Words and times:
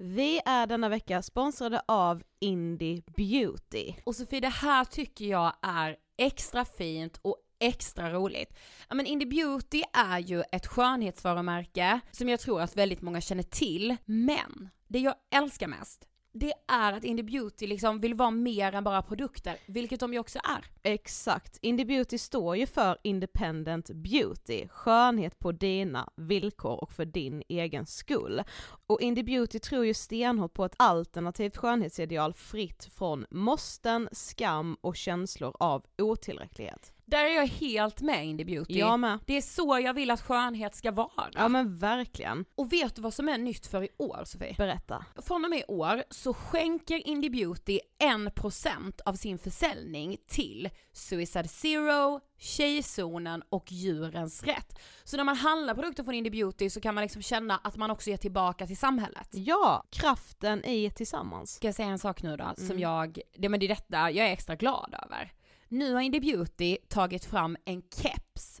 Vi 0.00 0.40
är 0.44 0.66
denna 0.66 0.88
vecka 0.88 1.22
sponsrade 1.22 1.82
av 1.86 2.22
Indie 2.40 3.02
Beauty. 3.16 3.94
Och 4.04 4.16
Sofie, 4.16 4.40
det 4.40 4.48
här 4.48 4.84
tycker 4.84 5.24
jag 5.24 5.52
är 5.62 5.96
extra 6.18 6.64
fint 6.64 7.18
och 7.22 7.36
extra 7.60 8.12
roligt. 8.12 8.54
Ja 8.88 8.94
men 8.94 9.06
Indie 9.06 9.28
Beauty 9.28 9.82
är 9.92 10.18
ju 10.18 10.42
ett 10.52 10.66
skönhetsvarumärke 10.66 12.00
som 12.10 12.28
jag 12.28 12.40
tror 12.40 12.60
att 12.60 12.76
väldigt 12.76 13.02
många 13.02 13.20
känner 13.20 13.42
till, 13.42 13.96
men 14.04 14.68
det 14.88 14.98
jag 14.98 15.14
älskar 15.30 15.66
mest 15.66 16.08
det 16.32 16.52
är 16.68 16.92
att 16.92 17.04
Indie 17.04 17.24
Beauty 17.24 17.66
liksom 17.66 18.00
vill 18.00 18.14
vara 18.14 18.30
mer 18.30 18.74
än 18.74 18.84
bara 18.84 19.02
produkter, 19.02 19.56
vilket 19.66 20.00
de 20.00 20.12
ju 20.12 20.18
också 20.18 20.38
är. 20.38 20.64
Exakt, 20.88 21.58
Indie 21.62 21.86
Beauty 21.86 22.18
står 22.18 22.56
ju 22.56 22.66
för 22.66 22.98
Independent 23.02 23.90
Beauty, 23.90 24.68
skönhet 24.68 25.38
på 25.38 25.52
dina 25.52 26.10
villkor 26.16 26.76
och 26.82 26.92
för 26.92 27.04
din 27.04 27.42
egen 27.48 27.86
skull. 27.86 28.42
Och 28.86 29.00
Indie 29.00 29.24
Beauty 29.24 29.58
tror 29.58 29.86
ju 29.86 29.94
stenhårt 29.94 30.54
på 30.54 30.64
ett 30.64 30.74
alternativt 30.76 31.56
skönhetsideal 31.56 32.34
fritt 32.34 32.88
från 32.94 33.26
måsten, 33.30 34.08
skam 34.12 34.76
och 34.80 34.96
känslor 34.96 35.56
av 35.60 35.84
otillräcklighet. 35.98 36.92
Där 37.10 37.24
är 37.24 37.34
jag 37.34 37.46
helt 37.46 38.00
med 38.00 38.26
Indie 38.26 38.46
Beauty. 38.46 38.78
Jag 38.78 39.00
med. 39.00 39.18
Det 39.26 39.36
är 39.36 39.40
så 39.40 39.80
jag 39.82 39.94
vill 39.94 40.10
att 40.10 40.20
skönhet 40.20 40.74
ska 40.74 40.90
vara. 40.90 41.28
Ja 41.32 41.48
men 41.48 41.76
verkligen. 41.76 42.44
Och 42.54 42.72
vet 42.72 42.96
du 42.96 43.02
vad 43.02 43.14
som 43.14 43.28
är 43.28 43.38
nytt 43.38 43.66
för 43.66 43.82
i 43.82 43.88
år 43.96 44.22
Sofie? 44.24 44.54
Berätta. 44.58 45.04
Från 45.22 45.44
och 45.44 45.50
med 45.50 45.58
i 45.58 45.64
år 45.68 46.02
så 46.10 46.34
skänker 46.34 47.08
Indie 47.08 47.30
Beauty 47.30 47.80
1% 47.98 49.00
av 49.04 49.14
sin 49.14 49.38
försäljning 49.38 50.16
till 50.26 50.68
Suicide 50.92 51.48
Zero, 51.48 52.20
Tjejzonen 52.38 53.42
och 53.48 53.72
Djurens 53.72 54.42
Rätt. 54.42 54.78
Så 55.04 55.16
när 55.16 55.24
man 55.24 55.36
handlar 55.36 55.74
produkter 55.74 56.04
från 56.04 56.14
Indie 56.14 56.30
Beauty 56.30 56.70
så 56.70 56.80
kan 56.80 56.94
man 56.94 57.02
liksom 57.02 57.22
känna 57.22 57.60
att 57.64 57.76
man 57.76 57.90
också 57.90 58.10
ger 58.10 58.16
tillbaka 58.16 58.66
till 58.66 58.76
samhället. 58.76 59.28
Ja, 59.32 59.84
kraften 59.90 60.64
i 60.64 60.90
tillsammans. 60.90 61.54
Ska 61.54 61.68
jag 61.68 61.74
säga 61.74 61.88
en 61.88 61.98
sak 61.98 62.22
nu 62.22 62.36
då, 62.36 62.52
som 62.56 62.66
Mm. 62.66 62.78
jag, 62.78 63.18
det, 63.36 63.48
men 63.48 63.60
det 63.60 63.66
är 63.66 63.68
detta 63.68 64.10
jag 64.10 64.28
är 64.28 64.32
extra 64.32 64.56
glad 64.56 64.94
över. 65.06 65.32
Nu 65.68 65.94
har 65.94 66.00
Indie 66.00 66.20
Beauty 66.20 66.76
tagit 66.88 67.24
fram 67.24 67.56
en 67.64 67.82
keps 67.82 68.60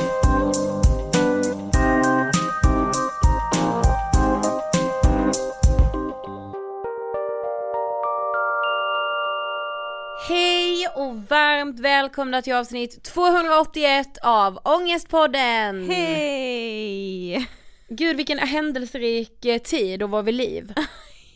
och 11.01 11.15
varmt 11.29 11.79
välkomna 11.79 12.41
till 12.41 12.53
avsnitt 12.53 13.03
281 13.03 14.17
av 14.21 14.59
Ångestpodden! 14.63 15.89
Hej! 15.89 17.47
Gud 17.89 18.17
vilken 18.17 18.39
händelserik 18.39 19.45
eh, 19.45 19.57
tid 19.57 20.03
och 20.03 20.09
var 20.09 20.23
vid 20.23 20.35
liv. 20.35 20.73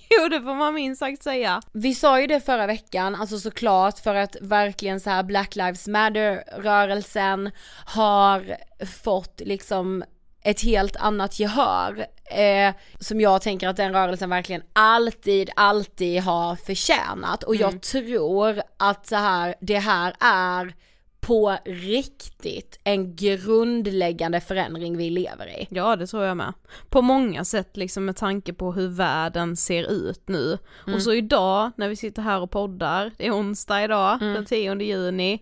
Jo 0.09 0.27
det 0.27 0.41
får 0.41 0.55
man 0.55 0.73
minst 0.73 0.99
sagt 0.99 1.23
säga. 1.23 1.61
Vi 1.71 1.95
sa 1.95 2.21
ju 2.21 2.27
det 2.27 2.39
förra 2.39 2.67
veckan, 2.67 3.15
alltså 3.15 3.39
såklart 3.39 3.99
för 3.99 4.15
att 4.15 4.35
verkligen 4.41 4.99
så 4.99 5.09
här 5.09 5.23
Black 5.23 5.55
Lives 5.55 5.87
Matter 5.87 6.43
rörelsen 6.61 7.51
har 7.85 8.57
fått 9.03 9.41
liksom 9.45 10.03
ett 10.45 10.61
helt 10.61 10.95
annat 10.95 11.39
gehör 11.39 12.05
eh, 12.25 12.73
som 12.99 13.21
jag 13.21 13.41
tänker 13.41 13.67
att 13.67 13.77
den 13.77 13.93
rörelsen 13.93 14.29
verkligen 14.29 14.61
alltid, 14.73 15.49
alltid 15.55 16.21
har 16.21 16.55
förtjänat 16.55 17.43
och 17.43 17.55
jag 17.55 17.81
tror 17.81 18.61
att 18.77 19.07
så 19.07 19.15
här, 19.15 19.55
det 19.61 19.79
här 19.79 20.15
är 20.19 20.73
på 21.19 21.57
riktigt 21.65 22.79
en 22.83 23.15
grundläggande 23.15 24.41
förändring 24.41 24.97
vi 24.97 25.09
lever 25.09 25.47
i. 25.47 25.67
Ja 25.69 25.95
det 25.95 26.07
tror 26.07 26.23
jag 26.23 26.37
med. 26.37 26.53
På 26.89 27.01
många 27.01 27.45
sätt 27.45 27.77
liksom 27.77 28.05
med 28.05 28.15
tanke 28.15 28.53
på 28.53 28.71
hur 28.71 28.87
världen 28.87 29.55
ser 29.57 29.83
ut 29.91 30.27
nu. 30.27 30.57
Och 30.93 31.01
så 31.01 31.13
idag 31.13 31.71
när 31.77 31.89
vi 31.89 31.95
sitter 31.95 32.21
här 32.21 32.41
och 32.41 32.51
poddar, 32.51 33.11
det 33.17 33.27
är 33.27 33.31
onsdag 33.31 33.83
idag, 33.83 34.19
den 34.19 34.45
10 34.45 34.75
juni. 34.75 35.39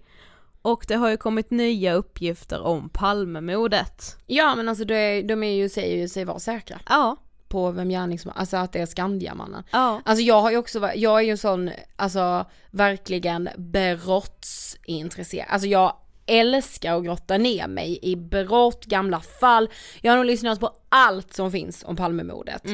Och 0.66 0.86
det 0.88 0.96
har 0.96 1.10
ju 1.10 1.18
kommit 1.18 1.52
nya 1.52 1.94
uppgifter 1.94 2.62
om 2.62 2.90
Palmemordet. 2.90 4.18
Ja 4.26 4.56
men 4.56 4.70
alltså 4.70 4.86
det, 4.86 5.22
de 5.22 5.44
är 5.44 5.52
ju, 5.52 5.70
säger 5.70 5.98
ju 5.98 6.08
sig 6.08 6.26
vara 6.26 6.40
säkra 6.40 6.80
Ja. 6.90 7.16
på 7.48 7.72
vem 7.72 7.90
gärningsman, 7.90 8.34
alltså 8.38 8.58
att 8.58 8.74
det 8.74 8.80
är 8.80 8.86
Skandiamannen. 8.86 9.64
Ja. 9.72 10.02
Alltså 10.06 10.24
jag 10.24 10.42
har 10.42 10.52
ju 10.52 10.58
också, 10.58 10.90
jag 10.96 11.20
är 11.20 11.24
ju 11.24 11.32
en 11.32 11.38
sån, 11.38 11.72
alltså 11.96 12.46
verkligen 12.72 13.50
brottsintresserad, 13.58 15.48
alltså 15.50 15.68
jag 15.68 15.96
älskar 16.26 16.98
att 16.98 17.04
grotta 17.06 17.38
ner 17.38 17.68
mig 17.68 18.00
i 18.02 18.16
brott, 18.16 18.86
gamla 18.86 19.20
fall. 19.20 19.70
Jag 20.02 20.12
har 20.12 20.18
nog 20.18 20.26
lyssnat 20.26 20.60
på 20.60 20.72
allt 20.90 21.34
som 21.34 21.52
finns 21.52 21.84
om 21.88 21.96
Palmemordet. 21.96 22.66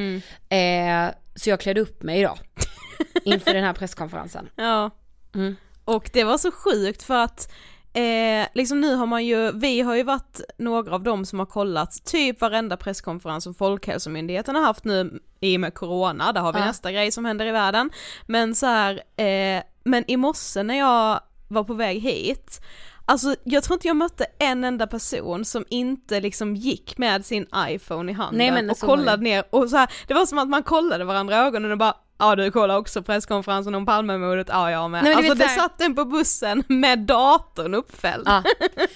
Eh, 0.50 1.08
så 1.36 1.50
jag 1.50 1.60
klädde 1.60 1.82
upp 1.82 2.04
mig 2.04 2.20
idag. 2.20 2.40
inför 3.24 3.54
den 3.54 3.64
här 3.64 3.74
presskonferensen. 3.74 4.50
Ja. 4.56 4.90
Mm. 5.36 5.56
Och 5.86 6.10
det 6.14 6.24
var 6.24 6.38
så 6.38 6.52
sjukt 6.52 7.04
för 7.04 7.24
att 7.24 7.52
Eh, 7.94 8.48
liksom 8.54 8.82
nu 8.82 8.96
har 8.96 9.06
man 9.06 9.26
ju, 9.26 9.52
vi 9.52 9.82
har 9.82 9.96
ju 9.96 10.04
varit 10.04 10.42
några 10.58 10.96
av 10.96 11.04
dem 11.04 11.26
som 11.26 11.40
har 11.40 11.46
kollat 11.46 12.06
typ 12.06 12.42
varenda 12.42 12.78
presskonferens 12.78 13.44
som 13.44 13.54
Folkhälsomyndigheten 13.54 14.56
har 14.56 14.62
haft 14.64 14.84
nu 14.84 15.20
i 15.40 15.56
och 15.58 15.62
med 15.62 15.74
corona, 15.74 16.32
där 16.32 16.42
har 16.42 16.54
vi 16.54 16.60
Ja. 16.60 16.66
nästa 16.66 16.92
grej 16.92 17.12
som 17.12 17.26
händer 17.26 17.46
i 17.46 17.52
världen. 17.52 17.90
Men 18.28 18.56
så 18.56 18.66
här, 18.66 19.02
eh, 19.18 19.64
men 19.84 20.12
i 20.12 20.18
morse 20.18 20.64
när 20.64 20.78
jag 20.78 21.20
var 21.48 21.64
på 21.64 21.74
väg 21.74 22.00
hit, 22.02 22.62
Alltså 23.06 23.36
jag 23.44 23.64
tror 23.64 23.76
inte 23.76 23.88
jag 23.88 23.98
mötte 23.98 24.26
en 24.40 24.64
enda 24.64 24.88
person 24.88 25.46
som 25.46 25.66
inte 25.70 26.20
liksom 26.20 26.56
gick 26.56 26.98
med 26.98 27.26
sin 27.26 27.46
iPhone 27.68 28.12
i 28.12 28.16
handen 28.16 28.38
Nej, 28.38 28.52
men 28.52 28.70
och 28.70 28.80
kollade 28.80 29.24
ner 29.24 29.44
och 29.50 29.70
så 29.70 29.78
här, 29.78 29.90
det 30.08 30.14
var 30.14 30.26
som 30.26 30.38
att 30.38 30.50
man 30.50 30.64
kollade 30.64 31.04
varandra 31.06 31.36
i 31.36 31.40
ögonen 31.40 31.72
och 31.72 31.78
bara 31.78 31.94
Ja 32.20 32.36
du 32.36 32.52
kollar 32.52 32.78
också 32.78 33.02
presskonferensen 33.04 33.76
om 33.76 33.86
Palmemordet, 33.86 34.48
ja 34.50 34.72
jag 34.72 34.92
med. 34.92 35.04
Nej, 35.04 35.14
alltså 35.14 35.34
det 35.34 35.44
här- 35.46 35.56
satt 35.60 35.82
en 35.82 35.96
på 35.96 36.06
bussen 36.06 36.64
med 36.68 37.00
datorn 37.00 37.74
uppfälld. 37.74 38.24
Ja. 38.28 38.44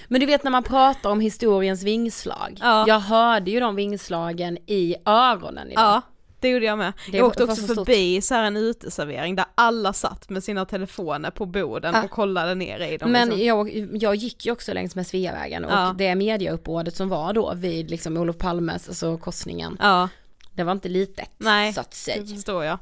Men 0.08 0.20
du 0.22 0.25
vet 0.25 0.44
när 0.44 0.52
man 0.52 0.64
pratar 0.64 1.10
om 1.10 1.20
historiens 1.20 1.84
vingslag. 1.84 2.58
Ja. 2.62 2.86
Jag 2.88 3.00
hörde 3.00 3.52
ju 3.52 3.60
de 3.60 3.75
vingslagen 3.75 4.58
i 4.68 4.96
öronen 5.06 5.72
idag. 5.72 5.84
Ja, 5.84 6.02
det 6.40 6.50
gjorde 6.50 6.66
jag 6.66 6.78
med. 6.78 6.94
Det 7.12 7.18
jag 7.18 7.28
åkte 7.28 7.44
också 7.44 7.56
så 7.68 7.75
förbi 7.75 8.22
så 8.22 8.34
här 8.36 8.44
en 8.44 8.58
uteservering 8.58 9.36
där 9.36 9.46
alla 9.56 9.94
satt 9.94 10.30
med 10.30 10.44
sina 10.44 10.66
telefoner 10.66 11.31
på 11.31 11.46
borden 11.46 11.94
Ja. 11.94 12.04
och 12.04 12.10
kollade 12.12 12.56
ner 12.56 12.80
i 12.80 12.98
dem. 12.98 13.12
Men 13.12 13.30
liksom. 13.30 13.46
jag, 13.46 13.88
jag 14.02 14.16
gick 14.16 14.46
ju 14.46 14.52
också 14.52 14.74
längs 14.74 14.96
med 14.96 15.08
Sveavägen 15.08 15.66
och 15.66 15.72
Ja. 15.72 15.96
det 15.98 16.16
mediauppbådet 16.16 16.96
som 16.96 17.10
var 17.10 17.34
då 17.34 17.54
vid 17.56 17.90
liksom 17.92 18.18
Olof 18.18 18.38
Palmes, 18.38 18.88
alltså 18.88 19.18
korsningen, 19.18 19.78
Ja, 19.81 20.10
det 20.54 20.64
var 20.64 20.72
inte 20.72 20.90
litet 20.90 21.30
nej, 21.38 21.74
så 21.74 21.82
att 21.82 21.92
det 21.92 21.98
säga. 21.98 22.26
förstår 22.26 22.64
jag. 22.64 22.80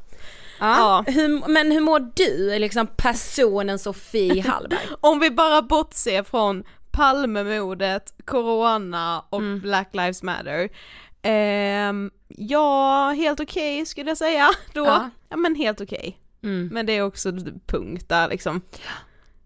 Ja. 0.59 1.03
Hur, 1.07 1.47
men 1.47 1.71
hur 1.71 1.81
mår 1.81 2.00
du, 2.15 2.59
liksom 2.59 2.88
personen 2.88 3.79
Sofie 3.79 4.41
Hallberg? 4.47 4.88
Om 5.01 5.19
vi 5.19 5.31
bara 5.31 5.62
bortser 5.62 6.23
från 6.23 6.63
Palmemordet, 6.91 8.13
Corona 8.25 9.23
och 9.29 9.39
Mm. 9.39 9.59
Black 9.59 9.89
Lives 9.94 10.23
Matter. 10.23 10.69
Ehm, 11.21 12.12
ja, 12.27 13.09
helt 13.18 13.39
okej 13.39 13.85
skulle 13.85 14.09
jag 14.12 14.17
säga 14.17 14.50
då. 14.74 14.85
Ja. 14.85 15.09
Ja, 15.29 15.38
men 15.38 15.56
helt 15.56 15.81
okej. 15.81 16.17
Mm. 16.44 16.69
Men 16.74 16.85
det 16.85 16.94
är 16.94 17.01
också 17.01 17.31
punkt 17.65 18.09
där 18.09 18.29
liksom. 18.29 18.62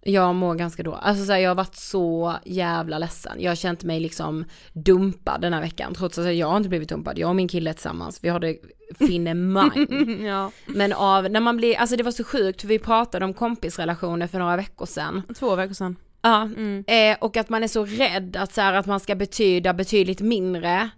Jag 0.07 0.35
mår 0.35 0.55
ganska 0.55 0.83
då, 0.83 0.93
alltså 0.93 1.25
så 1.25 1.31
här, 1.31 1.39
jag 1.39 1.49
har 1.49 1.55
varit 1.55 1.75
så 1.75 2.35
jävla 2.45 2.97
ledsen. 2.97 3.37
Jag 3.39 3.51
har 3.51 3.55
känt 3.55 3.83
mig 3.83 3.99
liksom 3.99 4.45
dumpad 4.73 5.41
den 5.41 5.53
här 5.53 5.61
veckan, 5.61 5.93
trots 5.93 6.17
att 6.17 6.35
jag 6.35 6.47
har 6.47 6.57
inte 6.57 6.69
blivit 6.69 6.89
dumpad. 6.89 7.17
Jag 7.17 7.29
och 7.29 7.35
min 7.35 7.47
kille 7.47 7.73
tillsammans, 7.73 8.19
vi 8.21 8.29
har 8.29 8.39
det 8.39 8.57
finemang. 8.99 9.87
ja, 10.25 10.51
Men 10.65 10.93
av, 10.93 11.29
när 11.31 11.39
man 11.39 11.57
blir, 11.57 11.75
alltså 11.77 11.95
det 11.95 12.03
var 12.03 12.11
så 12.11 12.23
sjukt 12.23 12.61
för 12.61 12.67
vi 12.67 12.79
pratade 12.79 13.25
om 13.25 13.33
kompisrelationer 13.33 14.27
för 14.27 14.39
några 14.39 14.55
veckor 14.55 14.85
sedan. 14.85 15.21
två 15.39 15.55
veckor 15.55 15.73
sedan. 15.73 15.95
Ja, 16.21 16.41
Mm. 16.41 16.83
eh, 16.87 17.17
och 17.21 17.37
att 17.37 17.49
man 17.49 17.63
är 17.63 17.67
så 17.67 17.85
rädd 17.85 18.35
att 18.37 18.53
så 18.53 18.61
här, 18.61 18.73
att 18.73 18.85
man 18.85 18.99
ska 18.99 19.15
betyda 19.15 19.73
betydligt 19.73 20.21
mindre 20.21 20.89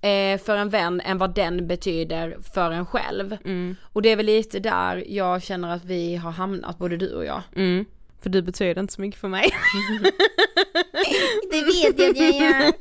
eh, 0.00 0.40
för 0.44 0.56
en 0.56 0.68
vän 0.68 1.00
än 1.00 1.18
vad 1.18 1.34
den 1.34 1.66
betyder 1.66 2.36
för 2.54 2.70
en 2.70 2.86
själv. 2.86 3.36
Mm. 3.44 3.76
Och 3.82 4.02
det 4.02 4.08
är 4.08 4.16
väl 4.16 4.26
lite 4.26 4.58
där 4.58 5.04
jag 5.08 5.42
känner 5.42 5.68
att 5.74 5.84
vi 5.84 6.16
har 6.16 6.30
hamnat, 6.30 6.78
både 6.78 6.96
du 6.96 7.14
och 7.14 7.24
jag. 7.24 7.42
Mm. 7.56 7.84
För 8.22 8.30
du 8.30 8.42
betyder 8.42 8.80
inte 8.80 8.94
så 8.94 9.00
mycket 9.00 9.20
för 9.20 9.28
mig. 9.28 9.50
Det 11.50 11.62
vet 11.62 11.98
jag 11.98 12.10
att 12.10 12.16
jag 12.16 12.34
gör. 12.34 12.72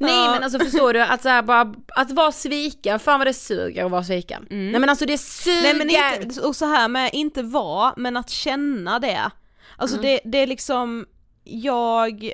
Nej 0.00 0.28
men 0.28 0.42
alltså 0.42 0.58
förstår 0.58 0.92
du 0.92 1.00
att 1.02 1.22
så 1.22 1.28
här, 1.28 1.42
bara, 1.42 1.74
att 1.88 2.10
vara 2.10 2.32
sviken, 2.32 2.98
fan 2.98 3.18
vad 3.20 3.26
det 3.26 3.34
suger 3.34 3.84
att 3.84 3.90
vara 3.90 4.04
sviken. 4.04 4.46
Nej 4.50 4.80
men 4.80 4.88
alltså 4.88 5.06
det 5.06 5.18
suger. 5.18 5.62
Nej 5.62 5.74
men 5.74 5.90
inte, 6.22 6.40
och 6.40 6.56
så 6.56 6.64
här 6.66 6.88
med, 6.88 7.10
inte 7.12 7.42
vara, 7.42 7.94
men 7.96 8.16
att 8.16 8.30
känna 8.30 8.98
det. 8.98 9.30
Alltså 9.76 9.96
Mm. 9.96 10.06
det, 10.06 10.30
det 10.30 10.38
är 10.38 10.46
liksom, 10.46 11.06
jag, 11.44 12.32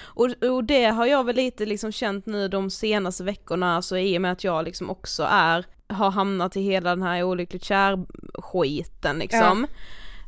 och, 0.00 0.28
och 0.42 0.64
det 0.64 0.84
har 0.84 1.06
jag 1.06 1.24
väl 1.24 1.36
lite 1.36 1.66
liksom 1.66 1.92
känt 1.92 2.26
nu 2.26 2.48
de 2.48 2.70
senaste 2.70 3.24
veckorna, 3.24 3.76
alltså 3.76 3.98
i 3.98 4.18
och 4.18 4.22
med 4.22 4.32
att 4.32 4.44
jag 4.44 4.64
liksom 4.64 4.90
också 4.90 5.26
är, 5.30 5.64
har 5.88 6.10
hamnat 6.10 6.56
i 6.56 6.60
hela 6.62 6.90
den 6.90 7.02
här 7.02 7.22
olyckligt 7.22 7.64
kär 7.64 7.98
skiten 8.42 9.18
liksom. 9.18 9.66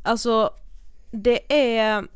Alltså, 0.05 0.51
det 1.11 1.53
är, 1.73 2.07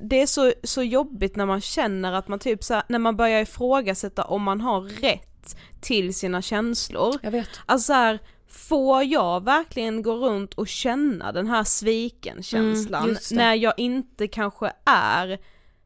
det 0.00 0.22
är 0.22 0.26
så, 0.26 0.52
så 0.62 0.82
jobbigt 0.82 1.36
när 1.36 1.46
man 1.46 1.60
känner 1.60 2.12
att 2.12 2.28
man 2.28 2.38
typ 2.38 2.64
så 2.64 2.74
här, 2.74 2.82
när 2.88 2.98
man 2.98 3.16
börjar 3.16 3.40
ifrågasätta 3.40 4.24
om 4.24 4.42
man 4.42 4.60
har 4.60 4.80
rätt 4.80 5.56
till 5.80 6.14
sina 6.14 6.42
känslor. 6.42 7.14
Jag 7.22 7.30
vet. 7.30 7.48
Alltså 7.66 7.86
så 7.86 7.92
här, 7.92 8.18
får 8.48 9.04
jag 9.04 9.44
verkligen 9.44 10.02
gå 10.02 10.14
runt 10.16 10.54
och 10.54 10.68
känna 10.68 11.32
den 11.32 11.46
här 11.46 11.64
sviken-känslan 11.64 13.02
Mm, 13.02 13.14
just 13.14 13.28
det. 13.30 13.36
när 13.36 13.54
jag 13.54 13.74
inte 13.76 14.28
kanske 14.28 14.72
är 14.84 15.38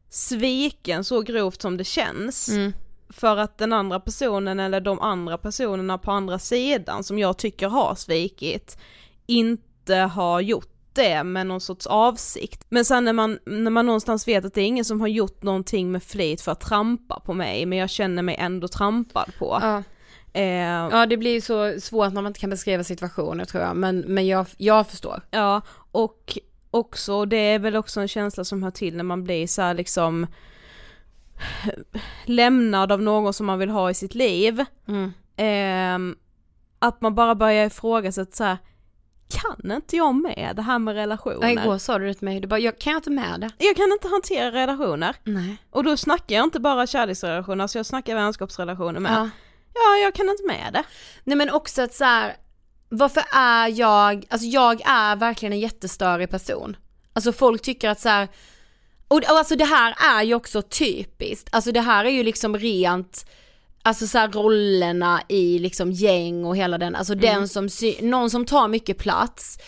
sviken 0.09 1.03
så 1.03 1.21
grovt 1.21 1.61
som 1.61 1.77
det 1.77 1.83
känns 1.83 2.49
Mm. 2.49 2.73
för 3.09 3.37
att 3.37 3.57
den 3.57 3.73
andra 3.73 3.99
personen 3.99 4.59
eller 4.59 4.81
de 4.81 4.99
andra 4.99 5.37
personerna 5.37 5.97
på 5.97 6.11
andra 6.11 6.39
sidan 6.39 7.03
som 7.03 7.19
jag 7.19 7.37
tycker 7.37 7.67
har 7.67 7.95
svikit 7.95 8.77
inte 9.25 9.95
har 9.95 10.41
gjort 10.41 10.76
det 10.97 11.23
med 11.23 11.47
någon 11.47 11.61
sorts 11.61 11.87
avsikt. 11.87 12.65
Men 12.69 12.85
sen 12.85 13.03
när 13.05 13.13
man, 13.13 13.39
när 13.45 13.71
man 13.71 13.85
någonstans 13.85 14.27
vet 14.27 14.45
att 14.45 14.53
det 14.53 14.61
är 14.61 14.65
ingen 14.65 14.85
som 14.85 15.01
har 15.01 15.07
gjort 15.07 15.43
någonting 15.43 15.91
med 15.91 16.03
flit 16.03 16.41
för 16.41 16.51
att 16.51 16.61
trampa 16.61 17.19
på 17.19 17.33
mig 17.33 17.65
men 17.65 17.77
jag 17.77 17.89
känner 17.89 18.23
mig 18.23 18.35
ändå 18.39 18.67
trampad 18.67 19.31
på. 19.39 19.59
Ja. 19.61 19.83
Eh, 20.33 20.89
ja 20.91 21.05
det 21.05 21.17
blir 21.17 21.31
ju 21.31 21.41
så 21.41 21.81
svårt 21.81 22.13
när 22.13 22.21
man 22.21 22.29
inte 22.29 22.39
kan 22.39 22.49
beskriva 22.49 22.83
situationer 22.83 23.45
tror 23.45 23.63
jag, 23.63 23.75
men, 23.75 23.99
men 23.99 24.27
jag, 24.27 24.45
jag 24.57 24.87
förstår. 24.87 25.21
Ja, 25.31 25.61
och 25.91 26.37
också, 26.71 27.25
det 27.25 27.37
är 27.37 27.59
väl 27.59 27.75
också 27.75 27.99
en 28.01 28.07
känsla 28.07 28.43
som 28.43 28.63
hör 28.63 28.71
till 28.71 28.97
när 28.97 29.03
man 29.03 29.23
blir 29.23 29.47
så 29.47 29.73
liksom 29.73 30.27
lämnad 32.25 32.91
av 32.91 33.01
någon 33.01 33.33
som 33.33 33.45
man 33.45 33.59
vill 33.59 33.69
ha 33.69 33.89
i 33.89 33.93
sitt 33.93 34.15
liv. 34.15 34.65
Mm. 34.87 35.13
Eh, 35.37 36.15
att 36.79 37.01
man 37.01 37.15
bara 37.15 37.35
börjar 37.35 37.65
ifrågasätta 37.65 38.35
så 38.35 38.43
här, 38.43 38.57
kan 39.29 39.71
inte 39.71 39.95
jag 39.95 40.15
med 40.15 40.53
det 40.55 40.61
här 40.61 40.79
med 40.79 40.93
relationer? 40.95 41.49
Ja, 41.49 41.63
igår 41.63 41.77
sa 41.77 41.99
du 41.99 42.07
det 42.07 42.13
till 42.13 42.25
mig, 42.25 42.39
du 42.39 42.47
bara, 42.47 42.59
jag 42.59 42.79
kan 42.79 42.95
inte 42.95 43.09
med 43.09 43.41
det. 43.41 43.65
Jag 43.65 43.75
kan 43.75 43.91
inte 43.91 44.07
hantera 44.07 44.51
relationer. 44.51 45.15
Nej. 45.23 45.57
Och 45.69 45.83
då 45.83 45.97
snackar 45.97 46.35
jag 46.35 46.43
inte 46.43 46.59
bara 46.59 46.87
kärleksrelationer, 46.87 47.61
alltså 47.61 47.79
jag 47.79 47.85
snackar 47.85 48.15
vänskapsrelationer 48.15 48.99
med. 48.99 49.11
Ja. 49.11 49.29
Ja, 49.73 49.97
jag 50.03 50.13
kan 50.13 50.29
inte 50.29 50.43
med 50.47 50.73
det. 50.73 50.83
Nej 51.23 51.37
men 51.37 51.49
också 51.49 51.81
att 51.81 51.93
så 51.93 52.03
här, 52.03 52.35
varför 52.89 53.23
är 53.33 53.67
jag, 53.67 54.25
alltså 54.29 54.47
jag 54.47 54.81
är 54.85 55.15
verkligen 55.15 55.53
en 55.53 55.59
jättestörig 55.59 56.29
person. 56.29 56.77
Alltså 57.13 57.31
folk 57.31 57.61
tycker 57.61 57.89
att 57.89 57.99
så 57.99 58.09
här, 58.09 58.27
och, 59.07 59.17
och 59.17 59.29
alltså 59.29 59.55
det 59.55 59.65
här 59.65 59.95
är 60.17 60.23
ju 60.23 60.35
också 60.35 60.61
typiskt, 60.61 61.49
alltså 61.51 61.71
det 61.71 61.81
här 61.81 62.05
är 62.05 62.09
ju 62.09 62.23
liksom 62.23 62.57
rent, 62.57 63.29
alltså 63.87 64.07
så 64.07 64.17
här 64.17 64.27
rollerna 64.27 65.21
i 65.27 65.59
liksom 65.59 65.91
gäng 65.91 66.45
och 66.45 66.57
hela 66.57 66.77
den, 66.77 66.95
alltså 66.95 67.15
den 67.15 67.47
som, 67.47 67.69
någon 68.01 68.29
som 68.29 68.45
tar 68.45 68.67
mycket 68.67 68.97
plats 68.97 69.59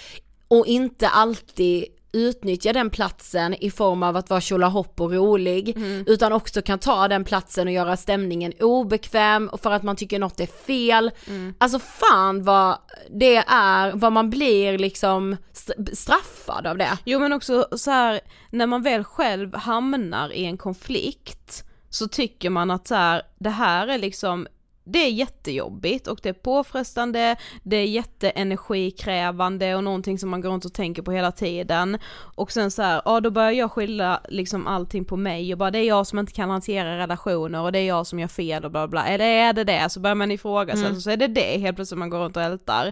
och 0.47 0.65
inte 0.67 1.09
alltid 1.09 1.85
utnyttja 2.11 2.73
den 2.73 2.89
platsen 2.89 3.53
i 3.53 3.71
form 3.71 4.03
av 4.03 4.17
att 4.17 4.29
vara 4.29 4.41
tjolahopp 4.41 5.01
och 5.01 5.11
rolig, 5.13 5.77
utan 6.07 6.33
också 6.33 6.61
kan 6.61 6.79
ta 6.79 7.07
den 7.07 7.23
platsen 7.23 7.67
och 7.67 7.73
göra 7.73 7.97
stämningen 7.97 8.53
obekväm 8.59 9.47
och 9.47 9.61
för 9.61 9.71
att 9.71 9.83
man 9.83 9.95
tycker 9.95 10.19
något 10.19 10.39
är 10.39 10.45
fel. 10.67 11.11
Alltså 11.57 11.79
fan 11.79 12.43
vad 12.43 12.77
det 13.09 13.35
är, 13.47 13.91
vad 13.91 14.11
man 14.11 14.29
blir 14.29 14.77
liksom 14.77 15.38
st- 15.53 15.95
straffad 15.95 16.67
av 16.67 16.77
det. 16.77 16.97
Jo 17.05 17.19
men 17.19 17.33
också 17.33 17.67
så 17.77 17.91
här, 17.91 18.19
när 18.49 18.67
man 18.67 18.83
väl 18.83 19.03
själv 19.03 19.55
hamnar 19.55 20.33
i 20.33 20.45
en 20.45 20.57
konflikt 20.57 21.63
så 21.89 22.08
tycker 22.08 22.50
man 22.50 22.72
att 22.72 22.88
så 22.88 22.96
här, 22.96 23.22
det 23.39 23.50
här 23.50 23.88
är 23.88 23.98
liksom 23.98 24.48
det 24.91 25.00
är 25.00 25.10
jättejobbigt 25.10 26.08
och 26.08 26.19
det 26.24 26.29
är 26.29 26.34
påfrestande, 26.34 27.36
det 27.63 27.75
är 27.77 27.86
jätteenergikrävande 27.86 29.75
och 29.75 29.84
någonting 29.84 30.19
som 30.19 30.29
man 30.29 30.41
går 30.41 30.50
runt 30.50 30.65
och 30.65 30.74
tänker 30.74 31.01
på 31.01 31.12
hela 31.12 31.31
tiden. 31.31 31.98
Och 32.36 32.51
sen 32.51 32.72
så 32.72 32.81
här, 32.81 33.01
ja 33.05 33.19
då 33.22 33.31
börjar 33.31 33.51
jag 33.51 33.72
skylla 33.72 34.22
liksom 34.29 34.67
allting 34.67 35.05
på 35.05 35.17
mig 35.17 35.53
och 35.53 35.58
bara 35.60 35.72
det 35.72 35.79
är 35.79 35.88
jag 35.88 36.08
som 36.08 36.19
inte 36.19 36.31
kan 36.31 36.50
hantera 36.50 36.98
relationer 36.98 37.62
och 37.62 37.72
det 37.72 37.79
är 37.79 37.88
jag 37.88 38.08
som 38.08 38.19
gör 38.19 38.27
fel 38.27 38.65
och 38.65 38.72
bla 38.72 38.88
bla, 38.88 39.08
eller 39.08 39.25
är 39.25 39.53
det 39.53 39.63
det? 39.63 39.89
Så 39.89 40.00
börjar 40.00 40.15
man 40.15 40.31
ifrågasätta 40.31 40.89
Mm. 40.89 41.01
så 41.01 41.10
är 41.10 41.17
det 41.17 41.27
det 41.27 41.60
helt 41.60 41.75
plötsligt 41.75 41.98
man 42.00 42.10
går 42.10 42.19
runt 42.19 42.38
och 42.38 42.43
ältar. 42.43 42.91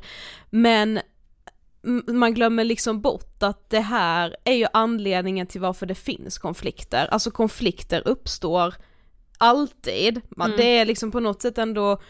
Men 0.50 1.00
man 2.08 2.34
glömmer 2.34 2.64
liksom 2.64 3.02
bort 3.02 3.44
att 3.44 3.70
det 3.70 3.80
här 3.80 4.36
är 4.44 4.54
ju 4.54 4.68
anledningen 4.74 5.48
till 5.48 5.62
varför 5.62 5.86
det 5.86 5.96
finns 5.96 6.38
konflikter. 6.38 7.08
Alltså 7.12 7.32
konflikter 7.32 8.08
uppstår 8.08 8.74
alltid. 9.38 10.22
Man, 10.30 10.48
Mm. 10.48 10.58
Det 10.58 10.78
är 10.78 10.86
liksom 10.86 11.12
på 11.12 11.20
något 11.20 11.42
sätt 11.42 11.58
ändå 11.58 12.02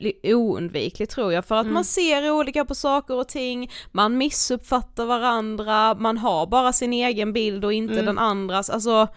li- 0.00 0.34
oundvikligt 0.34 1.12
tror 1.12 1.32
jag 1.32 1.44
för 1.44 1.54
att 1.54 1.64
Mm. 1.64 1.74
man 1.74 1.84
ser 1.84 2.30
olika 2.30 2.64
på 2.64 2.74
saker 2.74 3.14
och 3.14 3.28
ting, 3.28 3.70
man 3.92 4.18
missuppfattar 4.18 5.06
varandra, 5.06 5.94
man 5.94 6.18
har 6.18 6.46
bara 6.46 6.72
sin 6.72 6.92
egen 6.92 7.32
bild 7.32 7.64
och 7.64 7.72
inte 7.72 7.94
Mm. 7.94 8.06
den 8.06 8.18
andras, 8.18 8.70
alltså 8.70 9.08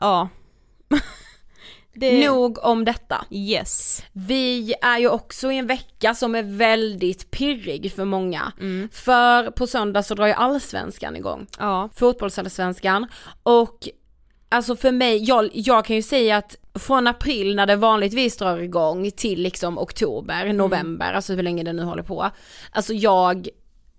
ja. 0.00 0.28
det... 1.94 2.26
Nog 2.28 2.58
om 2.64 2.84
detta. 2.84 3.24
Yes. 3.30 4.02
Vi 4.12 4.74
är 4.82 4.98
ju 4.98 5.08
också 5.08 5.52
i 5.52 5.56
en 5.58 5.66
vecka 5.66 6.14
som 6.14 6.34
är 6.34 6.42
väldigt 6.42 7.30
pirrig 7.30 7.92
för 7.92 8.04
många. 8.04 8.52
Mm. 8.60 8.88
För 8.92 9.50
på 9.50 9.66
söndag 9.66 10.02
så 10.02 10.14
drar 10.14 10.26
ju 10.26 10.32
allsvenskan 10.32 11.16
igång. 11.16 11.46
Ja. 11.58 11.88
fotbollsallsvenskan 11.94 13.06
och 13.42 13.88
alltså 14.48 14.76
för 14.76 14.92
mig, 14.92 15.24
jag, 15.24 15.50
jag 15.52 15.84
kan 15.84 15.96
ju 15.96 16.02
säga 16.02 16.36
att 16.36 16.56
från 16.74 17.06
april 17.06 17.56
när 17.56 17.66
det 17.66 17.76
vanligtvis 17.76 18.36
drar 18.36 18.58
igång 18.58 19.10
till 19.10 19.42
liksom 19.42 19.78
oktober, 19.78 20.52
november, 20.52 21.12
alltså 21.12 21.34
hur 21.34 21.42
länge 21.42 21.62
det 21.62 21.72
nu 21.72 21.82
håller 21.82 22.02
på. 22.02 22.30
Alltså 22.70 22.92
jag 22.92 23.48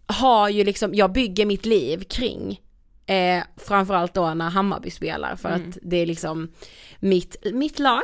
har 0.08 0.50
ju 0.50 0.64
liksom, 0.64 0.96
jag 0.96 1.12
bygger 1.12 1.46
mitt 1.46 1.66
liv 1.66 2.04
kring 2.04 2.62
eh, 3.06 3.44
framförallt 3.58 4.14
då 4.14 4.34
när 4.34 4.50
Hammarby 4.50 4.90
spelar 4.90 5.36
för 5.36 5.50
att 5.50 5.78
det 5.82 5.98
är 5.98 6.06
liksom 6.06 6.52
mitt, 7.00 7.46
mitt 7.54 7.80
lag. 7.80 8.04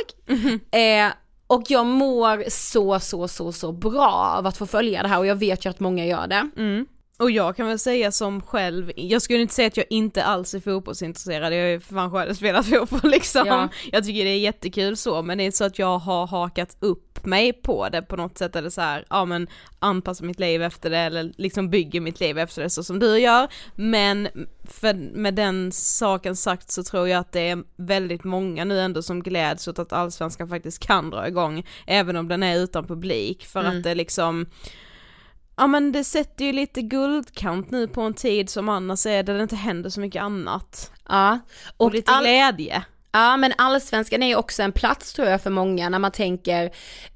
Eh, 0.72 1.14
och 1.48 1.64
jag 1.68 1.86
mår 1.86 2.50
så, 2.50 3.00
så, 3.00 3.28
så, 3.28 3.52
så 3.52 3.72
bra 3.72 4.36
av 4.38 4.48
att 4.48 4.58
få 4.58 4.66
följa 4.66 5.02
det 5.04 5.08
här 5.08 5.20
och 5.20 5.26
jag 5.26 5.36
vet 5.36 5.66
ju 5.66 5.70
att 5.70 5.80
många 5.80 6.06
gör 6.06 6.28
det. 6.28 6.50
Mm. 6.58 6.86
Och 7.24 7.32
jag 7.32 7.56
kan 7.56 7.68
väl 7.68 7.80
säga 7.80 8.12
som 8.12 8.42
själv, 8.42 8.92
jag 8.96 9.22
skulle 9.22 9.42
inte 9.42 9.54
säga 9.54 9.68
att 9.68 9.78
jag 9.78 9.86
inte 9.90 10.24
alls 10.24 10.54
är 10.54 10.60
fotbollsintresserad, 10.60 11.54
jag 11.54 11.62
har 11.62 11.68
ju 11.68 11.80
för 11.80 11.94
fan 11.96 12.12
själv 12.12 12.34
spelat 12.34 12.66
fotboll 12.70 13.12
liksom. 13.12 13.48
Ja. 13.48 13.70
Jag 13.92 14.04
tycker 14.06 14.24
det 14.24 14.30
är 14.30 14.40
jättekul 14.40 14.98
så, 14.98 15.22
men 15.22 15.38
det 15.38 15.44
är 15.46 15.52
så 15.52 15.64
att 15.64 15.80
jag 15.80 15.98
har 16.00 16.28
hakat 16.28 16.78
upp 16.80 17.26
mig 17.26 17.54
på 17.54 17.90
det 17.90 18.02
på 18.02 18.16
något 18.16 18.38
sätt 18.38 18.56
eller 18.56 18.70
så 18.70 18.82
här, 18.82 19.06
ja 19.10 19.26
men 19.26 19.48
anpassa 19.80 20.24
mitt 20.24 20.40
liv 20.40 20.64
efter 20.64 20.90
det 20.90 20.98
eller 20.98 21.32
liksom 21.38 21.70
bygger 21.70 22.02
mitt 22.02 22.20
liv 22.20 22.38
efter 22.38 22.64
det 22.64 22.70
så 22.70 22.84
som 22.84 23.00
du 23.00 23.20
gör. 23.20 23.48
Men 23.76 24.28
för, 24.64 24.94
med 24.94 25.36
den 25.36 25.72
saken 25.72 26.36
sagt 26.36 26.72
så 26.72 26.84
tror 26.84 27.08
jag 27.10 27.20
att 27.20 27.32
det 27.32 27.50
är 27.50 27.64
väldigt 27.76 28.24
många 28.24 28.66
nu 28.66 28.80
ändå 28.80 29.02
som 29.02 29.24
gläds 29.24 29.68
åt 29.68 29.80
att 29.80 29.94
allsvenskan 29.94 30.48
faktiskt 30.50 30.88
kan 30.88 31.10
dra 31.10 31.28
igång, 31.28 31.66
även 31.88 32.16
om 32.16 32.28
den 32.28 32.44
är 32.44 32.60
utan 32.60 32.88
publik, 32.88 33.46
för 33.46 33.60
Mm. 33.60 33.78
att 33.78 33.84
det 33.84 33.96
liksom 33.96 34.46
Ja 35.56 35.68
men 35.68 35.92
det 35.92 36.04
sätter 36.04 36.46
ju 36.46 36.52
lite 36.54 36.82
guldkant 36.82 37.72
nu 37.72 37.88
på 37.88 38.02
en 38.02 38.14
tid 38.14 38.50
som 38.50 38.70
annars 38.70 39.06
är 39.06 39.24
där 39.24 39.34
det 39.34 39.44
inte 39.44 39.56
händer 39.56 39.90
så 39.90 40.00
mycket 40.00 40.22
annat. 40.22 40.92
Ja. 41.10 41.40
Och, 41.78 41.92
lite 41.94 42.12
all- 42.12 42.24
glädje. 42.24 42.84
Ja 43.16 43.38
men 43.38 43.54
allsvenskan 43.58 44.24
är 44.24 44.28
ju 44.28 44.36
också 44.36 44.64
en 44.64 44.72
plats 44.72 45.14
tror 45.14 45.28
jag 45.28 45.42
för 45.42 45.50
många 45.50 45.90
när 45.90 46.00
man 46.00 46.12
tänker 46.12 46.66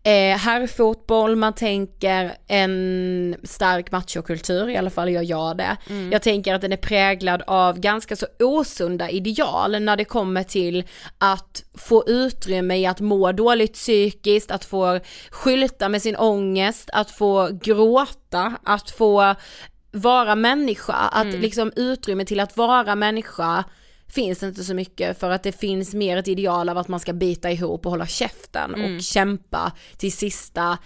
eh, 0.04 0.38
herrfotboll, 0.38 1.36
man 1.36 1.54
tänker 1.54 2.38
en 2.48 3.36
stark 3.44 3.92
machokultur, 3.92 4.70
i 4.70 4.78
alla 4.78 4.90
fall 4.90 5.10
gör 5.10 5.22
jag 5.22 5.58
det. 5.58 5.78
Jag 6.12 6.22
tänker 6.22 6.56
att 6.56 6.62
den 6.62 6.72
är 6.72 6.78
präglad 6.78 7.44
av 7.48 7.80
ganska 7.80 8.16
så 8.16 8.28
osunda 8.40 9.10
ideal 9.10 9.82
när 9.82 9.98
det 9.98 10.06
kommer 10.06 10.44
till 10.44 10.84
att 11.18 11.64
få 11.74 12.04
utrymme 12.08 12.78
i 12.78 12.86
att 12.86 13.00
må 13.00 13.32
dåligt 13.32 13.74
psykiskt, 13.74 14.52
att 14.52 14.66
få 14.66 15.00
skylta 15.32 15.90
med 15.90 16.02
sin 16.02 16.16
ångest, 16.16 16.90
att 16.94 17.12
få 17.12 17.50
gråta, 17.62 18.54
att 18.64 18.90
få 18.90 19.36
vara 19.92 20.36
människa, 20.36 20.94
att 20.94 21.28
liksom 21.28 21.72
utrymme 21.76 22.26
till 22.26 22.40
att 22.40 22.58
vara 22.58 22.96
människa 22.96 23.64
finns 24.10 24.44
inte 24.44 24.64
så 24.64 24.74
mycket 24.74 25.20
för 25.20 25.30
att 25.30 25.44
det 25.44 25.52
finns 25.52 25.94
mer 25.94 26.18
ett 26.18 26.28
ideal 26.28 26.70
av 26.70 26.78
att 26.78 26.88
man 26.88 27.00
ska 27.00 27.14
bita 27.14 27.52
ihop 27.52 27.86
och 27.86 27.92
hålla 27.92 28.08
käften 28.08 28.74
och 28.74 29.02
kämpa 29.02 29.72
till 29.98 30.12
sista 30.12 30.78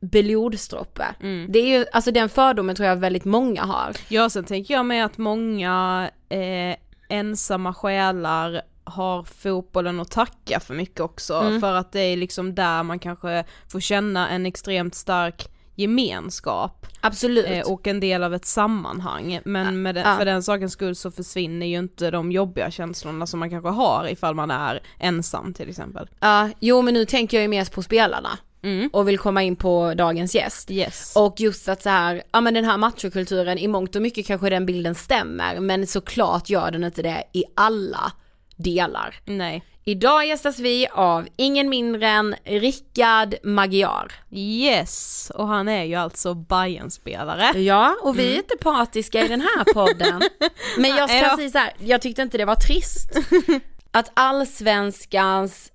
blodsdroppe. 0.00 1.04
Det 1.48 1.58
är 1.58 1.78
ju, 1.78 1.86
alltså 1.92 2.10
den 2.10 2.28
fördomen 2.28 2.76
tror 2.76 2.88
jag 2.88 2.96
väldigt 2.96 3.24
många 3.24 3.62
har. 3.62 3.96
Ja 4.08 4.30
sen 4.30 4.44
tänker 4.44 4.74
jag 4.74 4.86
med 4.86 5.04
att 5.04 5.18
många 5.18 6.10
eh, 6.28 6.76
ensamma 7.08 7.74
själar 7.74 8.62
har 8.84 9.22
fotbollen 9.22 10.00
att 10.00 10.10
tacka 10.10 10.60
för 10.60 10.74
mycket 10.74 11.00
också, 11.00 11.34
för 11.60 11.74
att 11.74 11.92
det 11.92 12.00
är 12.00 12.16
liksom 12.16 12.54
där 12.54 12.82
man 12.82 12.98
kanske 12.98 13.44
får 13.68 13.80
känna 13.80 14.28
en 14.28 14.46
extremt 14.46 14.94
stark 14.94 15.48
gemenskap 15.80 16.86
Absolut. 17.00 17.46
eh, 17.48 17.72
och 17.72 17.86
en 17.86 18.00
del 18.00 18.22
av 18.22 18.34
ett 18.34 18.44
sammanhang. 18.44 19.40
Men 19.44 19.82
med 19.82 19.94
den, 19.94 20.08
ja. 20.08 20.16
för 20.18 20.24
den 20.24 20.42
sakens 20.42 20.72
skull 20.72 20.96
så 20.96 21.10
försvinner 21.10 21.66
ju 21.66 21.78
inte 21.78 22.10
de 22.10 22.32
jobbiga 22.32 22.70
känslorna 22.70 23.26
som 23.26 23.40
man 23.40 23.50
kanske 23.50 23.70
har 23.70 24.08
ifall 24.12 24.34
man 24.34 24.50
är 24.50 24.80
ensam 24.98 25.54
till 25.54 25.68
exempel. 25.68 26.08
Ja, 26.20 26.48
jo 26.60 26.82
men 26.82 26.94
nu 26.94 27.04
tänker 27.04 27.36
jag 27.36 27.42
ju 27.42 27.48
mest 27.48 27.72
på 27.72 27.82
spelarna 27.82 28.38
Mm. 28.62 28.90
och 28.92 29.08
vill 29.08 29.18
komma 29.18 29.42
in 29.42 29.56
på 29.56 29.94
dagens 29.94 30.34
gäst. 30.34 30.70
Yes. 30.70 31.12
Och 31.16 31.34
just 31.40 31.68
att 31.68 31.82
så 31.82 31.88
här, 31.88 32.22
ja 32.32 32.40
men 32.40 32.54
den 32.54 32.64
här 32.64 32.78
machokulturen, 32.78 33.58
i 33.58 33.68
mångt 33.68 33.96
och 33.96 34.02
mycket 34.02 34.26
kanske 34.26 34.50
den 34.50 34.66
bilden 34.66 34.94
stämmer, 34.94 35.60
men 35.60 35.86
såklart 35.86 36.50
gör 36.50 36.70
den 36.70 36.84
inte 36.84 37.02
det 37.02 37.24
i 37.32 37.44
alla 37.56 38.12
delar. 38.56 39.14
Nej. 39.24 39.64
Idag 39.90 40.26
gästas 40.26 40.58
vi 40.58 40.88
av 40.92 41.28
ingen 41.36 41.68
mindre 41.68 42.08
än 42.08 42.34
Rickard 42.44 43.34
Magyar. 43.42 44.12
Yes, 44.30 45.32
och 45.34 45.48
han 45.48 45.68
är 45.68 45.84
ju 45.84 45.94
alltså 45.94 46.34
Bayern-spelare. 46.34 47.60
Ja, 47.60 47.96
och 48.02 48.18
vi 48.18 48.32
är 48.32 48.36
inte 48.36 48.56
partiska 48.56 49.24
i 49.24 49.28
den 49.28 49.40
här 49.40 49.64
podden. 49.74 50.22
Men 50.78 50.90
jag 50.90 51.10
ska 51.10 51.36
säga 51.36 51.50
så 51.50 51.58
här, 51.58 51.72
jag 51.78 52.02
tyckte 52.02 52.22
inte 52.22 52.38
det 52.38 52.44
var 52.44 52.54
trist 52.54 53.10
att 53.90 54.10
allsvenskans 54.14 55.72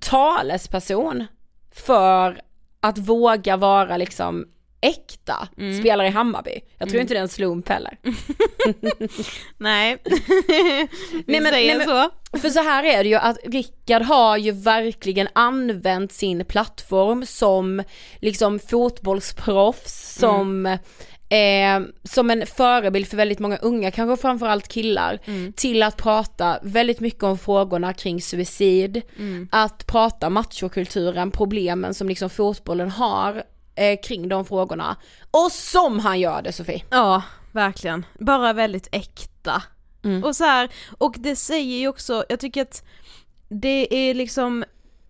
talesperson 0.00 1.26
för 1.74 2.40
att 2.80 2.98
våga 2.98 3.56
vara 3.56 3.96
liksom 3.96 4.46
äkta 4.80 5.48
spelar 5.80 6.04
i 6.04 6.08
Hammarby. 6.08 6.60
Jag 6.78 6.88
tror 6.88 7.00
inte 7.00 7.14
det 7.14 7.18
är 7.18 7.22
en 7.22 7.28
slump 7.28 7.68
heller. 7.68 7.96
Nej, 9.58 9.96
Nej, 11.26 11.40
men- 11.40 11.42
nej, 11.42 11.76
men- 11.76 11.86
så. 11.86 12.10
För 12.38 12.48
så 12.50 12.62
här 12.62 12.84
är 12.84 13.02
det 13.04 13.08
ju 13.08 13.14
att 13.16 13.38
Rickard 13.44 14.02
har 14.02 14.36
ju 14.36 14.52
verkligen 14.52 15.28
använt 15.32 16.12
sin 16.12 16.44
plattform 16.44 17.26
som 17.26 17.82
liksom 18.20 18.58
fotbollsproffs, 18.58 20.16
som 20.18 20.66
eh, 21.28 21.80
som 22.04 22.30
en 22.30 22.46
förebild 22.46 23.06
för 23.08 23.16
väldigt 23.16 23.38
många 23.38 23.56
unga, 23.56 23.90
kanske 23.90 24.22
framförallt 24.22 24.68
killar, 24.68 25.18
Mm. 25.24 25.52
till 25.52 25.82
att 25.82 25.96
prata 25.96 26.58
väldigt 26.62 27.00
mycket 27.00 27.22
om 27.22 27.38
frågorna 27.38 27.92
kring 27.94 28.22
suicid, 28.22 29.02
Mm. 29.18 29.48
att 29.52 29.86
prata 29.86 30.30
machokulturen, 30.30 31.30
problemen 31.30 31.94
som 31.94 32.08
liksom 32.08 32.30
fotbollen 32.30 32.90
har 32.90 33.42
eh, 33.80 33.98
kring 34.02 34.28
de 34.28 34.44
frågorna. 34.44 34.96
Och 35.30 35.52
som 35.52 35.98
han 35.98 36.20
gör 36.20 36.42
det 36.42 36.52
Sofie! 36.52 36.84
Ja, 36.90 37.22
verkligen. 37.52 38.06
Bara 38.18 38.52
väldigt 38.52 38.88
äkta. 38.92 39.62
Mm. 40.04 40.24
Och 40.24 40.36
så 40.36 40.44
här, 40.44 40.70
och 40.98 41.14
det 41.18 41.36
säger 41.36 41.78
ju 41.78 41.88
också, 41.88 42.24
jag 42.28 42.40
tycker 42.40 42.62
att 42.62 42.84
det 43.48 43.94
är 43.94 44.14
liksom 44.14 44.64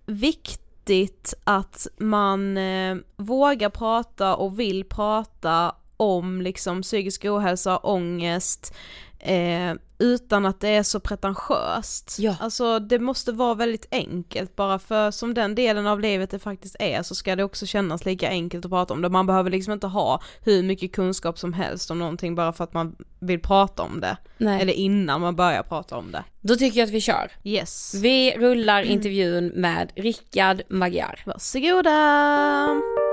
viktigt 0.06 1.34
att 1.44 1.86
man 1.98 2.56
eh, 2.56 2.96
vågar 3.16 3.70
prata 3.70 4.36
och 4.36 4.60
vill 4.60 4.84
prata 4.84 5.74
om 5.96 6.42
liksom 6.42 6.82
psykisk 6.82 7.24
ohälsa, 7.24 7.78
ångest, 7.78 8.74
eh, 9.20 9.74
utan 10.00 10.46
att 10.46 10.60
det 10.60 10.68
är 10.68 10.82
så 10.82 11.00
pretentiöst. 11.00 12.16
Ja. 12.18 12.36
Alltså 12.40 12.78
det 12.78 12.98
måste 12.98 13.32
vara 13.32 13.54
väldigt 13.54 13.86
enkelt 13.90 14.56
bara 14.56 14.78
för 14.78 15.10
som 15.10 15.34
den 15.34 15.54
delen 15.54 15.86
av 15.86 16.00
livet 16.00 16.30
det 16.30 16.38
faktiskt 16.38 16.76
är 16.78 17.02
så 17.02 17.14
ska 17.14 17.36
det 17.36 17.44
också 17.44 17.66
kännas 17.66 18.04
lika 18.04 18.28
enkelt 18.28 18.64
att 18.64 18.70
prata 18.70 18.94
om 18.94 19.02
det. 19.02 19.08
Man 19.08 19.26
behöver 19.26 19.50
liksom 19.50 19.72
inte 19.72 19.86
ha 19.86 20.22
hur 20.44 20.62
mycket 20.62 20.92
kunskap 20.92 21.38
som 21.38 21.52
helst 21.52 21.90
om 21.90 21.98
någonting 21.98 22.34
bara 22.34 22.52
för 22.52 22.64
att 22.64 22.74
man 22.74 22.96
vill 23.18 23.40
prata 23.40 23.82
om 23.82 24.00
det. 24.00 24.16
Nej. 24.38 24.62
Eller 24.62 24.72
innan 24.72 25.20
man 25.20 25.36
börjar 25.36 25.62
prata 25.62 25.96
om 25.96 26.12
det. 26.12 26.24
Då 26.40 26.56
tycker 26.56 26.78
jag 26.80 26.86
att 26.86 26.92
vi 26.92 27.00
kör. 27.00 27.30
Yes. 27.44 27.94
Vi 27.94 28.36
rullar 28.38 28.82
intervjun 28.82 29.46
med 29.46 29.92
Rickard 29.96 30.62
Magyar. 30.68 31.22
Varsågoda! 31.26 33.09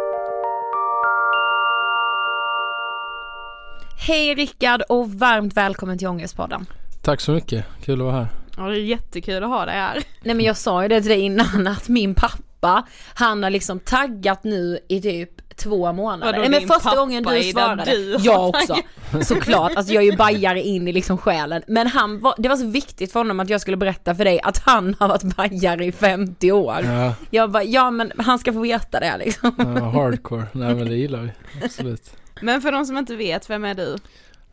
Hej 3.98 4.36
Rickard 4.36 4.82
och 4.90 5.12
varmt 5.12 5.54
välkommen 5.58 5.98
till 5.98 6.08
Ångestpodden. 6.08 6.66
Tack 7.02 7.22
så 7.22 7.32
mycket, 7.32 7.66
kul 7.84 8.02
att 8.02 8.06
vara 8.06 8.16
här. 8.16 8.28
Ja 8.58 8.64
det 8.64 8.78
är 8.80 8.82
jättekul 8.84 9.44
att 9.44 9.50
ha 9.50 9.66
dig 9.66 9.76
här. 9.76 10.04
Nej 10.24 10.36
men 10.36 10.46
jag 10.46 10.58
sa 10.58 10.82
ju 10.84 10.88
det 10.88 11.02
till 11.02 11.10
dig 11.10 11.20
innan 11.20 11.68
att 11.68 11.90
min 11.90 12.16
pappa, 12.16 12.84
han 13.14 13.44
har 13.44 13.50
liksom 13.50 13.80
taggat 13.80 14.44
nu 14.44 14.80
i 14.90 15.02
typ 15.02 15.30
två 15.56 15.94
månader. 15.94 16.26
Vadå, 16.34 16.50
Nej 16.50 16.50
men 16.62 16.68
första 16.68 16.96
gången 16.96 17.24
du 17.24 17.44
svarade. 17.44 17.86
du 17.86 18.18
jag 18.22 18.50
också. 18.50 18.76
Såklart, 19.24 19.72
alltså 19.76 19.94
jag 19.94 20.04
är 20.04 20.12
ju 20.12 20.18
bajare 20.18 20.62
in 20.62 20.88
i 20.88 20.92
liksom 20.94 21.18
själen. 21.18 21.62
Men 21.68 21.88
han 21.88 22.20
var, 22.20 22.36
det 22.38 22.50
var 22.50 22.56
så 22.56 22.68
viktigt 22.68 23.12
för 23.12 23.20
honom 23.20 23.40
att 23.40 23.50
jag 23.50 23.62
skulle 23.62 23.78
berätta 23.78 24.16
för 24.16 24.24
dig 24.26 24.40
att 24.44 24.58
han 24.58 24.96
har 25.00 25.08
varit 25.08 25.24
bajare 25.36 25.86
i 25.86 25.92
50 25.92 26.52
år. 26.52 26.78
Ja, 26.84 27.14
Jag 27.30 27.52
bara, 27.52 27.64
ja 27.64 27.92
men 27.92 28.12
han 28.18 28.40
ska 28.40 28.54
få 28.54 28.60
veta 28.60 29.00
det 29.00 29.18
liksom. 29.18 29.56
ja, 29.58 29.90
hardcore, 29.90 30.44
nej 30.52 30.76
men 30.76 30.90
det 30.90 30.96
gillar 30.96 31.22
vi, 31.22 31.32
absolut. 31.66 32.12
Men 32.42 32.62
för 32.62 32.72
de 32.72 32.86
som 32.86 32.98
inte 32.98 33.16
vet, 33.16 33.50
vem 33.50 33.66
är 33.66 33.76
du? 33.76 33.98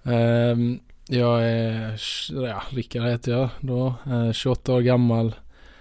Um, 0.03 0.81
jag 1.09 1.49
är, 1.49 2.01
ja, 2.31 2.63
Rickard 2.71 3.03
heter 3.03 3.33
jag 3.33 3.49
då, 3.61 3.95
ehm, 4.07 4.13
Uh, 4.13 4.33
28 4.33 4.73
år 4.73 4.81
gammal, 4.81 5.35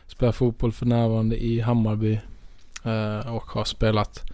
spelar 0.08 0.32
fotboll 0.32 0.72
för 0.72 0.86
närvarande 0.86 1.44
i 1.44 1.60
Hammarby 1.60 2.20
Uh, 2.86 3.36
och 3.36 3.44
har 3.44 3.66
spelat 3.66 4.32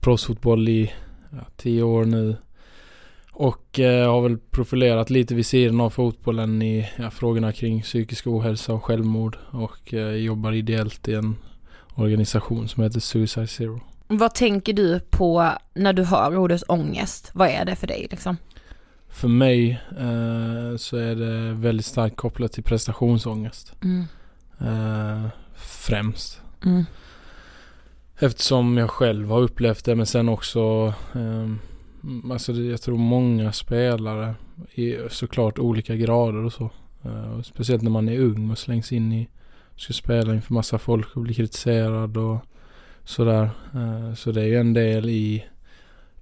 proffsfotboll 0.00 0.68
i 0.68 0.92
ja, 1.30 1.38
10 1.56 1.82
år 1.82 2.04
nu. 2.04 2.36
Och 3.32 3.80
eh, 3.80 4.12
har 4.12 4.20
väl 4.20 4.38
profilerat 4.38 5.10
lite 5.10 5.34
vid 5.34 5.46
sidan 5.46 5.80
av 5.80 5.90
fotbollen 5.90 6.62
i 6.62 6.88
ja, 6.96 7.10
frågorna 7.10 7.52
kring 7.52 7.82
psykisk 7.82 8.26
ohälsa 8.26 8.72
och 8.72 8.84
självmord 8.84 9.36
och 9.50 9.94
eh, 9.94 10.14
jobbar 10.14 10.52
ideellt 10.52 11.08
i 11.08 11.14
en 11.14 11.36
organisation 11.94 12.68
som 12.68 12.82
heter 12.82 13.00
Suicide 13.00 13.46
Zero. 13.46 13.80
Vad 14.18 14.34
tänker 14.34 14.72
du 14.72 15.00
på 15.00 15.52
när 15.74 15.92
du 15.92 16.04
hör 16.04 16.36
ordet 16.36 16.62
ångest? 16.68 17.30
Vad 17.34 17.48
är 17.48 17.64
det 17.64 17.76
för 17.76 17.86
dig 17.86 18.06
liksom? 18.10 18.36
För 19.08 19.28
mig 19.28 19.80
eh, 19.90 20.76
så 20.76 20.96
är 20.96 21.14
det 21.14 21.52
väldigt 21.52 21.86
starkt 21.86 22.16
kopplat 22.16 22.52
till 22.52 22.62
prestationsångest. 22.62 23.74
Mm. 23.82 24.04
Eh, 24.60 25.28
främst. 25.54 26.40
Mm. 26.64 26.84
Eftersom 28.18 28.78
jag 28.78 28.90
själv 28.90 29.28
har 29.28 29.40
upplevt 29.40 29.84
det 29.84 29.94
men 29.94 30.06
sen 30.06 30.28
också 30.28 30.94
eh, 31.14 31.52
Alltså 32.32 32.52
det, 32.52 32.62
jag 32.62 32.82
tror 32.82 32.96
många 32.96 33.52
spelare 33.52 34.34
i 34.74 34.96
såklart 35.10 35.58
olika 35.58 35.96
grader 35.96 36.44
och 36.44 36.52
så. 36.52 36.70
Eh, 37.04 37.32
och 37.38 37.46
speciellt 37.46 37.82
när 37.82 37.90
man 37.90 38.08
är 38.08 38.18
ung 38.18 38.50
och 38.50 38.58
slängs 38.58 38.92
in 38.92 39.12
i 39.12 39.28
Ska 39.76 39.92
spela 39.92 40.34
inför 40.34 40.54
massa 40.54 40.78
folk 40.78 41.16
och 41.16 41.22
bli 41.22 41.34
kritiserad 41.34 42.16
och 42.16 42.38
sådär. 43.04 43.50
Eh, 43.74 44.14
så 44.14 44.32
det 44.32 44.40
är 44.40 44.46
ju 44.46 44.56
en 44.60 44.72
del 44.72 45.08
i 45.10 45.44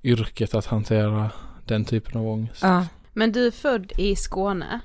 yrket 0.03 0.55
att 0.55 0.67
hantera 0.67 1.31
den 1.65 1.85
typen 1.85 2.21
av 2.21 2.29
ångest. 2.29 2.63
Ja. 2.63 2.87
Men 3.13 3.33
du 3.33 3.47
är 3.47 3.51
född 3.51 3.93
i 3.99 4.17
Skåne. 4.17 4.81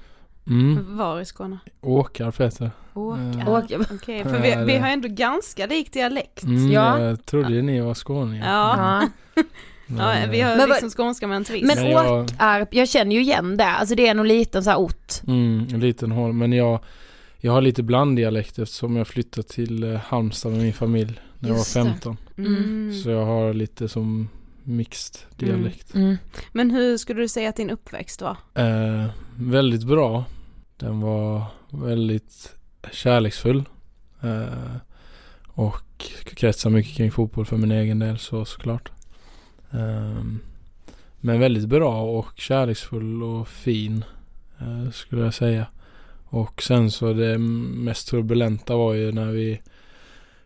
Mm. 0.47 0.97
Var 0.97 1.19
i 1.21 1.25
Skåne? 1.25 1.57
Åkarp 1.81 2.41
heter 2.41 2.65
det. 2.65 2.71
Åka. 2.99 3.79
Okej, 3.93 4.23
för 4.23 4.41
vi, 4.41 4.49
Ja, 4.51 4.63
vi 4.63 4.77
har 4.77 4.87
ändå 4.89 5.07
ganska 5.11 5.65
lik 5.65 5.93
dialekt. 5.93 6.43
Mm, 6.43 6.71
Ja. 6.71 6.99
Jag 6.99 7.25
trodde 7.25 7.61
ni 7.61 7.79
var 7.79 7.93
skåningar. 7.93 8.47
Ja. 8.51 8.75
Ja. 9.35 9.43
Men, 9.87 9.97
Ja, 10.21 10.27
vi 10.31 10.41
eh, 10.41 10.47
har 10.47 10.57
Men 10.57 10.69
liksom 10.69 10.89
skånska 10.89 11.27
med 11.27 11.35
en 11.37 11.43
twist. 11.43 11.65
Men 11.65 11.83
Men 11.83 11.91
jag- 11.91 12.23
Åkarp, 12.23 12.73
jag 12.73 12.89
känner 12.89 13.15
ju 13.15 13.21
igen 13.21 13.57
det, 13.57 13.65
alltså 13.65 13.95
det 13.95 14.07
är 14.07 14.13
nog 14.13 14.25
liten 14.25 14.63
så 14.63 14.69
här 14.69 14.77
ort. 14.77 15.13
Mm, 15.27 15.67
en 15.73 15.79
liten 15.79 16.11
håll. 16.11 16.33
Men 16.33 16.53
jag, 16.53 16.79
jag 17.39 17.51
har 17.51 17.61
lite 17.61 17.83
blanddialekt 17.83 18.59
eftersom 18.59 18.95
jag 18.95 19.07
flyttade 19.07 19.47
till 19.47 19.83
eh, 19.83 19.99
Halmstad 19.99 20.51
med 20.51 20.61
min 20.61 20.73
familj 20.73 21.19
när 21.45 21.51
jag 21.51 21.57
var 21.57 21.63
15. 21.63 22.17
mm. 22.37 22.93
Så 22.93 23.09
jag 23.09 23.25
har 23.25 23.53
lite 23.53 23.87
som 23.89 24.29
mixed 24.63 25.21
dialekt. 25.37 25.95
Mm. 25.95 26.17
Men 26.51 26.71
hur 26.71 26.97
skulle 26.97 27.21
du 27.21 27.27
säga 27.27 27.49
att 27.49 27.55
din 27.55 27.69
uppväxt 27.69 28.21
var? 28.21 28.37
Eh, 28.53 29.05
väldigt 29.35 29.83
bra. 29.83 30.25
Den 30.77 30.99
var 30.99 31.43
väldigt 31.69 32.55
kärleksfull. 32.91 33.63
Eh, 34.21 34.75
och 35.47 36.11
kretsar 36.35 36.69
mycket 36.69 36.95
kring 36.95 37.11
fotboll 37.11 37.45
för 37.45 37.57
min 37.57 37.71
egen 37.71 37.99
del 37.99 38.17
så 38.17 38.45
såklart. 38.45 38.91
Ehm, 39.71 40.39
men 41.19 41.39
väldigt 41.39 41.67
bra 41.67 42.01
och 42.01 42.39
kärleksfull 42.39 43.23
och 43.23 43.47
fin 43.47 44.05
eh, 44.59 44.91
skulle 44.91 45.21
jag 45.21 45.33
säga. 45.33 45.65
Och 46.25 46.63
sen 46.63 46.91
så 46.91 47.13
det 47.13 47.37
mest 47.37 48.07
turbulenta 48.07 48.75
var 48.75 48.93
ju 48.93 49.11
när 49.11 49.31
vi 49.31 49.61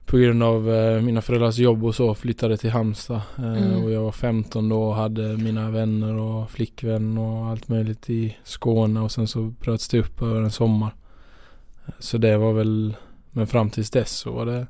på 0.10 0.18
grund 0.18 0.44
av 0.44 0.70
eh, 0.74 1.02
mina 1.02 1.22
föräldrars 1.22 1.58
jobb 1.58 1.86
och 1.86 1.96
så 1.96 2.16
flyttade 2.16 2.58
till 2.58 2.70
Halmstad. 2.70 3.22
Eh, 3.38 3.44
Mm. 3.44 3.84
Och 3.84 3.92
jag 3.92 4.02
var 4.02 4.12
15 4.12 4.70
då 4.70 4.84
och 4.84 4.96
hade 4.96 5.38
mina 5.38 5.72
vänner 5.72 6.14
och 6.14 6.52
flickvän 6.52 7.18
och 7.18 7.46
allt 7.46 7.68
möjligt 7.68 8.10
i 8.10 8.38
Skåne 8.44 9.00
och 9.00 9.12
sen 9.12 9.28
så 9.28 9.42
bröts 9.42 9.88
det 9.88 10.00
upp 10.00 10.22
över 10.22 10.42
en 10.42 10.52
sommar. 10.52 10.96
Så 12.00 12.18
det 12.18 12.38
var 12.38 12.54
väl, 12.54 12.96
men 13.32 13.48
fram 13.48 13.70
tills 13.70 13.90
dess 13.90 14.12
så 14.12 14.32
var 14.32 14.46
det 14.46 14.68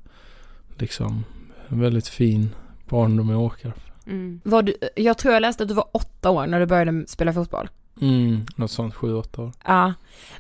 liksom 0.78 1.24
en 1.68 1.80
väldigt 1.80 2.08
fin 2.08 2.50
barndom 2.90 3.32
i 3.32 3.36
Åkarp. 3.36 3.80
Mm. 4.06 4.42
Var 4.44 4.62
du, 4.62 4.74
jag 4.96 5.18
tror 5.18 5.34
jag 5.34 5.42
läste 5.42 5.64
att 5.64 5.70
du 5.70 5.76
var 5.76 5.88
åtta 5.92 6.30
år 6.30 6.48
när 6.48 6.60
du 6.60 6.66
började 6.66 7.08
spela 7.08 7.34
fotboll. 7.34 7.70
Mm, 8.02 8.46
något 8.56 8.72
sånt, 8.72 8.96
sju, 8.96 9.14
åtta 9.14 9.42
år. 9.42 9.52
Ja. 9.66 9.94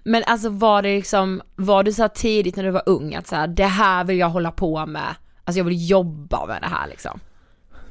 Men 0.03 0.23
alltså 0.27 0.49
var 0.49 0.81
det 0.81 0.95
liksom, 0.95 1.41
var 1.55 1.83
du 1.83 1.93
så 1.93 2.01
här 2.01 2.09
tidigt 2.09 2.55
när 2.55 2.63
du 2.63 2.71
var 2.71 2.83
ung 2.85 3.15
att 3.15 3.27
så 3.27 3.35
här, 3.35 3.47
det 3.47 3.65
här 3.65 4.03
vill 4.03 4.17
jag 4.17 4.29
hålla 4.29 4.51
på 4.51 4.85
med, 4.85 5.15
alltså 5.43 5.57
jag 5.59 5.65
vill 5.65 5.89
jobba 5.89 6.45
med 6.45 6.61
det 6.61 6.67
här 6.67 6.87
liksom? 6.87 7.19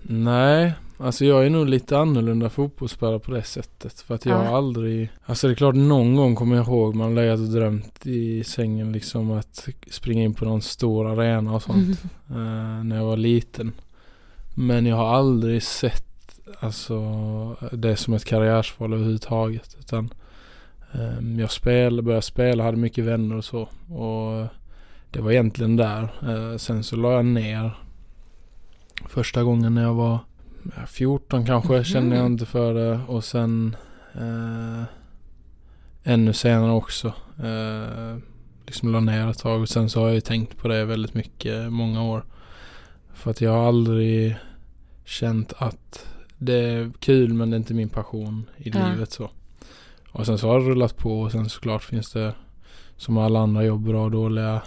Nej, 0.03 0.73
alltså 0.99 1.25
jag 1.25 1.47
är 1.47 1.51
nog 1.51 1.69
lite 1.69 1.99
annorlunda 1.99 2.51
fotbollsspelare 2.51 3.19
på 3.19 3.31
det 3.31 3.43
sättet. 3.43 4.01
För 4.01 4.15
att 4.15 4.27
jag 4.27 4.45
Ja. 4.45 4.49
har 4.49 4.57
aldrig, 4.59 5.11
alltså 5.27 5.47
det 5.47 5.53
är 5.53 5.57
klart 5.57 5.75
någon 5.75 6.17
gång 6.17 6.35
kommer 6.37 6.57
jag 6.57 6.67
ihåg 6.67 6.95
man 6.95 7.15
legat 7.15 7.39
och 7.41 7.47
drömt 7.49 8.07
i 8.07 8.45
sängen 8.45 8.93
liksom 8.93 9.31
att 9.31 9.69
springa 9.91 10.23
in 10.23 10.35
på 10.35 10.45
någon 10.45 10.63
stor 10.63 11.09
arena 11.11 11.55
och 11.55 11.63
sånt. 11.63 12.03
eh, 12.31 12.85
när 12.85 12.97
jag 12.97 13.05
var 13.05 13.17
liten. 13.17 13.73
Men 14.55 14.87
jag 14.87 14.97
har 14.97 15.07
aldrig 15.17 15.63
sett 15.63 16.08
alltså 16.61 17.01
det 17.73 17.97
som 17.97 18.15
ett 18.15 18.25
karriärsval 18.25 18.93
överhuvudtaget. 18.93 19.77
Utan 19.81 20.11
eh, 20.93 21.41
jag 21.41 21.51
spelade, 21.51 22.03
började 22.03 22.23
spela, 22.23 22.65
hade 22.65 22.77
mycket 22.77 23.05
vänner 23.05 23.37
och 23.37 23.45
så. 23.45 23.61
Och 23.95 24.47
det 25.11 25.21
var 25.21 25.31
egentligen 25.31 25.77
där. 25.77 26.03
Eh, 26.29 26.57
sen 26.57 26.85
så 26.85 26.97
la 26.97 27.13
jag 27.13 27.25
ner 27.25 27.79
första 29.07 29.43
gången 29.43 29.75
när 29.75 29.83
jag 29.83 29.95
var 29.95 30.19
ja, 30.77 30.87
14 30.87 31.47
kanske 31.47 31.73
Mhm. 31.75 31.85
kände 31.85 32.17
jag 32.17 32.27
inte 32.27 32.47
för 32.47 32.75
det. 32.75 33.01
Och 33.07 33.25
sen 33.25 33.77
eh, 34.15 34.83
ännu 36.05 36.33
senare 36.33 36.73
också. 36.73 37.09
Eh, 37.43 38.17
liksom 38.67 38.93
la 38.93 39.01
ner 39.01 39.31
ett 39.31 39.39
tag 39.39 39.61
och 39.61 39.69
sen 39.69 39.91
så 39.91 40.01
har 40.01 40.07
jag 40.07 40.15
ju 40.15 40.21
tänkt 40.21 40.57
på 40.59 40.69
det 40.69 40.85
väldigt 40.85 41.15
mycket, 41.15 41.73
många 41.73 42.03
år. 42.03 42.25
För 43.15 43.31
att 43.31 43.41
jag 43.41 43.51
har 43.51 43.69
aldrig 43.69 44.37
känt 45.05 45.53
att 45.59 46.07
det 46.39 46.55
är 46.55 46.91
kul 46.99 47.35
men 47.35 47.51
det 47.51 47.57
är 47.57 47.59
inte 47.59 47.75
min 47.75 47.89
passion 47.89 48.45
i 48.57 48.71
Ja. 48.75 48.91
livet 48.91 49.13
så. 49.13 49.31
Och 50.13 50.27
sen 50.27 50.39
så 50.39 50.49
har 50.49 50.61
det 50.61 50.67
rullat 50.67 50.97
på 50.97 51.21
och 51.21 51.33
sen 51.33 51.49
såklart 51.49 51.83
finns 51.85 52.13
det 52.13 52.35
som 52.97 53.19
alla 53.19 53.41
andra 53.41 53.65
jobb 53.65 53.83
bra 53.85 54.05
och 54.05 54.11
dåliga 54.11 54.63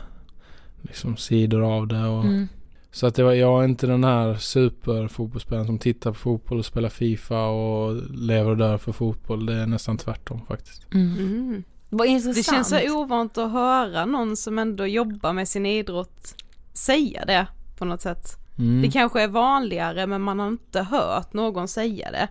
liksom 0.82 1.18
sidor 1.18 1.62
av 1.62 1.88
det 1.88 2.06
och 2.08 2.24
Mm. 2.24 2.48
Så 2.94 3.08
att 3.08 3.16
det 3.16 3.24
var, 3.24 3.34
jag 3.34 3.62
är 3.62 3.66
inte 3.66 3.88
den 3.88 4.04
här 4.04 4.36
superfotbollsspelaren 4.36 5.66
som 5.68 5.80
tittar 5.80 6.12
på 6.12 6.18
fotboll 6.18 6.60
och 6.60 6.66
spelar 6.66 6.90
Fifa 6.90 7.46
och 7.48 7.96
lever 8.12 8.50
och 8.52 8.58
dör 8.58 8.78
för 8.78 8.92
fotboll. 8.92 9.46
Det 9.46 9.54
är 9.54 9.66
nästan 9.66 9.98
tvärtom 9.98 10.46
faktiskt. 10.48 10.94
Mm. 10.94 11.64
Vad 11.90 12.08
intressant. 12.08 12.36
Det 12.36 12.44
känns 12.44 12.70
så 12.70 13.00
ovant 13.02 13.38
att 13.38 13.52
höra 13.52 14.06
någon 14.06 14.38
som 14.38 14.60
ändå 14.60 14.86
jobbar 14.86 15.34
med 15.34 15.48
sin 15.48 15.66
idrott 15.66 16.36
säga 16.74 17.26
det 17.26 17.48
på 17.78 17.86
något 17.86 18.02
sätt. 18.02 18.38
Mm. 18.62 18.82
Det 18.82 18.92
kanske 18.92 19.22
är 19.22 19.28
vanligare 19.28 20.08
men 20.08 20.22
man 20.22 20.40
har 20.40 20.48
inte 20.48 20.82
hört 20.82 21.34
någon 21.34 21.68
säga 21.68 22.12
det. 22.12 22.28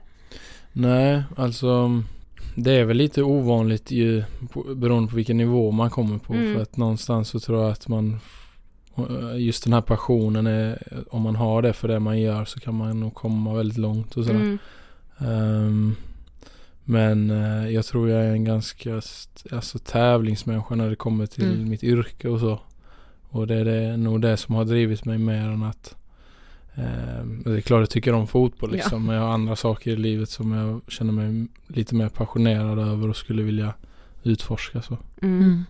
Nej, 0.72 1.22
alltså 1.36 2.02
det 2.54 2.72
är 2.72 2.84
väl 2.84 2.96
lite 2.96 3.22
ovanligt 3.22 3.90
ju 3.90 4.24
beroende 4.76 5.10
på 5.10 5.16
vilken 5.16 5.36
nivå 5.36 5.70
man 5.70 5.90
kommer 5.90 6.18
på. 6.18 6.34
Mm. 6.34 6.54
För 6.54 6.62
att 6.62 6.76
någonstans 6.76 7.28
så 7.28 7.40
tror 7.40 7.62
jag 7.62 7.70
att 7.70 7.88
man 7.88 8.20
just 9.36 9.64
den 9.64 9.72
här 9.72 9.80
passionen 9.80 10.46
är, 10.46 10.82
om 11.10 11.22
man 11.22 11.36
har 11.36 11.62
det 11.62 11.72
för 11.72 11.88
det 11.88 11.98
man 11.98 12.20
gör 12.20 12.44
så 12.44 12.60
kan 12.60 12.74
man 12.74 13.00
nog 13.00 13.14
komma 13.14 13.54
väldigt 13.54 13.78
långt 13.78 14.16
och 14.16 14.24
sådär. 14.24 14.40
Mm. 14.40 14.58
Ehm, 15.18 15.96
men 16.84 17.30
eh, 17.30 17.70
jag 17.70 17.84
tror 17.84 18.08
jag 18.08 18.24
är 18.24 18.32
en 18.32 18.44
ganska 18.44 18.94
alltså, 19.52 19.78
tävlingsmänniska 19.78 20.74
när 20.74 20.90
det 20.90 20.96
kommer 20.96 21.26
till 21.26 21.44
Mm. 21.44 21.68
mitt 21.68 21.82
yrke 21.84 22.28
och 22.28 22.40
så. 22.40 22.60
Och 23.28 23.46
det 23.46 23.54
är 23.54 23.64
det, 23.64 23.96
nog 23.96 24.20
det 24.20 24.36
som 24.36 24.54
har 24.54 24.64
drivit 24.64 25.04
mig 25.04 25.18
mer 25.18 25.42
än 25.42 25.62
att 25.62 25.96
det 27.44 27.56
är 27.56 27.60
klart 27.60 27.80
jag 27.80 27.90
tycker 27.90 28.12
om 28.12 28.26
fotboll 28.26 28.70
Ja. 28.70 28.76
liksom. 28.76 29.06
Men 29.06 29.16
jag 29.16 29.22
har 29.22 29.30
andra 29.32 29.56
saker 29.56 29.90
i 29.90 29.96
livet 29.96 30.30
som 30.30 30.52
jag 30.52 30.80
känner 30.88 31.12
mig 31.12 31.46
lite 31.66 31.94
mer 31.94 32.08
passionerad 32.08 32.78
över 32.78 33.08
och 33.08 33.16
skulle 33.16 33.42
vilja 33.42 33.74
utforska 34.22 34.82
så. 34.82 34.98
Mm. 35.22 35.64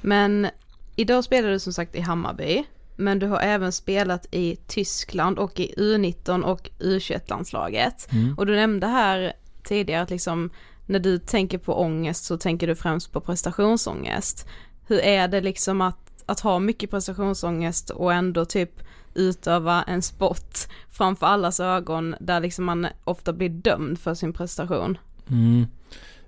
Men 0.00 0.48
idag 0.96 1.24
spelar 1.24 1.50
du 1.50 1.58
som 1.58 1.72
sagt 1.72 1.94
i 1.94 2.00
Hammarby. 2.00 2.64
Men 2.96 3.18
du 3.18 3.26
har 3.26 3.40
även 3.40 3.72
spelat 3.72 4.26
i 4.30 4.56
Tyskland 4.56 5.38
och 5.38 5.60
i 5.60 5.74
U19 5.76 6.42
och 6.42 6.70
U21-landslaget. 6.78 8.12
Mm. 8.12 8.38
Och 8.38 8.46
du 8.46 8.56
nämnde 8.56 8.86
här 8.86 9.32
tidigare 9.64 10.02
att 10.02 10.10
liksom 10.10 10.50
när 10.86 10.98
du 10.98 11.18
tänker 11.18 11.58
på 11.58 11.80
ångest 11.80 12.24
så 12.24 12.38
tänker 12.38 12.66
du 12.66 12.74
främst 12.74 13.12
på 13.12 13.20
prestationsångest. 13.20 14.46
Hur 14.86 15.00
är 15.00 15.28
det 15.28 15.40
liksom 15.40 15.80
att, 15.80 16.22
att 16.26 16.40
ha 16.40 16.58
mycket 16.58 16.90
prestationsångest 16.90 17.90
och 17.90 18.12
ändå 18.12 18.44
typ 18.44 18.82
utöva 19.18 19.82
en 19.82 20.02
sport 20.02 20.58
framför 20.90 21.26
allas 21.26 21.60
ögon 21.60 22.14
där 22.20 22.40
liksom 22.40 22.64
man 22.64 22.86
ofta 23.04 23.32
blir 23.32 23.48
dömd 23.48 23.98
för 23.98 24.14
sin 24.14 24.32
prestation? 24.32 24.98
Mm. 25.30 25.66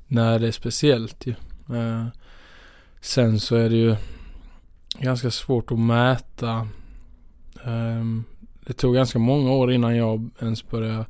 Nej, 0.06 0.38
det 0.38 0.46
är 0.46 0.52
speciellt 0.52 1.26
ju. 1.26 1.34
Eh, 1.76 2.06
sen 3.00 3.40
så 3.40 3.56
är 3.56 3.68
det 3.70 3.76
ju 3.76 3.96
ganska 4.98 5.30
svårt 5.30 5.72
att 5.72 5.78
mäta. 5.78 6.68
Ehm, 7.64 8.24
det 8.66 8.72
tog 8.72 8.94
ganska 8.94 9.18
många 9.18 9.52
år 9.52 9.72
innan 9.72 9.96
jag 9.96 10.30
ens 10.40 10.68
började 10.68 11.04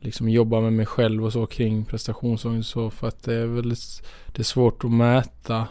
liksom 0.00 0.28
jobba 0.28 0.60
med 0.60 0.72
mig 0.72 0.86
själv 0.86 1.24
och 1.24 1.32
så 1.32 1.46
kring 1.46 1.84
prestationsångest 1.84 2.70
så 2.70 2.90
för 2.90 3.08
att 3.08 3.22
det 3.22 3.34
är 3.34 3.46
väldigt 3.46 4.02
det 4.26 4.42
är 4.42 4.44
svårt 4.44 4.84
att 4.84 4.90
mäta 4.90 5.68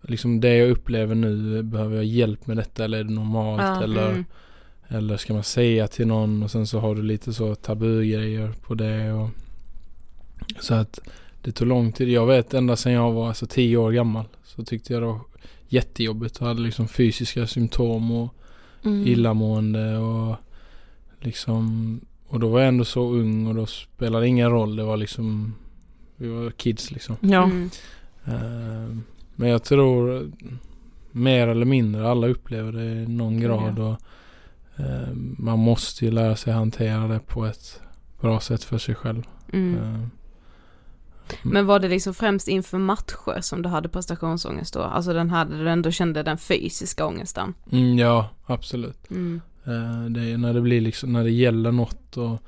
liksom 0.00 0.40
det 0.40 0.56
jag 0.56 0.70
upplever 0.70 1.14
nu 1.14 1.62
behöver 1.62 1.96
jag 1.96 2.04
hjälp 2.04 2.46
med 2.46 2.56
detta 2.56 2.84
eller 2.84 2.98
är 2.98 3.04
det 3.04 3.12
normalt 3.12 3.62
Ja, 3.62 3.82
eller 3.82 4.10
mm. 4.10 4.24
Eller 4.90 5.16
ska 5.16 5.34
man 5.34 5.44
säga 5.44 5.86
till 5.88 6.06
någon 6.06 6.42
och 6.42 6.50
sen 6.50 6.66
så 6.66 6.78
har 6.80 6.94
du 6.94 7.02
lite 7.02 7.32
så 7.32 7.54
tabugrejer 7.54 8.52
på 8.62 8.74
det 8.74 9.12
och 9.12 9.28
så 10.60 10.74
att 10.74 10.98
det 11.42 11.52
tog 11.52 11.68
lång 11.68 11.92
tid. 11.92 12.08
Jag 12.08 12.26
vet 12.26 12.54
ända 12.54 12.76
sedan 12.76 12.92
jag 12.92 13.12
var 13.12 13.28
alltså 13.28 13.46
tio 13.46 13.76
år 13.76 13.92
gammal 13.92 14.24
så 14.44 14.64
tyckte 14.64 14.92
jag 14.92 15.02
det 15.02 15.06
var 15.06 15.20
jättejobbigt 15.68 16.36
och 16.36 16.46
hade 16.46 16.60
liksom 16.60 16.88
fysiska 16.88 17.46
symptom 17.46 18.10
och 18.10 18.34
Mm. 18.84 19.06
illamående 19.06 19.98
och 19.98 20.36
liksom 21.20 22.00
och 22.28 22.40
då 22.40 22.48
var 22.48 22.60
jag 22.60 22.68
ändå 22.68 22.84
så 22.84 23.02
ung 23.10 23.46
och 23.46 23.54
då 23.54 23.66
spelade 23.66 24.24
det 24.24 24.28
ingen 24.28 24.50
roll. 24.50 24.76
Det 24.76 24.82
var 24.84 24.96
liksom 24.96 25.54
vi 26.16 26.28
var 26.28 26.50
kids 26.50 26.90
liksom. 26.90 27.16
Ja. 27.20 27.42
Mm. 27.44 27.70
Ehm, 28.24 29.02
Men 29.36 29.48
jag 29.48 29.64
tror 29.64 30.30
mer 31.10 31.48
eller 31.48 31.64
mindre 31.66 32.08
alla 32.10 32.26
upplever 32.28 32.72
det 32.72 32.84
i 32.84 33.06
någon 33.06 33.40
grad 33.40 33.78
och 33.78 33.90
ehm, 33.90 33.96
man 35.38 35.58
måste 35.58 36.04
ju 36.04 36.10
lära 36.10 36.36
sig 36.36 36.52
hantera 36.52 37.08
det 37.08 37.18
på 37.18 37.44
ett 37.46 37.80
bra 38.20 38.40
sätt 38.40 38.64
för 38.64 38.78
sig 38.78 38.94
själv. 38.94 39.22
Mm. 39.52 39.78
Ehm, 39.84 40.10
Men 41.42 41.66
var 41.66 41.78
det 41.78 41.88
liksom 41.88 42.14
främst 42.14 42.48
inför 42.48 42.78
matcher 42.78 43.40
som 43.40 43.62
du 43.62 43.68
hade 43.68 43.88
prestationsångest 43.88 44.74
då? 44.74 44.80
Alltså 44.82 45.12
den 45.12 45.30
hade 45.30 45.58
du 45.58 45.70
ändå 45.70 45.90
kände 45.90 46.22
den 46.22 46.38
fysiska 46.38 47.06
ångesten? 47.06 47.54
Mm, 47.72 47.98
ja, 47.98 48.28
absolut. 48.46 49.10
Mm. 49.10 49.40
Eh, 49.64 50.04
det 50.10 50.20
är 50.30 50.36
när 50.38 50.54
det 50.54 50.60
blir 50.60 50.80
liksom, 50.80 51.12
när 51.12 51.24
det 51.24 51.30
gäller 51.30 51.72
något 51.72 52.16
och 52.16 52.42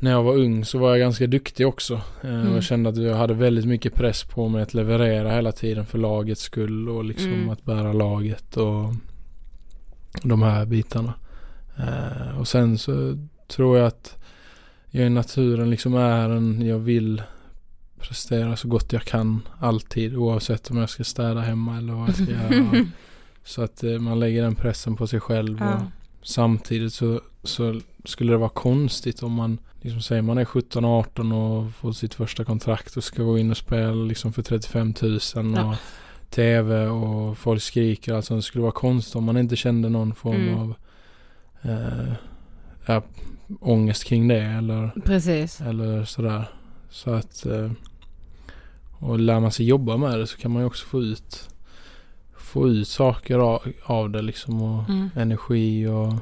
när 0.00 0.10
jag 0.10 0.22
var 0.22 0.34
ung 0.36 0.64
så 0.64 0.78
var 0.78 0.90
jag 0.90 0.98
ganska 0.98 1.26
duktig 1.26 1.66
också. 1.66 1.94
Eh, 2.22 2.30
Mm. 2.40 2.54
Jag 2.54 2.62
kände 2.62 2.90
att 2.90 2.96
jag 2.96 3.16
hade 3.16 3.34
väldigt 3.34 3.64
mycket 3.64 3.94
press 3.94 4.24
på 4.24 4.48
mig 4.48 4.62
att 4.62 4.74
leverera 4.74 5.30
hela 5.30 5.52
tiden 5.52 5.86
för 5.86 5.98
lagets 5.98 6.42
skull 6.42 6.88
och 6.88 7.04
liksom 7.04 7.32
Mm. 7.32 7.50
att 7.50 7.64
bära 7.64 7.92
laget 7.92 8.56
och 8.56 8.94
de 10.22 10.42
här 10.42 10.66
bitarna. 10.66 11.14
Eh, 11.76 12.38
och 12.38 12.48
sen 12.48 12.78
så 12.78 13.18
tror 13.46 13.78
jag 13.78 13.86
att 13.86 14.16
jag 14.90 15.06
i 15.06 15.10
naturen 15.10 15.70
liksom 15.70 15.94
är 15.94 16.28
en, 16.30 16.66
jag 16.66 16.78
vill 16.78 17.22
prestera 17.98 18.56
så 18.56 18.68
gott 18.68 18.92
jag 18.92 19.02
kan 19.02 19.42
alltid 19.58 20.16
oavsett 20.16 20.70
om 20.70 20.76
jag 20.76 20.90
ska 20.90 21.04
städa 21.04 21.40
hemma 21.40 21.78
eller 21.78 21.92
vad 21.92 22.08
jag 22.08 22.14
ska 22.14 22.24
göra. 22.24 22.86
Så 23.44 23.62
att 23.62 23.84
eh, 23.84 23.98
man 23.98 24.20
lägger 24.20 24.42
den 24.42 24.54
pressen 24.54 24.96
på 24.96 25.06
sig 25.06 25.20
själv. 25.20 25.58
Ja. 25.60 25.74
Och 26.20 26.26
samtidigt 26.26 26.94
så, 26.94 27.20
så 27.42 27.80
skulle 28.04 28.32
det 28.32 28.36
vara 28.36 28.48
konstigt 28.48 29.22
om 29.22 29.32
man 29.32 29.58
liksom 29.80 30.02
säger 30.02 30.22
man 30.22 30.38
är 30.38 30.44
17-18 30.44 31.32
och 31.34 31.74
får 31.74 31.92
sitt 31.92 32.14
första 32.14 32.44
kontrakt 32.44 32.96
och 32.96 33.04
ska 33.04 33.22
gå 33.22 33.38
in 33.38 33.50
och 33.50 33.56
spela 33.56 33.92
liksom 33.92 34.32
för 34.32 34.42
35 34.42 34.94
000 35.02 35.14
och 35.14 35.20
Ja. 35.34 35.76
Tv 36.30 36.86
och 36.86 37.38
folk 37.38 37.62
skriker. 37.62 38.14
Alltså 38.14 38.36
det 38.36 38.42
skulle 38.42 38.62
vara 38.62 38.72
konstigt 38.72 39.16
om 39.16 39.24
man 39.24 39.36
inte 39.36 39.56
kände 39.56 39.88
någon 39.88 40.14
form 40.14 40.36
Mm. 40.48 40.58
av 40.58 40.74
eh, 41.62 42.12
ja, 42.86 43.02
ångest 43.60 44.04
kring 44.04 44.28
det 44.28 44.40
eller, 44.42 44.90
Precis. 45.04 45.60
eller 45.60 46.04
sådär. 46.04 46.44
Så 46.90 47.10
att 47.10 47.46
eh, 47.46 47.70
och 48.98 49.18
lär 49.18 49.40
man 49.40 49.52
sig 49.52 49.66
jobba 49.66 49.96
med 49.96 50.18
det 50.18 50.26
så 50.26 50.38
kan 50.38 50.50
man 50.50 50.62
ju 50.62 50.66
också 50.66 50.86
få 50.86 51.02
ut 51.02 51.48
få 52.36 52.68
ut 52.68 52.88
saker 52.88 53.38
av, 53.38 53.62
av 53.84 54.10
det 54.10 54.22
liksom 54.22 54.62
och 54.62 54.88
Mm. 54.88 55.10
energi 55.16 55.86
och, 55.86 56.14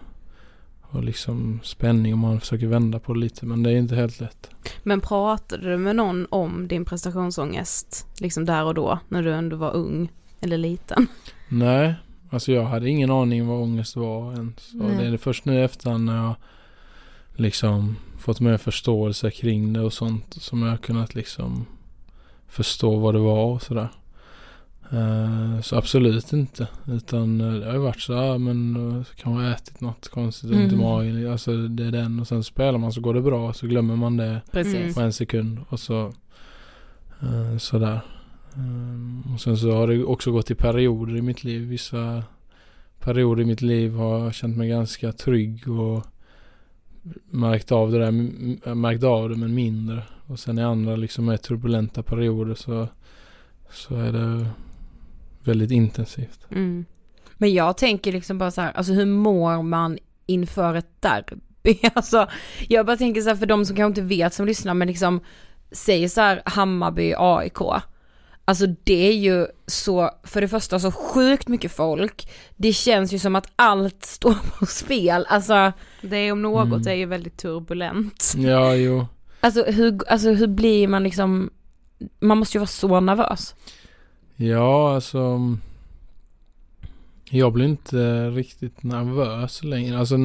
och 0.96 1.04
liksom 1.04 1.60
spänning 1.62 2.14
om 2.14 2.20
man 2.20 2.40
försöker 2.40 2.66
vända 2.66 2.98
på 2.98 3.14
det 3.14 3.20
lite 3.20 3.46
men 3.46 3.62
det 3.62 3.70
är 3.70 3.76
inte 3.76 3.96
helt 3.96 4.20
lätt. 4.20 4.50
Men 4.82 5.00
pratade 5.00 5.70
du 5.70 5.76
med 5.76 5.96
någon 5.96 6.26
om 6.30 6.68
din 6.68 6.84
prestationsångest 6.84 8.06
liksom 8.20 8.44
där 8.44 8.64
och 8.64 8.74
då 8.74 8.98
när 9.08 9.22
du 9.22 9.32
ändå 9.32 9.56
var 9.56 9.74
ung 9.74 10.12
eller 10.40 10.58
liten? 10.58 11.06
Nej, 11.48 11.94
alltså 12.30 12.52
jag 12.52 12.64
hade 12.64 12.88
ingen 12.88 13.10
aning 13.10 13.46
vad 13.46 13.62
ångest 13.62 13.96
var 13.96 14.32
ens. 14.32 14.74
Och 14.74 14.90
det 14.90 15.06
är 15.06 15.10
det 15.10 15.18
först 15.18 15.44
nu 15.44 15.64
efter 15.64 15.98
när 15.98 16.16
jag 16.16 16.34
liksom 17.34 17.96
fått 18.18 18.40
mer 18.40 18.56
förståelse 18.56 19.30
kring 19.30 19.72
det 19.72 19.80
och 19.80 19.92
sånt 19.92 20.34
som 20.34 20.62
jag 20.62 20.80
kunnat 20.80 21.14
liksom 21.14 21.66
förstå 22.48 22.96
vad 22.96 23.14
det 23.14 23.20
var 23.20 23.44
och 23.44 23.62
sådär. 23.62 23.88
Eh, 24.90 25.60
så 25.60 25.76
absolut 25.76 26.32
inte. 26.32 26.68
Utan 26.86 27.40
eh, 27.40 27.52
det 27.52 27.66
har 27.66 27.72
ju 27.72 27.78
varit 27.78 28.00
så, 28.00 28.12
ja 28.12 28.38
men 28.38 28.76
eh, 28.98 29.04
kan 29.16 29.32
man 29.34 29.44
ha 29.44 29.50
ätit 29.52 29.80
något 29.80 30.08
konstigt, 30.08 30.50
ont 30.50 30.60
i 30.72 30.74
Mm. 30.74 30.80
magen. 30.80 31.32
Alltså 31.32 31.56
det 31.68 31.84
är 31.84 31.90
den 31.90 32.20
och 32.20 32.28
sen 32.28 32.44
spelar 32.44 32.78
man 32.78 32.92
så 32.92 33.00
går 33.00 33.14
det 33.14 33.20
bra 33.22 33.52
så 33.52 33.66
glömmer 33.66 33.96
man 33.96 34.16
det 34.16 34.40
Precis. 34.50 34.94
på 34.94 35.00
en 35.00 35.12
sekund 35.12 35.58
och 35.68 35.80
så 35.80 36.12
sådär. 37.58 38.00
Eh, 38.56 39.34
och 39.34 39.40
sen 39.40 39.56
så 39.56 39.70
har 39.72 39.88
det 39.88 40.04
också 40.04 40.32
gått 40.32 40.50
i 40.50 40.54
perioder 40.54 41.16
i 41.16 41.22
mitt 41.22 41.44
liv. 41.44 41.68
Vissa 41.68 42.22
perioder 43.00 43.42
i 43.42 43.46
mitt 43.46 43.62
liv 43.62 43.94
har 43.94 44.18
jag 44.24 44.34
känt 44.34 44.56
mig 44.56 44.68
ganska 44.68 45.12
trygg 45.12 45.68
och 45.68 46.06
märkt 47.30 47.72
av 47.72 47.92
det 47.92 47.98
där, 47.98 48.10
märkt 48.74 49.04
av 49.04 49.28
det 49.28 49.36
men 49.36 49.54
mindre. 49.54 50.02
Och 50.26 50.38
sen 50.38 50.58
i 50.58 50.62
andra 50.62 50.96
liksom 50.96 51.24
mer 51.24 51.36
turbulenta 51.36 52.02
perioder 52.02 52.54
så, 52.54 52.88
så 53.70 53.94
är 53.96 54.12
det 54.12 54.46
väldigt 55.48 55.70
intensivt. 55.70 56.46
Mm. 56.50 56.84
Men 57.34 57.54
jag 57.54 57.76
tänker 57.76 58.12
liksom 58.12 58.38
bara 58.38 58.50
så 58.50 58.60
här, 58.60 58.72
alltså 58.72 58.92
hur 58.92 59.06
mår 59.06 59.62
man 59.62 59.98
inför 60.26 60.74
ett 60.74 61.02
derby? 61.02 61.36
Alltså, 61.94 62.26
jag 62.68 62.86
bara 62.86 62.96
tänker 62.96 63.20
så 63.22 63.28
här 63.28 63.36
för 63.36 63.46
de 63.46 63.66
som 63.66 63.76
kanske 63.76 64.00
inte 64.00 64.14
vet 64.16 64.34
som 64.34 64.46
lyssnar, 64.46 64.74
men 64.74 64.88
liksom 64.88 65.20
säger 65.70 66.08
så 66.08 66.20
här 66.20 66.42
Hammarby, 66.44 67.14
AIK. 67.18 67.58
Alltså 68.44 68.66
det 68.84 69.08
är 69.08 69.12
ju 69.12 69.46
så, 69.66 70.10
för 70.24 70.40
det 70.40 70.48
första 70.48 70.78
så 70.80 70.92
sjukt 70.92 71.48
mycket 71.48 71.72
folk. 71.72 72.30
Det 72.56 72.72
känns 72.72 73.12
ju 73.12 73.18
som 73.18 73.36
att 73.36 73.52
allt 73.56 74.04
står 74.04 74.34
på 74.58 74.66
spel. 74.66 75.26
Alltså, 75.28 75.72
Det 76.02 76.16
är 76.16 76.32
om 76.32 76.42
något 76.42 76.66
Mm. 76.66 76.86
är 76.88 76.94
ju 76.94 77.06
väldigt 77.06 77.36
turbulent. 77.36 78.32
Ja, 78.36 78.74
jo. 78.74 79.06
alltså, 79.40 79.64
hur, 79.64 80.08
alltså 80.08 80.30
hur 80.30 80.46
blir 80.46 80.88
man 80.88 81.02
liksom, 81.02 81.50
man 82.20 82.38
måste 82.38 82.56
ju 82.56 82.60
vara 82.60 82.66
så 82.66 83.00
nervös. 83.00 83.54
Ja, 84.36 84.94
alltså. 84.94 85.38
Jag 87.30 87.52
blir 87.52 87.64
inte 87.64 88.30
riktigt 88.30 88.82
nervös 88.82 89.64
längre. 89.64 89.98
Alltså, 89.98 90.16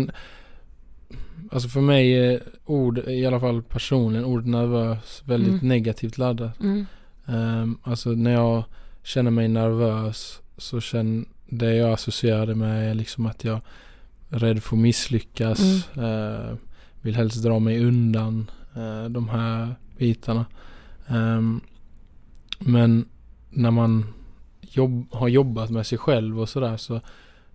alltså 1.52 1.70
för 1.70 1.82
mig 1.82 2.14
är 2.14 2.42
ord, 2.66 2.98
i 2.98 3.26
alla 3.26 3.40
fall 3.40 3.62
personligen, 3.64 4.26
ordet 4.26 4.48
nervös 4.48 5.22
väldigt 5.26 5.54
Mm. 5.54 5.68
negativt 5.68 6.18
laddat. 6.18 6.60
Mm. 6.60 6.86
Um, 7.26 7.78
alltså 7.84 8.10
när 8.10 8.32
jag 8.32 8.64
känner 9.04 9.32
mig 9.32 9.48
nervös 9.48 10.40
så 10.58 10.82
känner 10.82 11.26
det 11.50 11.76
jag 11.76 11.92
associerar 11.94 12.46
det 12.46 12.56
med 12.56 12.90
är 12.92 12.94
liksom 12.94 13.26
att 13.26 13.44
jag 13.44 13.62
är 14.30 14.40
rädd 14.40 14.64
för 14.64 14.76
att 14.76 14.82
misslyckas. 14.82 15.88
eh, 15.98 16.56
vill 17.02 17.16
helst 17.16 17.44
dra 17.44 17.60
mig 17.60 17.86
undan 17.86 18.52
eh, 18.76 19.04
de 19.10 19.30
här 19.30 19.76
bitarna. 19.98 20.46
Ehm, 21.08 21.62
men 22.60 23.06
när 23.52 23.72
man 23.72 24.06
jobb, 24.62 25.06
har 25.12 25.28
jobbat 25.28 25.70
med 25.70 25.86
sig 25.88 25.98
själv 25.98 26.40
och 26.42 26.50
sådär 26.50 26.78
så 26.78 27.02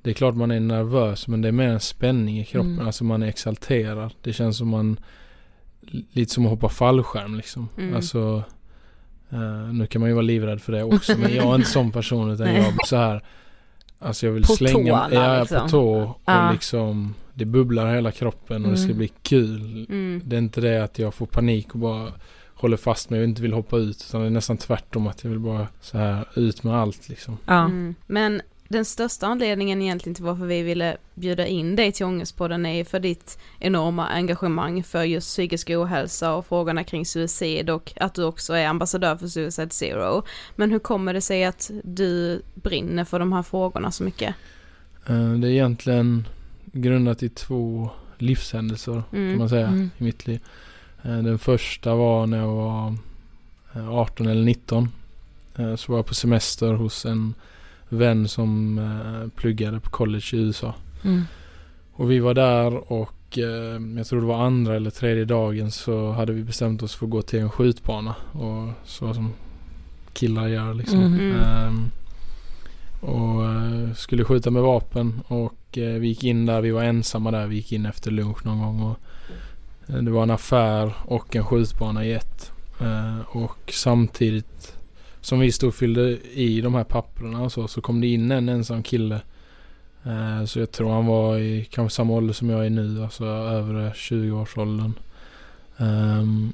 det 0.02 0.11
är 0.11 0.14
klart 0.14 0.35
man 0.35 0.50
är 0.50 0.61
nervös 0.61 1.28
men 1.28 1.42
det 1.42 1.48
är 1.48 1.52
mer 1.52 1.68
en 1.68 1.80
spänning 1.80 2.38
i 2.40 2.44
kroppen. 2.44 2.72
Mm. 2.72 2.87
Alltså 2.87 3.04
man 3.04 3.22
är 3.22 3.26
exalterad. 3.26 4.14
Det 4.22 4.32
känns 4.32 4.56
som 4.59 4.68
man 4.68 4.96
lite 6.12 6.32
som 6.32 6.44
att 6.44 6.50
hoppa 6.50 6.68
fallskärm 6.68 7.35
liksom. 7.35 7.68
Mm. 7.78 7.96
Alltså 7.96 8.42
eh, 9.30 9.72
nu 9.72 9.87
kan 9.87 10.00
man 10.00 10.09
ju 10.11 10.14
vara 10.14 10.22
livrädd 10.22 10.61
för 10.62 10.72
det 10.72 10.82
också 10.85 11.18
men 11.18 11.35
jag 11.35 11.44
är 11.50 11.54
inte 11.54 11.68
sån 11.68 11.92
person 11.92 12.30
utan 12.30 12.46
jag 12.54 12.66
är 12.66 12.74
så 12.87 12.96
här 12.96 13.22
Alltså 13.98 14.26
jag 14.26 14.32
vill 14.32 14.42
På 14.44 14.52
slänga 14.52 14.74
tårna, 15.09 15.09
ja, 15.12 15.40
liksom. 15.40 15.61
på 15.62 15.68
tå 15.68 15.88
och 16.02 16.20
Ja. 16.24 16.52
liksom 16.52 17.14
Det 17.35 17.44
bubblar 17.44 17.94
hela 17.94 18.11
kroppen 18.11 18.64
och 18.64 18.70
det 18.70 18.76
ska 18.76 18.85
Mm. 18.87 18.98
bli 18.98 19.09
kul. 19.22 19.87
Mm. 19.88 20.22
Det 20.24 20.37
är 20.37 20.38
inte 20.38 20.61
det 20.61 20.85
att 20.85 20.98
jag 20.98 21.14
får 21.14 21.26
panik 21.26 21.72
och 21.72 21.78
bara 21.78 22.12
håller 22.59 22.77
fast 22.77 23.11
mig 23.11 23.19
och 23.21 23.25
inte 23.25 23.42
vill 23.42 23.53
hoppa 23.53 23.77
ut 23.77 24.05
utan 24.09 24.21
det 24.21 24.27
är 24.27 24.31
nästan 24.31 24.57
tvärtom 24.57 25.07
att 25.07 25.25
jag 25.25 25.31
vill 25.31 25.38
bara 25.38 25.69
så 25.81 25.99
här 25.99 26.25
ut 26.35 26.62
med 26.62 26.75
allt 26.77 27.09
liksom. 27.09 27.38
Ja. 27.47 27.64
Mm. 27.64 27.95
Men 28.07 28.42
den 28.69 28.85
största 28.85 29.27
anledningen 29.27 29.83
egentligen 29.83 30.14
till 30.14 30.25
varför 30.25 30.45
vi 30.47 30.62
ville 30.62 30.97
bjuda 31.14 31.47
in 31.47 31.77
dig 31.77 31.92
till 31.92 32.07
Ångestpodden 32.07 32.66
är 32.66 32.85
för 32.85 33.01
ditt 33.01 33.38
enorma 33.59 34.07
engagemang 34.07 34.83
för 34.83 35.03
just 35.03 35.27
psykisk 35.29 35.71
ohälsa 35.71 36.35
och 36.35 36.47
frågorna 36.47 36.85
kring 36.85 37.07
suicid 37.07 37.71
och 37.71 37.92
att 37.97 38.14
du 38.14 38.25
också 38.25 38.53
är 38.55 38.66
ambassadör 38.66 39.16
för 39.16 39.27
Suicide 39.29 39.71
Zero. 39.71 40.23
Men 40.57 40.71
hur 40.71 40.79
kommer 40.79 41.14
det 41.14 41.21
sig 41.21 41.45
att 41.45 41.71
du 41.85 42.42
brinner 42.55 43.05
för 43.05 43.19
de 43.19 43.33
här 43.33 43.42
frågorna 43.42 43.90
så 43.90 44.05
mycket? 44.05 44.35
Eh, 45.09 45.33
Det 45.33 45.47
är 45.49 45.53
egentligen 45.53 46.29
grundat 46.73 47.23
i 47.23 47.29
två 47.29 47.90
livshändelser 48.19 49.03
Mm. 49.12 49.31
kan 49.31 49.38
man 49.38 49.49
säga 49.49 49.66
Mm. 49.66 49.90
i 49.99 50.05
mitt 50.05 50.27
liv. 50.27 50.40
Eh, 51.07 51.19
Den 51.19 51.38
första 51.38 51.95
var 51.95 52.27
när 52.27 52.38
jag 52.38 52.53
var 52.55 52.95
eh, 53.75 53.90
18 53.90 54.27
eller 54.27 54.45
19. 54.45 54.88
Eh, 55.57 55.77
Så 55.77 55.92
var 55.92 55.99
jag 55.99 56.07
på 56.07 56.14
semester 56.14 56.73
hos 56.73 57.07
en 57.07 57.35
vän 57.88 58.29
som 58.29 58.79
eh, 58.79 59.29
pluggade 59.40 59.81
på 59.81 59.90
college 59.90 60.27
i 60.33 60.37
USA. 60.37 60.75
Mm. 61.05 61.23
Och 61.92 62.11
vi 62.11 62.19
var 62.19 62.35
där 62.35 62.92
och 62.92 63.38
eh, 63.38 63.81
jag 63.97 64.07
tror 64.07 64.21
det 64.21 64.27
var 64.27 64.45
andra 64.45 64.77
eller 64.77 64.90
tredje 64.90 65.25
dagen 65.25 65.71
så 65.71 66.11
hade 66.12 66.33
vi 66.33 66.42
bestämt 66.42 66.83
oss 66.83 66.95
för 66.95 67.07
att 67.07 67.11
gå 67.11 67.23
till 67.23 67.38
en 67.40 67.51
skjutbana. 67.51 68.14
Och 68.33 68.69
så 68.85 69.14
som 69.14 69.33
killar 70.12 70.49
gör 70.49 70.75
liksom. 70.75 71.01
Mm. 71.01 71.37
Ehm, 71.37 71.90
och 73.01 73.45
eh, 73.45 73.92
skulle 73.95 74.25
skjuta 74.25 74.51
med 74.51 74.62
vapen 74.62 75.21
och 75.29 75.79
eh, 75.79 76.01
vi 76.01 76.09
gick 76.09 76.25
in 76.25 76.47
där, 76.47 76.61
vi 76.61 76.71
var 76.71 76.83
ensamma 76.83 77.31
där, 77.31 77.47
vi 77.47 77.57
gick 77.57 77.73
in 77.73 77.87
efter 77.87 78.11
lunch 78.11 78.47
någon 78.47 78.59
gång. 78.59 78.83
Och, 78.83 78.90
eh, 78.90 78.97
Eh, 79.88 79.96
det 79.96 80.11
var 80.11 80.22
en 80.22 80.31
affär 80.31 80.92
och 81.05 81.37
en 81.37 81.44
skjutbana 81.44 82.05
i 82.05 82.12
ett. 82.12 82.53
Eh, 82.81 83.37
och 83.37 83.72
samtidigt 83.72 84.77
som 85.20 85.40
vi 85.40 85.53
stod 85.53 85.68
och 85.68 85.75
fyllde 85.75 86.18
i 86.33 86.61
de 86.61 86.75
här 86.75 86.85
papperna 86.85 87.42
och 87.42 87.53
så, 87.53 87.68
så 87.68 87.81
kom 87.81 88.01
det 88.01 88.07
in 88.07 88.31
en 88.31 88.49
ensam 88.49 88.83
kille. 88.83 89.20
Eh, 90.05 90.44
så 90.44 90.59
jag 90.59 90.72
tror 90.72 90.90
han 90.90 91.07
var 91.07 91.38
i 91.38 91.64
kanske 91.70 91.96
samma 91.96 92.12
ålder 92.12 92.35
som 92.35 92.51
jag 92.51 92.66
är 92.66 92.70
nu, 92.70 93.03
alltså 93.03 93.25
övre 93.25 93.90
20-årsåldern. 93.90 94.92
Ehm, 95.77 96.53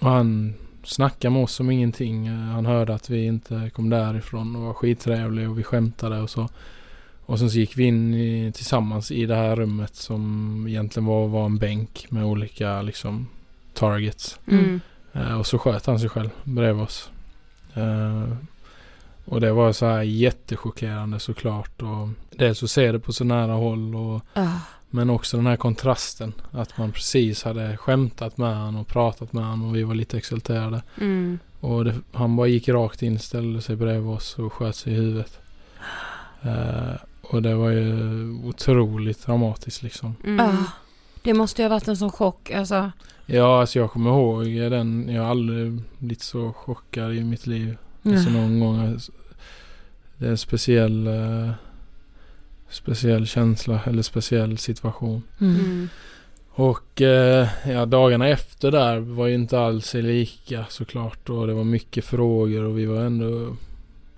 och 0.00 0.10
han 0.10 0.54
snackade 0.84 1.34
med 1.34 1.42
oss 1.42 1.52
som 1.52 1.70
ingenting. 1.70 2.28
Han 2.28 2.66
hörde 2.66 2.94
att 2.94 3.10
vi 3.10 3.24
inte 3.24 3.70
kom 3.74 3.90
därifrån 3.90 4.56
och 4.56 4.62
var 4.62 4.74
skittrevlig 4.74 5.50
och 5.50 5.58
vi 5.58 5.62
skämtade 5.62 6.20
och 6.20 6.30
så. 6.30 6.48
Och 7.28 7.38
sen 7.38 7.50
så 7.50 7.58
gick 7.58 7.76
vi 7.76 7.84
in 7.84 8.14
i, 8.14 8.52
tillsammans 8.52 9.10
i 9.10 9.26
det 9.26 9.34
här 9.34 9.56
rummet 9.56 9.94
som 9.94 10.64
egentligen 10.68 11.06
var, 11.06 11.28
var 11.28 11.44
en 11.44 11.58
bänk 11.58 12.06
med 12.08 12.24
olika 12.24 12.82
liksom 12.82 13.26
targets. 13.74 14.38
Mm. 14.46 14.80
Eh, 15.12 15.38
och 15.38 15.46
så 15.46 15.58
sköt 15.58 15.86
han 15.86 16.00
sig 16.00 16.08
själv 16.08 16.30
bredvid 16.44 16.82
oss. 16.82 17.10
Eh, 17.74 18.32
och 19.24 19.40
det 19.40 19.52
var 19.52 19.72
så 19.72 19.86
här 19.86 20.02
jättechockerande 20.02 21.20
såklart. 21.20 21.82
Och 21.82 22.08
dels 22.30 22.62
att 22.62 22.70
se 22.70 22.92
det 22.92 22.98
på 22.98 23.12
så 23.12 23.24
nära 23.24 23.52
håll 23.52 23.96
och 23.96 24.22
Ah. 24.34 24.58
men 24.90 25.10
också 25.10 25.36
den 25.36 25.46
här 25.46 25.56
kontrasten. 25.56 26.32
Att 26.50 26.78
man 26.78 26.92
precis 26.92 27.42
hade 27.44 27.76
skämtat 27.76 28.38
med 28.38 28.56
honom 28.56 28.80
och 28.80 28.88
pratat 28.88 29.32
med 29.32 29.44
honom 29.44 29.68
och 29.68 29.76
vi 29.76 29.82
var 29.82 29.94
lite 29.94 30.16
exalterade. 30.18 30.82
Mm. 31.00 31.38
Och 31.60 31.84
det, 31.84 31.94
han 32.12 32.36
bara 32.36 32.46
gick 32.46 32.68
rakt 32.68 33.02
in, 33.02 33.18
ställde 33.18 33.62
sig 33.62 33.76
bredvid 33.76 34.10
oss 34.10 34.38
och 34.38 34.52
sköt 34.52 34.76
sig 34.76 34.92
i 34.92 34.96
huvudet. 34.96 35.38
Eh, 36.42 37.07
och 37.28 37.42
det 37.42 37.54
var 37.54 37.70
ju 37.70 38.30
otroligt 38.44 39.26
dramatiskt 39.26 39.82
liksom. 39.82 40.14
Mm. 40.24 40.40
Ah. 40.40 40.64
Det 41.22 41.34
måste 41.34 41.62
ju 41.62 41.68
ha 41.68 41.74
varit 41.74 41.88
en 41.88 41.96
sån 41.96 42.12
chock. 42.12 42.50
Alltså. 42.50 42.90
Ja, 43.26 43.60
alltså 43.60 43.78
jag 43.78 43.90
kommer 43.90 44.10
ihåg 44.10 44.44
den. 44.46 45.08
Jag 45.08 45.22
har 45.22 45.30
aldrig 45.30 45.82
blivit 45.98 46.22
så 46.22 46.52
chockad 46.52 47.14
i 47.14 47.24
mitt 47.24 47.46
liv. 47.46 47.76
Alltså 48.02 48.30
någon 48.30 48.60
gång. 48.60 48.80
alltså, 48.80 49.12
Det 50.16 50.26
är 50.26 50.30
en 50.30 50.38
speciell, 50.38 51.06
eh, 51.06 51.50
speciell 52.70 53.26
känsla 53.26 53.80
eller 53.84 54.02
speciell 54.02 54.58
situation. 54.58 55.22
Mm. 55.40 55.54
Mm. 55.54 55.88
Och 56.50 57.02
eh, 57.02 57.48
ja, 57.66 57.86
dagarna 57.86 58.28
efter 58.28 58.70
där 58.70 58.98
var 58.98 59.26
ju 59.26 59.34
inte 59.34 59.60
alls 59.60 59.94
lika 59.94 60.64
såklart. 60.68 61.28
Och 61.28 61.46
det 61.46 61.54
var 61.54 61.64
mycket 61.64 62.04
frågor 62.04 62.62
och 62.62 62.78
vi 62.78 62.86
var 62.86 63.00
ändå 63.00 63.56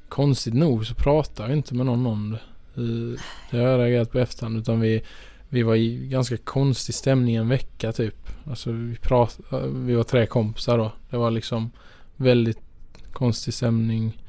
konstigt 0.08 0.54
nog 0.54 0.86
så 0.86 0.94
pratade 0.94 1.48
vi 1.48 1.54
inte 1.54 1.74
med 1.74 1.86
någon 1.86 2.06
om 2.06 2.30
det. 2.30 2.40
Eh, 2.76 3.20
Det 3.50 3.56
har 3.58 3.66
jag 3.68 3.78
reagerat 3.80 4.12
på 4.12 4.18
efterhand. 4.18 4.58
Utan 4.58 4.80
vi, 4.80 5.02
vi 5.48 5.62
var 5.62 5.74
i 5.74 6.08
ganska 6.08 6.36
konstig 6.36 6.94
stämning 6.94 7.34
en 7.36 7.48
vecka 7.48 7.92
typ. 7.92 8.28
Alltså 8.50 8.72
vi 8.72 8.96
pratade, 8.96 9.68
vi 9.68 9.94
var 9.94 10.04
tre 10.04 10.26
kompisar 10.26 10.78
då. 10.78 10.92
Det 11.10 11.16
var 11.16 11.30
liksom 11.30 11.70
väldigt 12.16 12.58
konstig 13.12 13.54
stämning. 13.54 14.22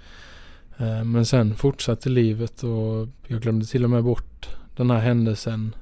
Eh, 0.77 1.03
Men 1.03 1.25
sen 1.25 1.55
fortsatte 1.55 2.09
livet 2.09 2.63
och 2.63 3.07
jag 3.27 3.41
glömde 3.41 3.65
till 3.65 3.83
och 3.83 3.89
med 3.89 4.03
bort 4.03 4.49
den 4.75 4.91
här 4.91 4.99
händelsen 4.99 5.75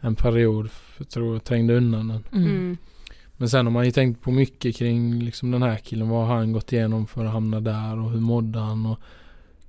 en 0.00 0.14
period. 0.14 0.70
För 0.70 1.04
jag 1.04 1.08
tror 1.08 1.32
jag 1.34 1.44
trängde 1.44 1.76
undan 1.76 2.08
den. 2.08 2.24
Mm. 2.32 2.46
Mm. 2.50 2.76
Men 3.36 3.48
sen 3.48 3.66
har 3.66 3.72
man 3.72 3.84
ju 3.84 3.90
tänkt 3.90 4.22
på 4.22 4.30
mycket 4.30 4.76
kring 4.76 5.18
liksom 5.22 5.50
den 5.50 5.62
här 5.62 5.76
killen. 5.76 6.08
Vad 6.08 6.26
har 6.26 6.34
han 6.36 6.52
gått 6.52 6.72
igenom 6.72 7.06
för 7.06 7.24
att 7.24 7.32
hamna 7.32 7.60
där 7.60 7.98
och 7.98 8.10
hur 8.10 8.20
mådde 8.20 8.58
han? 8.58 8.86
Och 8.86 8.98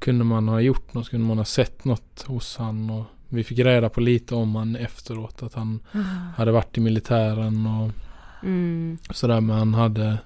kunde 0.05 0.23
man 0.23 0.47
ha 0.47 0.59
gjort 0.61 0.93
något? 0.93 1.09
Kunde 1.09 1.27
man 1.27 1.37
ha 1.37 1.45
sett 1.45 1.85
något 1.85 2.25
hos 2.27 2.57
han? 2.57 2.89
Och 2.89 3.05
vi 3.29 3.43
fick 3.43 3.59
reda 3.59 3.89
på 3.89 4.01
lite 4.01 4.35
om 4.35 4.55
han 4.55 4.75
efteråt. 4.75 5.43
Att 5.43 5.53
han 5.53 5.79
Ah. 5.91 5.97
hade 6.37 6.51
varit 6.51 6.77
i 6.77 6.81
militären 6.81 7.67
och 7.67 7.91
Mm. 8.43 8.97
sådär. 9.09 9.41
Men 9.41 9.57
han 9.57 9.73
hade 9.73 10.17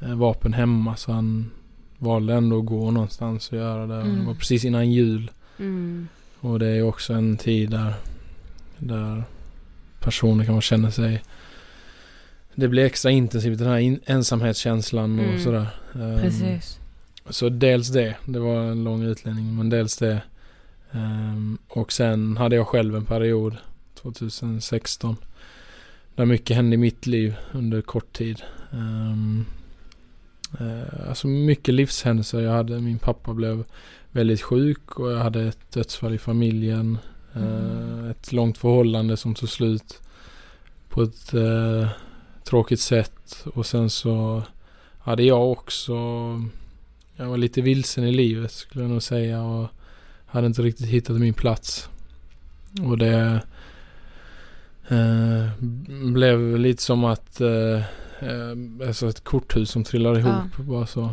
eh, 0.00 0.14
vapen 0.14 0.52
hemma 0.52 0.96
så 0.96 1.12
han 1.12 1.50
valde 1.98 2.34
ändå 2.34 2.58
att 2.58 2.66
gå 2.66 2.90
någonstans 2.90 3.48
och 3.52 3.58
göra 3.58 3.86
det. 3.86 4.00
Mm. 4.00 4.18
Det 4.20 4.26
var 4.26 4.34
precis 4.34 4.64
innan 4.64 4.90
jul. 4.92 5.30
Mm. 5.58 6.08
Och 6.40 6.58
det 6.58 6.66
är 6.66 6.82
också 6.82 7.12
en 7.12 7.36
tid 7.36 7.70
där, 7.70 7.94
där 8.78 9.22
personer 10.00 10.44
kan 10.44 10.54
man 10.54 10.62
känna 10.62 10.90
sig 10.90 11.22
det 12.54 12.68
blir 12.68 12.84
extra 12.84 13.10
intensivt 13.10 13.58
den 13.58 13.68
här 13.68 13.98
ensamhetskänslan 14.06 15.18
och 15.18 15.24
Mm. 15.24 15.40
sådär. 15.40 15.66
Ehm, 15.94 16.20
Precis. 16.20 16.78
Så 17.30 17.48
dels 17.48 17.88
det, 17.88 18.16
det 18.24 18.38
var 18.38 18.56
en 18.56 18.84
lång 18.84 19.02
utlänning 19.02 19.56
men 19.56 19.70
dels 19.70 19.96
det. 19.96 20.22
Um, 20.90 21.58
och 21.68 21.92
sen 21.92 22.36
hade 22.36 22.56
jag 22.56 22.66
själv 22.66 22.96
en 22.96 23.04
period 23.04 23.56
2016 23.94 25.16
där 26.14 26.24
mycket 26.24 26.56
hände 26.56 26.74
i 26.74 26.78
mitt 26.78 27.06
liv 27.06 27.36
under 27.52 27.82
kort 27.82 28.12
tid. 28.12 28.42
Um, 28.70 29.46
alltså 31.08 31.26
mycket 31.26 31.74
livshändelser. 31.74 32.40
Jag 32.40 32.52
hade, 32.52 32.80
min 32.80 32.98
pappa 32.98 33.32
blev 33.32 33.64
väldigt 34.10 34.42
sjuk 34.42 35.00
och 35.00 35.12
jag 35.12 35.18
hade 35.18 35.42
ett 35.42 35.72
dödsfall 35.72 36.14
i 36.14 36.18
familjen. 36.18 36.98
Eh, 37.34 38.10
ett 38.10 38.32
långt 38.32 38.58
förhållande 38.58 39.16
som 39.16 39.34
tog 39.34 39.48
slut 39.48 40.00
på 40.88 41.02
ett 41.02 41.34
uh, 41.34 41.88
tråkigt 42.44 42.80
sätt. 42.80 43.46
Och 43.54 43.66
sen 43.66 43.90
så 43.90 44.42
hade 44.98 45.22
jag 45.22 45.50
också 45.52 45.94
jag 47.16 47.26
var 47.26 47.36
lite 47.36 47.60
vilsen 47.62 48.04
i 48.04 48.12
livet 48.12 48.52
skulle 48.52 48.84
jag 48.84 48.90
nog 48.90 49.02
säga 49.02 49.42
och 49.42 49.68
hade 50.26 50.46
inte 50.46 50.62
riktigt 50.62 50.88
hittat 50.88 51.16
min 51.16 51.34
plats. 51.34 51.88
Och 52.82 52.98
det 52.98 53.40
eh, 54.88 55.48
blev 56.12 56.58
lite 56.58 56.82
som 56.82 57.04
att 57.04 57.40
eh, 57.40 57.76
eh, 58.20 58.86
alltså 58.88 59.08
ett 59.08 59.24
korthus 59.24 59.70
som 59.70 59.84
trillar 59.84 60.18
ihop 60.18 60.56
bara 60.56 60.86
så. 60.86 61.10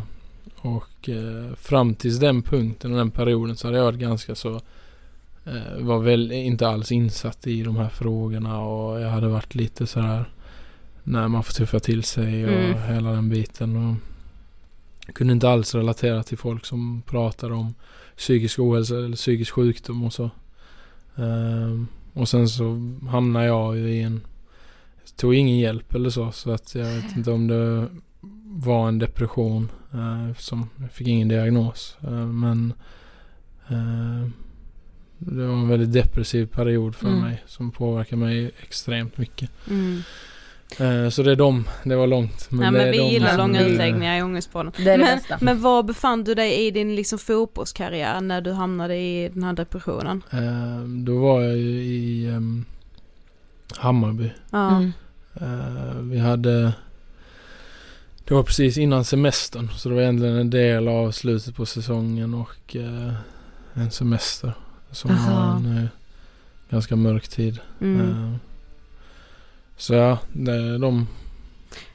Och 0.56 1.08
eh, 1.08 1.54
fram 1.54 1.94
tills 1.94 2.18
den 2.18 2.42
punkten 2.42 2.92
och 2.92 2.98
den 2.98 3.10
perioden 3.10 3.56
så 3.56 3.66
hade 3.66 3.78
jag 3.78 3.84
varit 3.84 3.98
ganska 3.98 4.34
så 4.34 4.60
eh, 5.44 5.78
var 5.80 5.98
väl 5.98 6.32
inte 6.32 6.68
alls 6.68 6.92
insatt 6.92 7.46
i 7.46 7.62
de 7.62 7.76
här 7.76 7.88
frågorna 7.88 8.60
och 8.60 9.00
jag 9.00 9.08
hade 9.10 9.28
varit 9.28 9.54
lite 9.54 9.86
sådär 9.86 10.24
när 11.02 11.28
man 11.28 11.42
får 11.42 11.52
tuffa 11.52 11.80
till 11.80 12.02
sig 12.02 12.44
och 12.44 12.52
Mm. 12.52 12.94
hela 12.94 13.10
den 13.12 13.28
biten. 13.28 13.76
Och 13.76 13.94
jag 15.06 15.14
kunde 15.14 15.32
inte 15.32 15.48
alls 15.48 15.74
relatera 15.74 16.22
till 16.22 16.38
folk 16.38 16.64
som 16.64 17.02
pratar 17.06 17.50
om 17.52 17.74
psykisk 18.16 18.58
ohälsa 18.58 18.96
eller 18.96 19.16
psykisk 19.16 19.52
sjukdom 19.52 20.04
och 20.04 20.12
så. 20.12 20.30
Ehm, 21.16 21.86
och 22.12 22.28
sen 22.28 22.48
så 22.48 22.94
hamnade 23.08 23.46
jag 23.46 23.76
ju 23.78 23.88
i 23.90 24.02
en 24.02 24.20
tog 25.16 25.34
ingen 25.34 25.58
hjälp 25.58 25.94
eller 25.94 26.10
så 26.10 26.32
så 26.32 26.50
att 26.50 26.74
jag 26.74 26.84
vet 26.86 27.16
inte 27.16 27.30
om 27.30 27.46
det 27.46 27.88
var 28.44 28.88
en 28.88 28.98
depression 28.98 29.68
eh, 29.92 30.30
eftersom 30.30 30.68
jag 30.80 30.92
fick 30.92 31.08
ingen 31.08 31.28
diagnos. 31.28 31.96
Eh, 32.02 32.26
men 32.26 32.72
eh, 33.68 34.28
det 35.18 35.46
var 35.46 35.54
en 35.54 35.68
väldigt 35.68 35.92
depressiv 35.92 36.46
period 36.46 36.94
för 36.94 37.08
Mm. 37.08 37.20
mig 37.20 37.42
som 37.46 37.70
påverkade 37.70 38.16
mig 38.22 38.50
extremt 38.62 39.18
mycket. 39.18 39.50
Mm. 39.70 40.02
Eh, 40.80 41.08
så 41.08 41.22
det 41.22 41.32
är 41.32 41.36
de, 41.36 41.64
det 41.84 41.96
var 41.96 42.06
långt. 42.06 42.46
Nej 42.50 42.64
det 42.66 42.78
men 42.78 42.90
vi 42.90 42.98
de 42.98 43.04
gillar 43.04 43.38
långa 43.38 43.60
är- 43.60 43.66
utläggningar 43.68 44.18
i 44.18 44.22
Ångestpodden. 44.22 44.72
Det 44.76 44.82
är 44.90 44.98
det 44.98 45.04
men, 45.04 45.16
bästa. 45.16 45.38
men 45.40 45.60
var 45.62 45.82
befann 45.82 46.24
du 46.24 46.34
dig 46.34 46.66
i 46.66 46.70
din 46.70 46.94
liksom 46.96 47.18
fotbollskarriär 47.18 48.20
när 48.20 48.40
du 48.40 48.52
hamnade 48.52 48.96
i 48.96 49.30
den 49.34 49.42
här 49.42 49.52
depressionen? 49.52 50.22
Eh, 50.30 50.84
då 51.04 51.18
var 51.18 51.40
jag 51.42 51.56
ju 51.56 51.82
i 51.82 52.26
ehm, 52.28 52.64
Hammarby. 53.76 54.30
Mm. 54.52 54.92
Eh, 55.34 55.94
vi 56.00 56.18
hade 56.18 56.72
Det 58.24 58.34
var 58.34 58.42
precis 58.42 58.78
innan 58.78 59.04
semestern 59.04 59.68
så 59.76 59.88
det 59.88 59.94
var 59.94 60.02
egentligen 60.02 60.36
en 60.36 60.50
del 60.50 60.88
av 60.88 61.10
slutet 61.10 61.56
på 61.56 61.66
säsongen 61.66 62.34
och 62.34 62.76
en 63.74 63.90
semester. 63.90 64.52
Som 64.90 65.10
Aha. 65.10 65.32
var 65.32 65.56
en 65.56 65.88
ganska 66.70 66.96
mörk 66.96 67.28
tid. 67.28 67.58
Mm. 67.80 68.34
Så 69.82 69.94
ja, 69.94 70.18
de, 70.32 71.06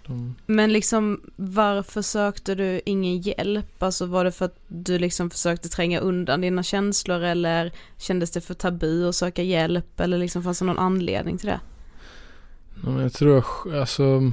de 0.07 0.35
Men 0.45 0.73
liksom 0.73 1.21
varför 1.35 2.01
sökte 2.01 2.55
du 2.55 2.81
ingen 2.85 3.21
hjälp? 3.21 3.83
Alltså 3.83 4.05
var 4.05 4.23
det 4.25 4.31
för 4.31 4.45
att 4.45 4.59
du 4.67 4.99
liksom 4.99 5.29
försökte 5.29 5.69
tränga 5.69 5.99
undan 5.99 6.41
dina 6.41 6.63
känslor 6.63 7.21
eller 7.23 7.71
kändes 7.97 8.31
det 8.31 8.41
för 8.41 8.53
tabu 8.53 9.07
att 9.09 9.15
söka 9.15 9.43
hjälp 9.43 9.99
eller 9.99 10.17
liksom 10.17 10.43
fanns 10.43 10.59
det 10.59 10.65
någon 10.65 10.79
anledning 10.79 11.37
till 11.37 11.47
det? 11.47 11.59
Ja, 12.85 13.01
jag 13.01 13.13
tror, 13.13 13.43
jag- 13.65 13.75
alltså 13.79 14.31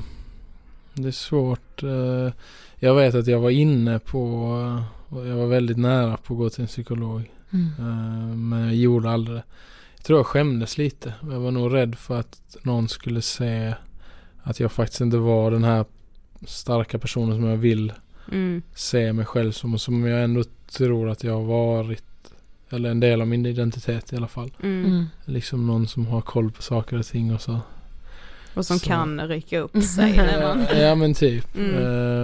det 0.94 1.08
är 1.08 1.12
svårt. 1.12 1.82
eh, 1.82 2.32
Jag 2.78 2.94
vet 2.94 3.14
att 3.14 3.26
jag 3.26 3.40
var 3.40 3.50
inne 3.50 3.98
på, 3.98 4.18
eh, 5.10 5.28
jag 5.28 5.36
var 5.36 5.46
väldigt 5.46 5.78
nära 5.78 6.16
på 6.16 6.34
att 6.34 6.38
gå 6.38 6.50
till 6.50 6.60
en 6.62 6.66
psykolog. 6.66 7.30
Mm. 7.52 7.66
Eh, 7.78 8.36
Men 8.36 8.60
jag 8.64 8.74
gjorde 8.74 9.10
aldrig 9.10 9.36
det. 9.36 9.42
Jag 10.04 10.06
tror 10.06 10.18
jag 10.18 10.26
skämdes 10.26 10.78
lite. 10.78 11.14
Jag 11.30 11.40
var 11.40 11.50
nog 11.50 11.74
rädd 11.74 11.94
för 11.98 12.20
att 12.20 12.56
någon 12.62 12.88
skulle 12.88 13.22
se 13.22 13.74
att 14.42 14.60
jag 14.60 14.72
faktiskt 14.72 15.00
inte 15.00 15.16
var 15.16 15.50
den 15.50 15.64
här 15.64 15.84
starka 16.46 16.98
personen 16.98 17.36
som 17.36 17.44
jag 17.44 17.56
vill 17.56 17.92
Mm. 18.32 18.62
se 18.74 19.12
mig 19.12 19.24
själv 19.24 19.52
som. 19.52 19.74
Och 19.74 19.80
som 19.80 20.04
jag 20.06 20.24
ändå 20.24 20.44
tror 20.72 21.08
att 21.10 21.24
jag 21.24 21.32
har 21.34 21.42
varit. 21.44 22.04
Eller 22.70 22.90
en 22.90 23.00
del 23.00 23.20
av 23.20 23.26
min 23.26 23.46
identitet 23.46 24.12
i 24.12 24.16
alla 24.16 24.28
fall. 24.28 24.50
Mm. 24.62 24.84
Mm. 24.84 25.06
Liksom 25.24 25.66
någon 25.66 25.86
som 25.88 26.06
har 26.06 26.20
koll 26.20 26.50
på 26.52 26.62
saker 26.62 26.98
och 26.98 27.06
ting 27.06 27.34
och 27.34 27.40
så. 27.40 27.60
Och 28.54 28.66
som 28.66 28.78
Så. 28.78 28.86
kan 28.86 29.28
rycka 29.28 29.58
upp 29.58 29.82
sig. 29.96 30.14
Ja, 30.16 30.56
ja 30.74 30.94
men 30.94 31.14
typ. 31.14 31.56
Mm. 31.56 31.74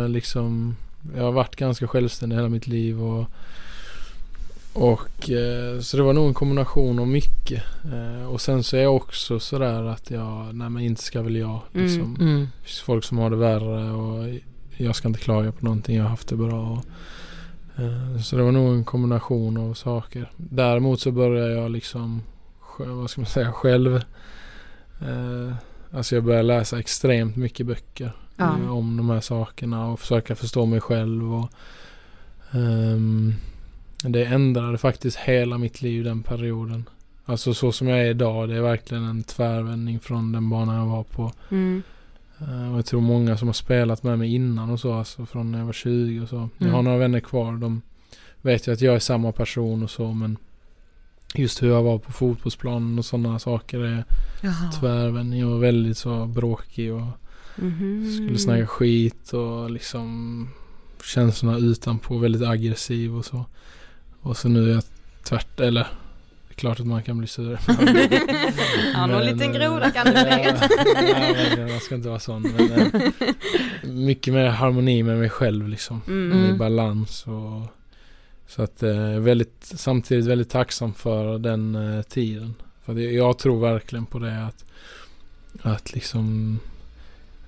Eh, 0.03 0.09
liksom, 0.09 0.77
jag 1.17 1.23
har 1.25 1.33
varit 1.33 1.57
ganska 1.57 1.89
självständig 1.89 2.37
hela 2.37 2.49
mitt 2.49 2.67
liv 2.67 3.03
och 3.03 3.31
och 4.73 5.31
eh, 5.31 5.81
så 5.81 5.97
det 5.97 6.03
var 6.03 6.13
nog 6.13 6.29
en 6.29 6.35
kombination 6.35 6.99
av 6.99 7.09
mycket. 7.09 7.63
Eh, 7.93 8.27
och 8.31 8.41
sen 8.41 8.63
så 8.63 8.77
är 8.77 8.83
jag 8.83 8.97
också 8.97 9.41
sådär 9.41 9.85
att 9.85 10.11
jag, 10.11 10.55
nej 10.55 10.71
men 10.71 10.83
inte 10.83 11.03
ska 11.03 11.23
väl 11.23 11.37
jag. 11.37 11.61
Mm. 11.75 11.87
Liksom. 11.87 12.17
Mm. 12.21 12.41
Det 12.41 12.69
finns 12.69 12.81
folk 12.81 13.05
som 13.05 13.19
har 13.19 13.31
det 13.31 13.37
värre 13.37 13.91
och 13.93 14.29
jag 14.77 14.97
ska 14.97 15.09
inte 15.09 15.21
klaga 15.21 15.53
på 15.53 15.65
någonting. 15.65 15.97
Jag 15.97 16.03
har 16.03 16.11
haft 16.11 16.29
det 16.29 16.37
bra. 16.37 16.71
Och, 16.71 16.85
eh, 17.83 18.21
så 18.21 18.37
det 18.37 18.43
var 18.43 18.53
nog 18.53 18.73
en 18.75 18.85
kombination 18.85 19.57
av 19.57 19.75
saker. 19.75 20.31
Däremot 20.37 21.01
så 21.01 21.11
började 21.11 21.53
jag 21.55 21.71
liksom, 21.71 22.23
vad 22.79 23.11
ska 23.11 23.21
man 23.21 23.31
säga, 23.31 23.53
själv. 23.53 23.97
Eh, 25.01 25.55
alltså 25.93 26.15
jag 26.15 26.25
började 26.25 26.43
läsa 26.43 26.79
extremt 26.79 27.37
mycket 27.37 27.67
böcker 27.67 28.13
Ja. 28.37 28.57
eh, 28.65 28.77
om 28.77 28.97
de 28.97 29.11
här 29.11 29.21
sakerna 29.21 29.87
och 29.87 30.01
försöka 30.01 30.37
förstå 30.37 30.67
mig 30.67 30.81
själv. 30.81 31.35
Och, 31.35 31.51
ehm, 32.53 33.35
det 34.05 34.25
ändrade 34.25 34.79
faktiskt 34.79 35.17
hela 35.17 35.59
mitt 35.59 35.83
liv 35.83 36.05
den 36.05 36.23
perioden. 36.23 36.85
Alltså 37.25 37.55
så 37.55 37.73
som 37.73 37.89
jag 37.89 38.01
är 38.01 38.11
idag, 38.11 38.49
det 38.49 38.57
är 38.57 38.61
verkligen 38.61 39.05
en 39.05 39.23
tvärvändning 39.23 40.01
från 40.01 40.33
den 40.33 40.51
banan 40.51 40.77
jag 40.77 40.87
var 40.87 41.03
på. 41.05 41.33
Mm. 41.51 41.83
Eh, 42.41 42.73
Och 42.73 42.79
jag 42.79 42.87
tror 42.87 43.01
många 43.01 43.37
som 43.37 43.49
har 43.49 43.53
spelat 43.53 44.03
med 44.03 44.19
mig 44.19 44.35
innan 44.35 44.71
och 44.71 44.81
så, 44.81 44.93
alltså 44.93 45.27
från 45.27 45.53
när 45.53 45.59
jag 45.59 45.67
var 45.67 45.73
20 45.73 46.21
och 46.21 46.29
så. 46.29 46.49
Jag 46.59 46.67
har 46.67 46.73
Mm. 46.73 46.85
några 46.85 46.99
vänner 46.99 47.21
kvar, 47.21 47.53
de 47.57 47.83
vet 48.43 48.69
ju 48.69 48.73
att 48.73 48.81
jag 48.81 48.95
är 48.95 48.99
samma 48.99 49.33
person 49.33 49.83
och 49.83 49.91
så 49.91 50.13
men 50.13 50.37
just 51.35 51.63
hur 51.63 51.69
jag 51.69 51.83
var 51.83 51.99
på 51.99 52.13
fotbollsplanen 52.13 52.99
och 52.99 53.05
sådana 53.05 53.39
saker 53.39 53.79
är 53.81 54.05
Jaha. 54.43 54.73
tvärvändning. 54.81 55.41
Jag 55.41 55.47
var 55.49 55.59
väldigt 55.59 55.99
så 55.99 56.27
bråkig 56.27 56.93
och 56.95 57.03
Mhm. 57.57 58.13
skulle 58.15 58.39
snacka 58.39 58.67
skit 58.67 59.33
och 59.33 59.71
liksom 59.71 60.49
känslorna 61.05 61.59
utanpå 61.59 62.19
väldigt 62.19 62.43
aggressiv 62.43 63.17
och 63.17 63.25
så. 63.25 63.45
Och 64.21 64.37
så 64.37 64.49
nu 64.49 64.71
är 64.71 64.75
jag 64.75 64.83
tvärt, 65.25 65.61
eller 65.61 65.81
det 66.49 66.53
är 66.53 66.55
klart 66.55 66.81
att 66.81 66.87
man 66.87 67.03
kan 67.03 67.19
bli 67.19 67.27
sur. 67.27 67.59
Ja, 68.95 69.07
någon 69.07 69.25
liten 69.25 69.55
eh, 69.55 69.59
groda 69.59 69.91
kan 69.91 70.07
du 70.07 70.13
lägga. 70.13 70.57
ja, 71.57 71.69
Jag 71.69 71.83
ska 71.83 71.95
inte 71.95 72.09
vara 72.09 72.19
sån. 72.19 72.43
Men, 72.43 72.73
eh, 72.73 73.03
mycket 73.83 74.35
mer 74.35 74.47
harmoni 74.47 75.03
med 75.03 75.19
mig 75.19 75.31
själv 75.31 75.69
liksom. 75.69 76.03
Mm. 76.07 76.55
I 76.55 76.59
balans 76.59 77.27
och 77.27 77.77
så 78.47 78.63
att 78.63 78.83
eh, 78.83 79.19
väldigt, 79.19 79.57
samtidigt 79.61 80.27
väldigt 80.27 80.51
tacksam 80.51 80.95
för 80.95 81.39
den 81.39 81.75
eh, 81.75 82.03
tiden. 82.03 82.55
För 82.85 82.95
det, 82.95 83.03
jag 83.03 83.39
tror 83.39 83.61
verkligen 83.61 84.07
på 84.07 84.19
det 84.19 84.47
att, 84.47 84.65
att 85.63 85.93
liksom 85.93 86.59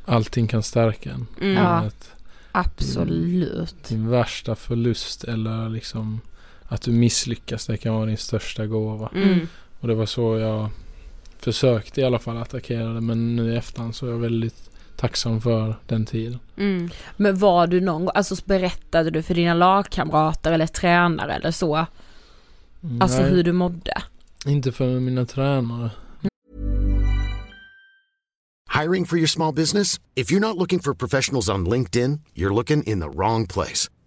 allting 0.05 0.47
kan 0.47 0.63
stärka 0.63 1.11
en. 1.11 1.27
Mm. 1.41 1.57
Ja. 1.65 1.69
Att 1.69 2.11
Absolut. 2.53 3.85
din 3.89 4.09
värsta 4.11 4.55
förlust 4.55 5.25
eller 5.25 5.69
liksom 5.69 6.21
att 6.73 6.83
du 6.83 6.93
misslyckas, 6.93 7.67
det 7.67 7.77
kan 7.77 7.95
vara 7.95 8.07
din 8.07 8.17
största 8.17 8.67
gåva. 8.67 9.11
Mm. 9.15 9.49
Och 9.81 9.89
det 9.89 9.95
var 9.95 10.07
så 10.07 10.39
jag 10.39 10.71
försökte 11.39 12.01
i 12.01 12.05
alla 12.05 12.19
fall 12.19 12.37
attackera 12.37 12.93
det. 12.93 13.01
Men 13.01 13.37
nu 13.37 13.53
i 13.53 13.57
efterhand 13.57 13.95
så 13.95 14.07
är 14.07 14.11
jag 14.11 14.19
väldigt 14.19 14.71
tacksam 14.97 15.41
för 15.41 15.77
den 15.87 16.07
tiden. 16.07 16.39
Mm. 16.57 16.91
Men 17.17 17.39
var 17.39 17.67
du 17.67 17.81
någon 17.81 18.05
gång, 18.05 18.13
alltså 18.15 18.37
berättade 18.45 19.11
du 19.11 19.23
för 19.23 19.35
dina 19.35 19.55
lagkamrater 19.55 20.53
eller 20.53 20.67
tränare 20.67 21.35
eller 21.35 21.51
så? 21.51 21.87
Alltså 23.01 23.21
Nej, 23.21 23.31
hur 23.31 23.43
du 23.43 23.53
mådde? 23.53 24.03
Inte 24.47 24.73
för 24.73 25.01
mina 25.01 25.27
tränare. 25.27 25.91
Hiring 28.81 29.07
for 29.07 29.19
your 29.19 29.29
small 29.29 29.55
business? 29.55 30.01
If 30.15 30.31
you're 30.31 30.41
not 30.41 30.57
looking 30.57 30.81
for 30.81 30.95
professionals 30.95 31.49
on 31.49 31.69
LinkedIn, 31.69 32.21
you're 32.35 32.55
looking 32.55 32.83
in 32.83 33.01
the 33.01 33.09
wrong 33.09 33.47
place. 33.47 33.91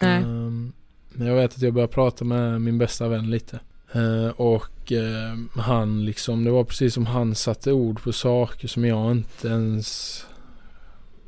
Nej. 0.00 0.22
Ehm, 0.22 0.72
Men 1.08 1.26
jag 1.26 1.34
vet 1.34 1.54
att 1.54 1.62
jag 1.62 1.74
började 1.74 1.92
prata 1.92 2.24
med 2.24 2.60
min 2.60 2.78
bästa 2.78 3.08
vän 3.08 3.30
lite. 3.30 3.60
Eh, 3.92 4.28
och 4.28 4.92
eh, 4.92 5.60
han 5.62 6.04
liksom, 6.04 6.44
det 6.44 6.50
var 6.50 6.64
precis 6.64 6.94
som 6.94 7.06
han 7.06 7.34
satte 7.34 7.72
ord 7.72 8.02
på 8.02 8.12
saker 8.12 8.68
som 8.68 8.84
jag 8.84 9.10
inte 9.12 9.48
ens... 9.48 10.26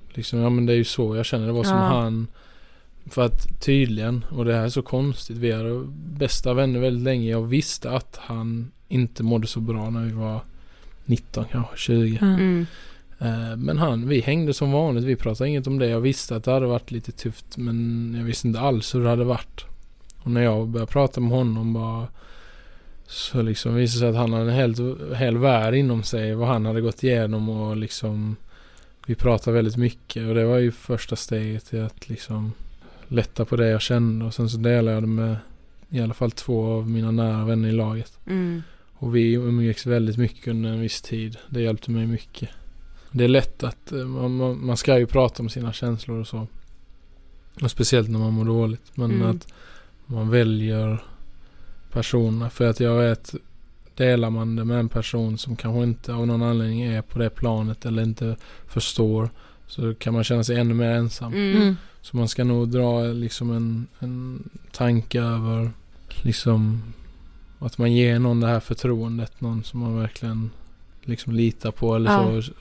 Liksom, 0.08 0.38
ja 0.38 0.50
men 0.50 0.66
det 0.66 0.72
är 0.72 0.76
ju 0.76 0.84
så 0.84 1.16
jag 1.16 1.26
känner. 1.26 1.46
Det 1.46 1.52
var 1.52 1.64
som 1.64 1.76
Ja. 1.76 1.82
han... 1.82 2.26
För 3.06 3.26
att 3.26 3.60
tydligen, 3.60 4.24
och 4.30 4.44
det 4.44 4.54
här 4.54 4.64
är 4.64 4.68
så 4.68 4.82
konstigt, 4.82 5.36
vi 5.36 5.50
är 5.50 5.84
bästa 6.18 6.54
vänner 6.54 6.80
väldigt 6.80 7.04
länge. 7.04 7.30
Jag 7.30 7.42
visste 7.42 7.90
att 7.90 8.18
han 8.20 8.70
inte 8.88 9.22
mådde 9.22 9.46
så 9.46 9.60
bra 9.60 9.90
när 9.90 10.04
vi 10.04 10.12
var 10.12 10.40
19, 11.04 11.44
kanske 11.50 11.76
20. 11.76 12.18
Mm. 12.22 12.66
Eh, 13.20 13.56
Men 13.56 13.78
han, 13.78 14.08
vi 14.08 14.20
hängde 14.20 14.54
som 14.54 14.72
vanligt. 14.72 15.04
Vi 15.04 15.16
pratade 15.16 15.50
inget 15.50 15.66
om 15.66 15.78
det. 15.78 15.86
Jag 15.86 16.00
visste 16.00 16.36
att 16.36 16.44
det 16.44 16.52
hade 16.52 16.66
varit 16.66 16.90
lite 16.90 17.12
tufft 17.12 17.56
men 17.56 18.14
jag 18.18 18.24
visste 18.24 18.48
inte 18.48 18.60
alls 18.60 18.94
hur 18.94 19.02
det 19.02 19.08
hade 19.08 19.24
varit. 19.24 19.64
Och 20.22 20.30
när 20.30 20.42
jag 20.42 20.68
började 20.68 20.92
prata 20.92 21.20
med 21.20 21.30
honom 21.30 21.72
bara 21.72 22.08
så 23.06 23.42
liksom 23.42 23.74
visade 23.74 24.06
det 24.06 24.12
sig 24.12 24.20
att 24.20 24.28
han 24.28 24.32
hade 24.32 24.52
en 24.52 24.56
hel, 24.56 24.96
hel 25.14 25.38
värld 25.38 25.74
inom 25.74 26.02
sig. 26.02 26.34
Vad 26.34 26.48
han 26.48 26.66
hade 26.66 26.80
gått 26.80 27.02
igenom 27.02 27.48
och 27.48 27.76
liksom 27.76 28.36
vi 29.06 29.14
pratade 29.14 29.54
väldigt 29.54 29.76
mycket 29.76 30.28
och 30.28 30.34
det 30.34 30.44
var 30.44 30.58
ju 30.58 30.72
första 30.72 31.16
steget 31.16 31.66
till 31.66 31.82
att 31.82 32.08
liksom 32.08 32.52
lätta 33.08 33.44
på 33.44 33.56
det 33.56 33.68
jag 33.68 33.80
kände 33.80 34.24
och 34.24 34.34
sen 34.34 34.48
så 34.50 34.58
delade 34.58 34.94
jag 34.94 35.02
det 35.02 35.06
med 35.06 35.36
i 35.90 36.00
alla 36.00 36.14
fall 36.14 36.30
två 36.30 36.66
av 36.66 36.90
mina 36.90 37.10
nära 37.10 37.44
vänner 37.44 37.68
i 37.68 37.72
laget. 37.72 38.18
Mm. 38.26 38.62
Och 38.92 39.16
vi 39.16 39.32
umgicks 39.32 39.86
väldigt 39.86 40.16
mycket 40.16 40.48
under 40.48 40.70
en 40.70 40.80
viss 40.80 41.02
tid. 41.02 41.36
Det 41.48 41.62
hjälpte 41.62 41.90
mig 41.90 42.06
mycket. 42.06 42.48
Det 43.12 43.24
är 43.24 43.28
lätt 43.28 43.62
att 43.62 43.92
eh, 43.92 43.98
man, 43.98 44.36
man, 44.36 44.66
man 44.66 44.76
ska 44.76 44.98
ju 44.98 45.06
prata 45.06 45.42
om 45.42 45.48
sina 45.48 45.72
känslor 45.72 46.18
och 46.18 46.26
så. 46.26 46.46
Och 47.62 47.70
speciellt 47.70 48.08
när 48.10 48.18
man 48.18 48.32
mår 48.32 48.44
dåligt. 48.44 48.92
Men 48.94 49.10
Mm. 49.10 49.30
att 49.30 49.52
man 50.06 50.30
väljer 50.30 51.02
personerna. 51.92 52.50
För 52.50 52.66
att 52.66 52.80
jag 52.80 52.94
vet, 52.98 53.34
delar 53.94 54.30
man 54.30 54.56
det 54.56 54.64
med 54.64 54.78
en 54.78 54.88
person 54.88 55.38
som 55.38 55.56
kanske 55.56 55.82
inte 55.82 56.14
av 56.14 56.26
någon 56.26 56.42
anledning 56.42 56.82
är 56.82 57.02
på 57.02 57.18
det 57.18 57.30
planet 57.30 57.86
eller 57.86 58.02
inte 58.02 58.36
förstår. 58.66 59.30
Så 59.66 59.94
kan 59.94 60.14
man 60.14 60.24
känna 60.24 60.44
sig 60.44 60.56
ännu 60.60 60.74
mer 60.74 60.90
ensam. 60.90 61.32
Mm. 61.34 61.76
Så 62.02 62.16
man 62.16 62.28
ska 62.28 62.44
nog 62.44 62.68
dra 62.68 63.02
liksom 63.02 63.50
en, 63.50 63.86
en 63.98 64.48
tanke 64.72 65.20
över 65.20 65.70
liksom 66.22 66.82
att 67.58 67.78
man 67.78 67.92
ger 67.92 68.18
någon 68.18 68.40
det 68.40 68.46
här 68.46 68.60
förtroendet. 68.60 69.40
Någon 69.40 69.64
som 69.64 69.80
man 69.80 69.98
verkligen 69.98 70.50
liksom 71.02 71.32
litar 71.32 71.70
på 71.70 71.94
eller 71.96 72.10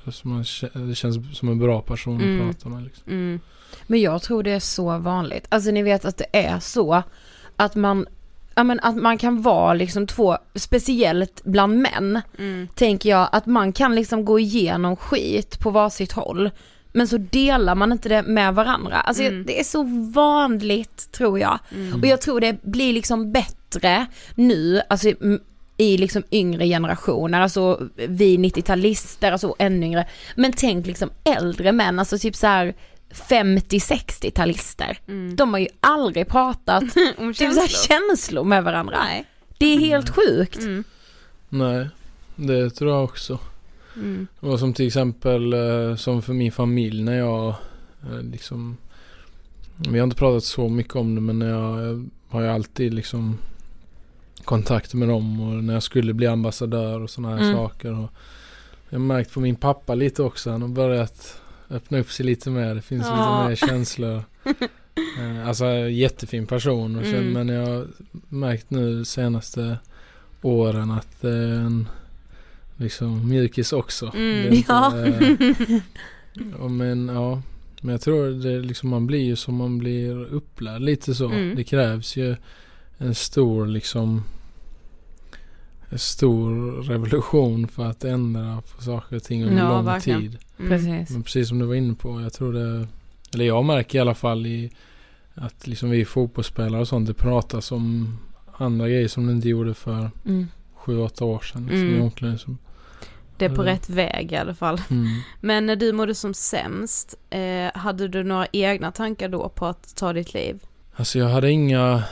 Ja. 0.06 0.12
så. 0.12 0.28
Man, 0.28 0.44
det 0.90 0.96
känns 0.96 1.38
som 1.38 1.50
en 1.50 1.60
bra 1.60 1.82
person 1.82 2.22
Mm. 2.22 2.50
att 2.50 2.56
prata 2.56 2.70
med. 2.70 2.84
Liksom. 2.84 3.04
Mm. 3.14 3.40
Men 3.88 4.02
jag 4.02 4.22
tror 4.22 4.44
det 4.44 4.52
är 4.52 4.60
så 4.60 4.98
vanligt. 4.98 5.46
Alltså 5.50 5.72
ni 5.72 5.84
vet 5.84 6.06
att 6.06 6.18
det 6.18 6.26
är 6.38 6.60
så 6.60 7.04
att 7.56 7.76
man, 7.76 8.06
ja 8.56 8.64
men 8.64 8.80
att 8.80 8.96
man 8.96 9.18
kan 9.18 9.42
vara 9.42 9.74
liksom 9.74 10.08
två, 10.08 10.38
speciellt 10.56 11.42
bland 11.44 11.78
män, 11.78 12.22
Mm. 12.38 12.68
tänker 12.76 13.10
jag 13.10 13.30
att 13.32 13.46
man 13.46 13.74
kan 13.74 13.96
liksom 13.96 14.26
gå 14.26 14.40
igenom 14.40 14.96
skit 14.96 15.60
på 15.60 15.70
varsitt 15.70 16.12
håll. 16.12 16.50
Men 16.94 17.08
så 17.08 17.18
delar 17.18 17.76
man 17.76 17.92
inte 17.92 18.10
det 18.10 18.24
med 18.24 18.56
varandra. 18.56 18.96
Alltså 18.96 19.24
Mm. 19.24 19.44
det 19.46 19.60
är 19.60 19.64
så 19.64 19.84
vanligt 20.14 21.12
tror 21.12 21.40
jag. 21.40 21.60
Mm. 21.76 22.00
Och 22.00 22.06
jag 22.08 22.22
tror 22.22 22.40
det 22.40 22.62
blir 22.64 22.94
liksom 22.94 23.32
bättre 23.32 24.06
nu, 24.36 24.82
alltså 24.90 25.10
i 25.80 25.98
liksom 25.98 26.24
yngre 26.32 26.68
generationer, 26.68 27.42
alltså 27.42 27.90
vi 27.96 28.38
90-talister, 28.38 29.32
alltså 29.32 29.56
ännu 29.60 29.86
yngre. 29.86 30.08
Men 30.36 30.54
tänk 30.54 30.88
liksom 30.88 31.10
äldre 31.24 31.72
män, 31.72 32.00
alltså 32.00 32.18
typ 32.18 32.36
så 32.36 32.48
här 32.48 32.74
50-60-talister. 33.14 34.98
Mm. 35.08 35.36
De 35.36 35.54
har 35.54 35.60
ju 35.60 35.68
aldrig 35.80 36.28
pratat 36.28 36.84
Om 37.18 37.34
typ 37.34 37.54
så 37.54 37.60
här 37.60 37.88
känslor. 37.88 38.44
med 38.44 38.64
varandra. 38.64 38.98
Nej. 39.04 39.26
Det 39.58 39.66
är 39.66 39.80
helt 39.80 40.10
sjukt. 40.10 40.60
Mm. 40.60 40.84
Nej, 41.50 41.88
det 42.36 42.70
tror 42.70 42.92
jag 42.92 43.04
också. 43.04 43.40
Mm. 43.96 44.28
Var 44.40 44.58
som 44.58 44.74
till 44.74 44.88
exempel 44.88 45.54
eh, 45.54 45.96
som 45.96 46.22
för 46.22 46.34
min 46.34 46.52
familj 46.52 47.04
när 47.04 47.18
jag 47.18 47.48
eh, 48.04 48.22
liksom 48.32 48.78
Vi 49.78 50.00
har 50.00 50.04
inte 50.04 50.18
pratat 50.18 50.44
så 50.44 50.70
mycket 50.70 50.96
om 50.96 51.16
det 51.16 51.22
men 51.22 51.40
när 51.40 51.50
jag, 51.50 51.80
jag 51.86 52.10
har 52.30 52.42
ju 52.42 52.48
alltid 52.48 52.94
liksom 52.94 53.38
kontakt 54.50 54.94
med 54.94 55.08
dem 55.10 55.40
och 55.42 55.64
när 55.64 55.74
jag 55.74 55.84
skulle 55.84 56.14
bli 56.14 56.28
ambassadör 56.28 57.02
och 57.02 57.10
sådana 57.10 57.36
här 57.36 57.44
Mm. 57.44 57.56
saker. 57.56 57.92
Och 58.00 58.10
jag 58.90 59.00
har 59.00 59.06
märkt 59.06 59.34
på 59.34 59.40
min 59.40 59.56
pappa 59.56 59.96
lite 59.96 60.24
också. 60.24 60.52
Han 60.52 60.62
har 60.62 60.70
börjat 60.70 61.42
öppna 61.70 62.00
upp 62.00 62.12
sig 62.12 62.26
lite 62.26 62.50
mer. 62.50 62.76
Det 62.76 62.82
finns 62.82 63.06
Ja. 63.08 63.48
lite 63.50 63.50
mer 63.50 63.56
känslor. 63.70 64.24
Eh, 65.20 65.48
Alltså 65.48 65.66
jättefin 65.90 66.48
person. 66.48 66.96
Och 66.96 67.06
Mm. 67.06 67.32
Men 67.34 67.50
jag 67.50 67.66
har 67.68 67.88
märkt 68.30 68.70
nu 68.70 69.06
senaste 69.06 69.78
åren 70.42 70.92
att 70.92 71.22
det 71.22 71.30
är 71.30 71.52
en 71.52 71.88
liksom 72.78 73.30
mjukis 73.30 73.74
också. 73.74 74.12
Mm. 74.16 74.54
Inte, 74.54 74.72
Ja. 74.72 75.06
eh, 75.06 75.80
ja, 76.60 76.68
men 76.68 77.08
ja. 77.08 77.42
Men 77.82 77.92
jag 77.92 78.02
tror 78.02 78.44
det 78.44 78.60
liksom 78.60 78.90
man 78.90 79.08
blir 79.08 79.24
ju 79.24 79.36
som 79.36 79.56
man 79.56 79.78
blir 79.78 80.26
upplärd 80.34 80.82
lite 80.82 81.16
så. 81.16 81.26
Mm. 81.26 81.56
Det 81.56 81.64
krävs 81.64 82.18
ju 82.18 82.36
en 82.98 83.16
stor 83.16 83.66
liksom 83.68 84.24
stor 85.98 86.82
revolution 86.84 87.68
för 87.68 87.86
att 87.86 88.04
ändra 88.04 88.62
på 88.76 88.84
saker 88.84 89.16
och 89.16 89.24
ting 89.24 89.44
under 89.44 89.64
Ja, 89.64 89.70
lång 89.70 89.86
verkligen. 89.86 90.22
tid. 90.22 90.38
Mm. 90.60 90.70
Precis. 90.72 91.10
Men 91.10 91.24
precis 91.24 91.48
som 91.48 91.60
du 91.60 91.66
var 91.66 91.76
inne 91.76 91.94
på, 91.94 92.22
jag 92.22 92.34
tror 92.34 92.54
det, 92.54 92.88
eller 93.34 93.46
jag 93.46 93.66
märker 93.66 93.98
i 93.98 94.02
alla 94.02 94.16
fall 94.16 94.46
i 94.46 94.72
att 95.34 95.68
liksom 95.68 95.90
vi 95.90 96.06
fotbollsspelare 96.06 96.82
och 96.82 96.88
sånt, 96.88 97.08
det 97.08 97.14
pratas 97.14 97.72
om 97.72 98.18
andra 98.58 98.88
grejer 98.90 99.08
som 99.08 99.26
det 99.28 99.32
inte 99.34 99.50
gjorde 99.50 99.74
för 99.74 100.12
Mm. 100.26 100.48
sju, 100.76 100.98
åtta 101.00 101.26
år 101.26 101.40
sedan. 101.40 101.62
Liksom, 101.62 101.82
Mm. 101.88 101.98
i 101.98 102.02
omklädningsrum. 102.02 102.58
Det 103.38 103.46
är 103.46 103.56
på 103.56 103.64
rätt 103.64 103.90
väg 103.90 104.32
i 104.32 104.36
alla 104.36 104.56
fall. 104.56 104.82
Mm. 104.90 105.08
Men 105.42 105.66
när 105.66 105.76
du 105.76 105.92
mådde 105.94 106.16
som 106.16 106.34
sämst, 106.34 107.16
eh, 107.30 107.72
hade 107.80 108.08
du 108.08 108.24
några 108.24 108.48
egna 108.52 108.92
tankar 108.92 109.30
då 109.30 109.50
på 109.50 109.66
att 109.66 109.96
ta 109.96 110.14
ditt 110.14 110.34
liv? 110.34 110.60
Alltså 110.96 111.20
jag 111.20 111.30
hade 111.30 111.52
inga, 111.52 112.04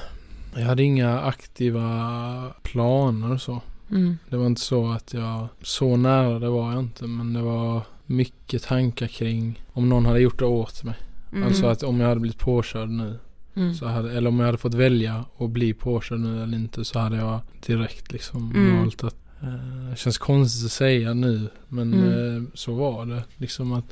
jag 0.60 0.66
hade 0.68 0.84
inga 0.84 1.20
aktiva 1.22 2.54
planer 2.64 3.32
och 3.32 3.42
så. 3.42 3.62
Mm. 3.92 4.18
Det 4.30 4.38
var 4.38 4.46
inte 4.46 4.62
så 4.62 4.92
att 4.92 5.14
jag, 5.14 5.48
så 5.62 5.96
nära 5.98 6.40
det 6.40 6.50
var 6.50 6.72
jag 6.72 6.80
inte, 6.80 7.08
men 7.08 7.34
det 7.34 7.42
var 7.42 7.82
mycket 8.06 8.64
tankar 8.64 9.08
kring 9.08 9.64
om 9.74 9.90
någon 9.90 10.06
hade 10.06 10.20
gjort 10.20 10.40
det 10.40 10.46
åt 10.46 10.84
mig. 10.84 10.96
Mm. 11.32 11.44
Alltså 11.48 11.66
att 11.68 11.84
om 11.84 12.00
jag 12.00 12.08
hade 12.08 12.20
blivit 12.22 12.40
påkörd 12.40 12.90
nu, 12.90 13.20
Mm. 13.56 13.74
så 13.74 13.86
hade, 13.88 14.12
eller 14.18 14.30
om 14.30 14.40
jag 14.40 14.46
hade 14.46 14.58
fått 14.58 14.74
välja 14.74 15.26
att 15.38 15.50
bli 15.50 15.74
påkörd 15.74 16.20
nu 16.20 16.44
eller 16.44 16.58
inte, 16.58 16.86
så 16.86 17.00
hade 17.00 17.18
jag 17.18 17.40
direkt 17.66 18.12
liksom 18.12 18.52
Mm. 18.56 18.78
valt 18.80 19.04
att 19.04 19.16
eh, 19.42 19.90
det 19.90 19.96
känns 19.98 20.18
konstigt 20.18 20.66
att 20.66 20.72
säga 20.72 21.14
nu, 21.14 21.50
men 21.68 21.94
Mm. 21.94 22.38
eh, 22.38 22.44
så 22.54 22.74
var 22.74 23.06
det. 23.06 23.24
Liksom 23.38 23.74
att 23.74 23.86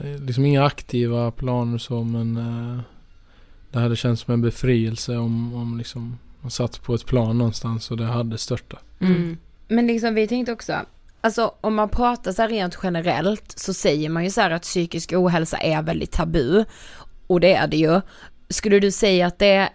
eh, 0.00 0.20
Liksom 0.22 0.44
inga 0.44 0.64
aktiva 0.64 1.30
planer 1.30 1.78
så, 1.78 2.04
men 2.04 2.36
eh, 2.36 2.80
det 3.70 3.78
hade 3.78 3.96
känts 3.96 4.22
som 4.22 4.34
en 4.34 4.42
befrielse 4.42 5.16
om, 5.16 5.54
om 5.54 5.78
liksom 5.78 6.18
man 6.40 6.50
satt 6.50 6.82
på 6.82 6.94
ett 6.94 7.06
plan 7.06 7.38
någonstans 7.38 7.90
och 7.90 7.96
det 7.96 8.04
hade 8.04 8.38
störtat. 8.38 8.82
Mm. 9.00 9.36
Men 9.68 9.86
liksom 9.86 10.14
vi 10.14 10.28
tänkte 10.28 10.52
också, 10.52 10.74
alltså 11.20 11.54
om 11.60 11.74
man 11.74 11.88
pratar 11.88 12.32
så 12.32 12.42
här 12.42 12.48
rent 12.48 12.78
generellt 12.82 13.58
så 13.58 13.74
säger 13.74 14.08
man 14.08 14.24
ju 14.24 14.30
så 14.30 14.40
här 14.40 14.50
att 14.50 14.62
psykisk 14.62 15.12
ohälsa 15.12 15.56
är 15.56 15.82
väldigt 15.82 16.12
tabu. 16.12 16.64
Och 17.26 17.40
det 17.40 17.54
är 17.54 17.66
det 17.66 17.76
ju. 17.76 18.00
Skulle 18.48 18.80
du 18.80 18.90
säga 18.90 19.26
att 19.26 19.38
det 19.38 19.46
är 19.46 19.68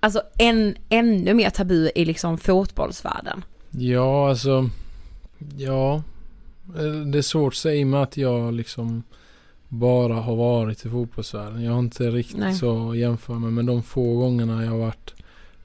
alltså 0.00 0.22
en, 0.38 0.76
ännu 0.88 1.34
mer 1.34 1.50
tabu 1.50 1.90
i 1.94 2.04
liksom 2.04 2.38
fotbollsvärlden? 2.38 3.44
Ja, 3.70 4.28
alltså. 4.28 4.70
Ja. 5.56 6.02
eh, 6.76 6.82
Det 7.12 7.18
är 7.18 7.22
svårt 7.22 7.52
att 7.52 7.56
säga 7.56 7.74
i 7.74 7.84
och 7.84 7.88
med 7.88 8.02
att 8.02 8.16
jag 8.16 8.54
liksom 8.54 9.02
bara 9.68 10.14
har 10.14 10.36
varit 10.36 10.86
i 10.86 10.90
fotbollsvärlden. 10.90 11.62
Jag 11.62 11.72
har 11.72 11.78
inte 11.78 12.10
riktigt 12.10 12.38
Nej. 12.38 12.54
så 12.54 12.90
att 12.90 12.98
jämföra 12.98 13.38
med. 13.38 13.52
Men 13.52 13.66
de 13.66 13.82
få 13.82 14.16
gångerna 14.16 14.64
jag 14.64 14.70
har 14.70 14.78
varit 14.78 15.14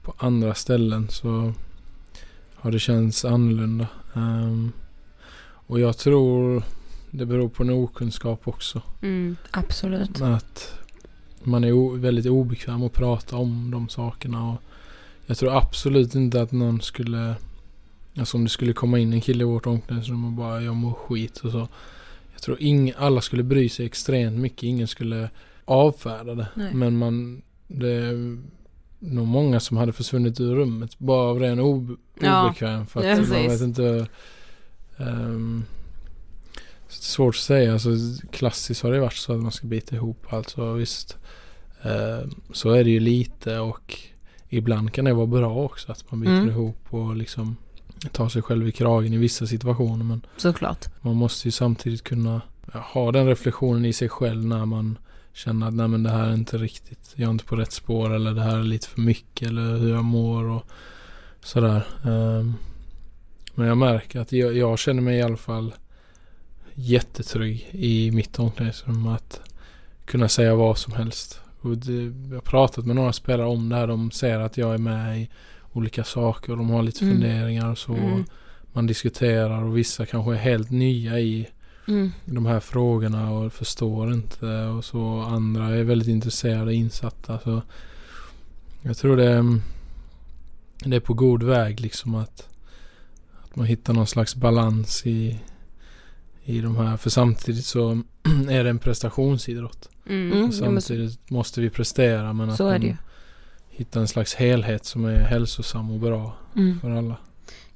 på 0.02 0.14
andra 0.18 0.54
ställen 0.54 1.08
så 1.08 1.52
har 2.54 2.70
det 2.70 2.78
känts 2.78 3.24
annorlunda. 3.24 3.86
Ehm, 4.14 4.72
och 5.66 5.80
jag 5.80 5.98
tror 5.98 6.62
det 7.10 7.26
beror 7.26 7.48
på 7.48 7.62
en 7.62 7.70
okunskap 7.70 8.48
också. 8.48 8.82
Mm. 9.02 9.36
Absolut. 9.50 10.20
Att 10.20 10.78
man 11.42 11.64
är 11.64 11.96
väldigt 11.96 12.26
obekväm 12.26 12.82
att 12.82 12.92
prata 12.92 13.36
om 13.36 13.70
de 13.70 13.88
sakerna. 13.88 14.50
Och 14.50 14.62
jag 15.26 15.36
tror 15.36 15.56
absolut 15.56 16.14
inte 16.14 16.42
att 16.42 16.52
någon 16.52 16.80
skulle, 16.80 17.34
alltså 18.18 18.36
om 18.36 18.44
det 18.44 18.50
skulle 18.50 18.72
komma 18.72 18.98
in 18.98 19.12
en 19.12 19.20
kille 19.20 19.44
i 19.44 19.46
vårt 19.46 19.66
omklädningsrum 19.66 20.24
och 20.24 20.32
bara 20.32 20.62
jag 20.62 20.74
mår 20.74 20.92
skit 20.92 21.38
och 21.38 21.50
så. 21.50 21.68
Tror 22.44 22.56
ing, 22.62 22.92
alla 22.96 23.20
skulle 23.20 23.42
bry 23.42 23.68
sig 23.68 23.86
extremt 23.86 24.38
mycket. 24.40 24.62
Ingen 24.62 24.88
skulle 24.88 25.30
avfärda 25.64 26.34
det. 26.34 26.46
Nej. 26.54 26.74
Men 26.74 26.96
man, 26.98 27.42
det 27.66 27.92
är 27.92 28.38
nog 28.98 29.26
många 29.26 29.60
som 29.60 29.76
hade 29.76 29.92
försvunnit 29.92 30.40
ur 30.40 30.54
rummet 30.54 30.98
bara 30.98 31.30
av 31.30 31.40
ren 31.40 31.60
ob, 31.60 31.96
Ja. 32.20 32.46
obekväm. 32.46 32.86
För 32.86 33.00
att 33.00 33.06
Ja, 33.06 33.16
man 33.34 33.48
vet 33.48 33.60
inte. 33.60 34.06
ehm, 34.98 35.64
svårt 36.88 37.34
att 37.34 37.40
säga. 37.40 37.72
Alltså, 37.72 37.90
klassiskt 38.32 38.82
har 38.82 38.92
det 38.92 39.00
varit 39.00 39.12
så 39.16 39.32
att 39.32 39.40
man 39.42 39.52
ska 39.52 39.66
bita 39.66 39.96
ihop. 39.96 40.26
Alltså 40.32 40.72
visst. 40.72 41.16
eh, 41.82 42.28
så 42.52 42.70
är 42.70 42.84
det 42.84 42.90
ju 42.90 43.00
lite 43.00 43.58
och 43.58 43.98
ibland 44.48 44.92
kan 44.92 45.04
det 45.04 45.12
vara 45.14 45.26
bra 45.26 45.54
också 45.64 45.92
att 45.92 46.10
man 46.10 46.20
biter 46.20 46.32
Mm. 46.34 46.48
ihop 46.50 46.78
och 46.90 47.16
liksom 47.16 47.56
tar 48.08 48.28
sig 48.28 48.42
själv 48.42 48.68
i 48.68 48.72
kragen 48.72 49.12
i 49.12 49.16
vissa 49.16 49.46
situationer. 49.46 50.04
Men 50.04 50.26
Såklart. 50.36 50.86
man 51.00 51.16
måste 51.16 51.48
ju 51.48 51.52
samtidigt 51.52 52.04
kunna 52.04 52.40
ha 52.72 53.12
den 53.12 53.26
reflektionen 53.26 53.84
i 53.84 53.92
sig 53.92 54.08
själv 54.08 54.44
när 54.44 54.66
man 54.66 54.98
känner 55.32 55.68
att 55.68 55.74
nej 55.74 55.88
men 55.88 56.02
det 56.02 56.10
här 56.10 56.28
är 56.28 56.34
inte 56.34 56.58
riktigt, 56.58 57.12
jag 57.14 57.26
är 57.26 57.30
inte 57.30 57.44
på 57.44 57.56
rätt 57.56 57.72
spår 57.72 58.14
eller 58.14 58.34
det 58.34 58.42
här 58.42 58.56
är 58.56 58.62
lite 58.62 58.88
för 58.88 59.00
mycket 59.00 59.48
eller 59.48 59.76
hur 59.76 59.90
jag 59.90 60.04
mår 60.04 60.44
och 60.44 60.66
sådär. 61.40 61.86
Ehm, 62.04 62.54
men 63.54 63.66
jag 63.66 63.78
märker 63.78 64.20
att 64.20 64.32
jag, 64.32 64.56
jag 64.56 64.78
känner 64.78 65.02
mig 65.02 65.16
i 65.16 65.22
alla 65.22 65.36
fall 65.36 65.74
jättetrygg 66.74 67.68
i 67.72 68.10
mitt 68.10 68.38
omklädningsrum 68.38 69.06
att 69.06 69.40
kunna 70.04 70.28
säga 70.28 70.54
vad 70.54 70.78
som 70.78 70.92
helst. 70.92 71.40
Och 71.60 71.78
det, 71.78 72.02
jag 72.28 72.34
har 72.34 72.40
pratat 72.40 72.86
med 72.86 72.96
några 72.96 73.12
spelare 73.12 73.46
om 73.46 73.68
det 73.68 73.76
här. 73.76 73.86
De 73.86 74.10
säger 74.10 74.40
att 74.40 74.56
jag 74.56 74.74
är 74.74 74.78
med 74.78 75.20
i 75.20 75.28
olika 75.74 76.04
saker 76.04 76.52
och 76.52 76.58
de 76.58 76.70
har 76.70 76.82
lite 76.82 77.04
Mm. 77.04 77.14
funderingar 77.16 77.74
så. 77.74 77.94
Mm. 77.94 78.24
Man 78.72 78.86
diskuterar 78.86 79.62
och 79.64 79.76
vissa 79.78 80.06
kanske 80.06 80.32
är 80.32 80.36
helt 80.38 80.70
nya 80.70 81.20
i 81.20 81.48
Mm. 81.88 82.12
de 82.24 82.46
här 82.46 82.60
frågorna 82.60 83.30
och 83.30 83.52
förstår 83.52 84.12
inte 84.12 84.64
och 84.64 84.84
så. 84.84 85.20
Andra 85.20 85.68
är 85.76 85.84
väldigt 85.84 86.08
intresserade 86.08 86.64
och 86.64 86.72
insatta. 86.72 87.38
Så 87.38 87.62
jag 88.82 88.96
tror 88.96 89.16
det 89.16 89.30
är, 89.30 89.60
det 90.84 90.96
är 90.96 91.00
på 91.00 91.14
god 91.14 91.42
väg 91.42 91.80
liksom 91.80 92.14
att, 92.14 92.48
att 93.42 93.56
man 93.56 93.66
hittar 93.66 93.92
någon 93.92 94.06
slags 94.06 94.34
balans 94.34 95.06
i, 95.06 95.40
i 96.44 96.60
de 96.60 96.76
här. 96.76 96.96
För 96.96 97.10
samtidigt 97.10 97.64
så 97.64 97.90
är 98.48 98.64
det 98.64 98.70
en 98.70 98.78
prestationsidrott. 98.78 99.88
Mm. 100.06 100.32
Mm. 100.32 100.52
Samtidigt 100.52 101.30
måste 101.30 101.60
vi 101.60 101.70
prestera 101.70 102.32
men 102.32 102.50
att 102.50 102.56
Så 102.56 102.68
är 102.68 102.78
det 102.78 102.86
man 102.86 102.96
ju. 103.74 103.78
hittar 103.78 104.00
en 104.00 104.08
slags 104.08 104.34
helhet 104.34 104.84
som 104.84 105.04
är 105.04 105.18
hälsosam 105.18 105.90
och 105.90 106.00
bra 106.00 106.36
Mm. 106.56 106.80
för 106.80 106.90
alla. 106.90 107.16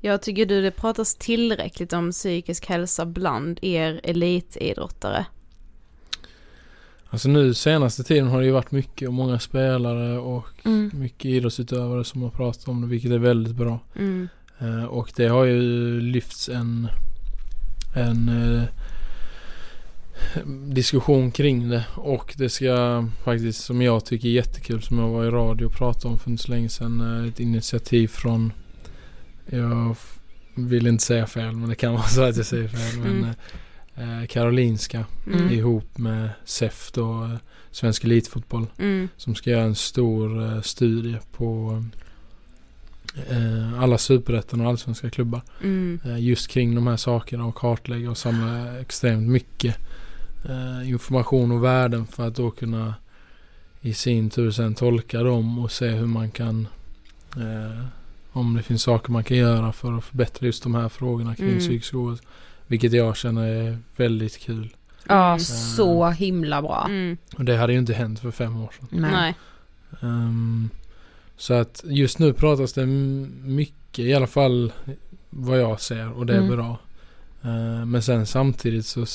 Jag 0.01 0.23
tycker 0.23 0.47
du 0.47 0.63
det 0.63 0.71
pratas 0.71 1.15
tillräckligt 1.15 1.93
om 1.93 2.11
psykisk 2.11 2.67
hälsa 2.67 3.07
bland 3.07 3.59
er 3.63 4.01
elitidrottare. 4.05 5.27
Alltså 7.11 7.29
nu 7.29 7.55
senaste 7.55 8.03
tiden 8.05 8.29
har 8.29 8.41
det 8.41 8.47
ju 8.47 8.53
varit 8.53 8.71
mycket 8.71 9.09
och 9.09 9.15
många 9.15 9.39
spelare 9.39 10.19
och 10.19 10.47
Mm. 10.65 10.91
mycket 10.95 11.25
idrottsutövare 11.25 12.05
som 12.05 12.23
har 12.23 12.31
pratat 12.31 12.69
om 12.69 12.81
det 12.81 12.87
vilket 12.87 13.11
är 13.11 13.19
väldigt 13.19 13.55
bra. 13.57 13.79
Mm. 13.97 14.29
Eh, 14.59 14.85
och 14.85 15.13
det 15.17 15.27
har 15.27 15.45
ju 15.45 15.61
lyfts 16.01 16.49
en, 16.49 16.89
en 17.97 18.29
eh, 18.29 18.63
diskussion 20.67 21.31
kring 21.31 21.69
det. 21.69 21.85
Och 21.95 22.35
det 22.37 22.49
ska 22.49 23.09
faktiskt 23.25 23.65
som 23.65 23.83
jag 23.83 24.05
tycker 24.05 24.29
är 24.29 24.33
jättekul 24.33 24.83
som 24.83 24.99
jag 24.99 25.09
var 25.09 25.25
i 25.25 25.31
radio 25.31 25.65
och 25.67 25.73
pratade 25.73 26.13
om 26.13 26.19
för 26.19 26.31
inte 26.31 26.43
så 26.43 26.51
länge 26.53 26.69
sedan. 26.69 27.01
eh, 27.23 27.29
Ett 27.29 27.41
initiativ 27.41 28.09
från, 28.09 28.53
jag 29.47 29.97
vill 30.55 30.87
inte 30.87 31.05
säga 31.05 31.27
fel 31.27 31.53
men 31.53 31.69
det 31.69 31.75
kan 31.75 31.93
vara 31.95 32.03
så 32.03 32.23
att 32.23 32.37
jag 32.37 32.47
säger 32.47 32.69
fel. 32.69 33.01
Men 33.01 33.35
Mm. 33.97 34.21
eh, 34.21 34.27
Karolinska 34.27 35.05
Mm. 35.27 35.51
ihop 35.51 35.99
med 35.99 36.31
SEF 36.45 36.91
då, 36.93 37.25
eh, 37.25 37.35
Svensk 37.71 38.05
Elitfotboll 38.05 38.67
Mm. 38.79 39.09
som 39.17 39.35
ska 39.35 39.51
göra 39.51 39.63
en 39.65 39.75
stor 39.75 40.43
eh, 40.45 40.61
studie 40.61 41.17
på 41.33 41.83
eh, 43.31 43.81
alla 43.83 43.99
superettan 43.99 44.61
och 44.61 44.67
allsvenska 44.69 45.11
klubbar. 45.11 45.43
Mm. 45.63 46.01
Eh, 46.05 46.19
just 46.21 46.49
kring 46.49 46.75
de 46.75 46.87
här 46.87 46.97
sakerna 46.97 47.45
och 47.47 47.55
kartlägga 47.55 48.11
och 48.11 48.19
samla 48.19 48.79
extremt 48.81 49.29
mycket 49.29 49.75
eh, 49.77 49.81
information 50.85 51.53
och 51.53 51.65
värden 51.65 52.07
för 52.07 52.27
att 52.29 52.35
då 52.35 52.51
kunna 52.51 52.95
i 53.81 53.95
sin 53.95 54.31
tur 54.31 54.51
sen 54.51 54.75
tolka 54.75 55.23
dem 55.23 55.59
och 55.59 55.73
se 55.73 55.89
hur 55.89 56.07
man 56.07 56.31
kan 56.31 56.69
eh, 57.37 57.85
om 58.33 58.55
det 58.57 58.63
finns 58.63 58.83
saker 58.83 59.13
man 59.13 59.25
kan 59.25 59.37
göra 59.37 59.73
för 59.73 59.99
att 59.99 60.05
förbättra 60.05 60.47
just 60.47 60.63
de 60.63 60.75
här 60.75 60.89
frågorna 60.89 61.35
kring 61.37 61.49
Mm. 61.49 61.59
psykisk 61.61 61.95
ohälsa. 61.95 62.25
Vilket 62.67 62.93
jag 62.93 63.17
känner 63.17 63.47
är 63.47 63.79
väldigt 63.97 64.39
kul. 64.39 64.75
Ja, 65.09 65.27
Mm. 65.29 65.39
så 65.41 66.11
himla 66.11 66.63
bra. 66.63 66.85
Mm. 66.89 67.17
Och 67.37 67.45
det 67.45 67.57
hade 67.57 67.73
ju 67.73 67.79
inte 67.79 67.95
hänt 67.95 68.21
för 68.21 68.31
fem 68.31 68.57
år 68.57 68.71
sedan. 68.79 68.89
Nej. 69.13 69.35
Ehm, 70.03 70.71
så 71.37 71.55
att 71.55 71.85
just 71.87 72.19
nu 72.19 72.33
pratas 72.33 72.73
det 72.73 72.87
mycket, 72.87 73.99
i 74.05 74.15
alla 74.15 74.27
fall 74.27 74.73
vad 75.31 75.61
jag 75.61 75.81
ser 75.81 76.13
och 76.13 76.27
det 76.27 76.33
är 76.35 76.39
Mm. 76.43 76.57
bra. 76.57 76.79
Ehm, 77.43 77.91
men 77.91 78.03
sen 78.03 78.27
samtidigt 78.27 78.87
så, 78.87 79.07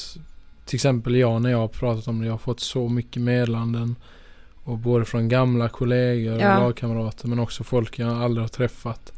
till 0.66 0.76
exempel 0.76 1.16
jag 1.16 1.41
när 1.41 1.49
jag 1.49 1.57
har 1.57 1.68
pratat 1.68 2.07
om 2.07 2.20
det, 2.20 2.26
jag 2.26 2.34
har 2.34 2.38
fått 2.38 2.59
så 2.59 2.89
mycket 2.89 3.22
meddelanden. 3.22 3.95
Och 4.66 4.78
både 4.78 5.05
från 5.05 5.30
gamla 5.30 5.70
kollegor 5.70 6.39
Ja. 6.39 6.55
och 6.57 6.64
lagkamrater 6.64 7.28
men 7.28 7.39
också 7.39 7.64
folk 7.64 7.99
jag 7.99 8.09
aldrig 8.24 8.43
har 8.43 8.47
träffat. 8.49 9.11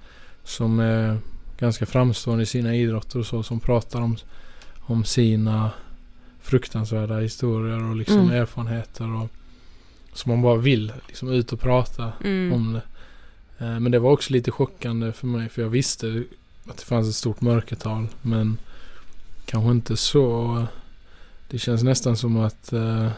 Som 0.44 0.80
är 0.80 1.18
ganska 1.60 1.86
framstående 1.86 2.44
i 2.44 2.46
sina 2.46 2.76
idrotter 2.76 3.20
och 3.20 3.26
så 3.26 3.44
som 3.44 3.60
pratar 3.60 4.02
om, 4.02 4.18
om 4.80 5.04
sina 5.06 5.72
fruktansvärda 6.42 7.20
historier 7.20 7.90
och 7.90 7.96
liksom 7.96 8.20
Mm. 8.20 8.32
erfarenheter. 8.42 9.16
Och, 9.16 9.28
som 10.14 10.32
man 10.32 10.42
bara 10.42 10.56
vill 10.56 10.94
liksom 11.08 11.30
ut 11.32 11.54
och 11.54 11.60
prata 11.60 12.12
Mm. 12.24 12.54
om 12.54 12.74
det. 12.74 12.82
Eh, 13.66 13.80
Men 13.80 13.92
det 13.92 14.00
var 14.00 14.12
också 14.12 14.34
lite 14.34 14.52
chockande 14.52 15.12
för 15.12 15.28
mig 15.28 15.50
för 15.50 15.62
jag 15.62 15.70
visste 15.70 16.24
att 16.70 16.78
det 16.78 16.84
fanns 16.86 17.10
ett 17.10 17.16
stort 17.16 17.42
mörkertal. 17.42 18.08
Men 18.22 18.58
kanske 19.46 19.72
inte 19.72 19.98
så. 19.98 20.64
Det 21.50 21.58
känns 21.58 21.84
nästan 21.84 22.18
som 22.18 22.38
att 22.38 22.74
eh, 22.74 23.10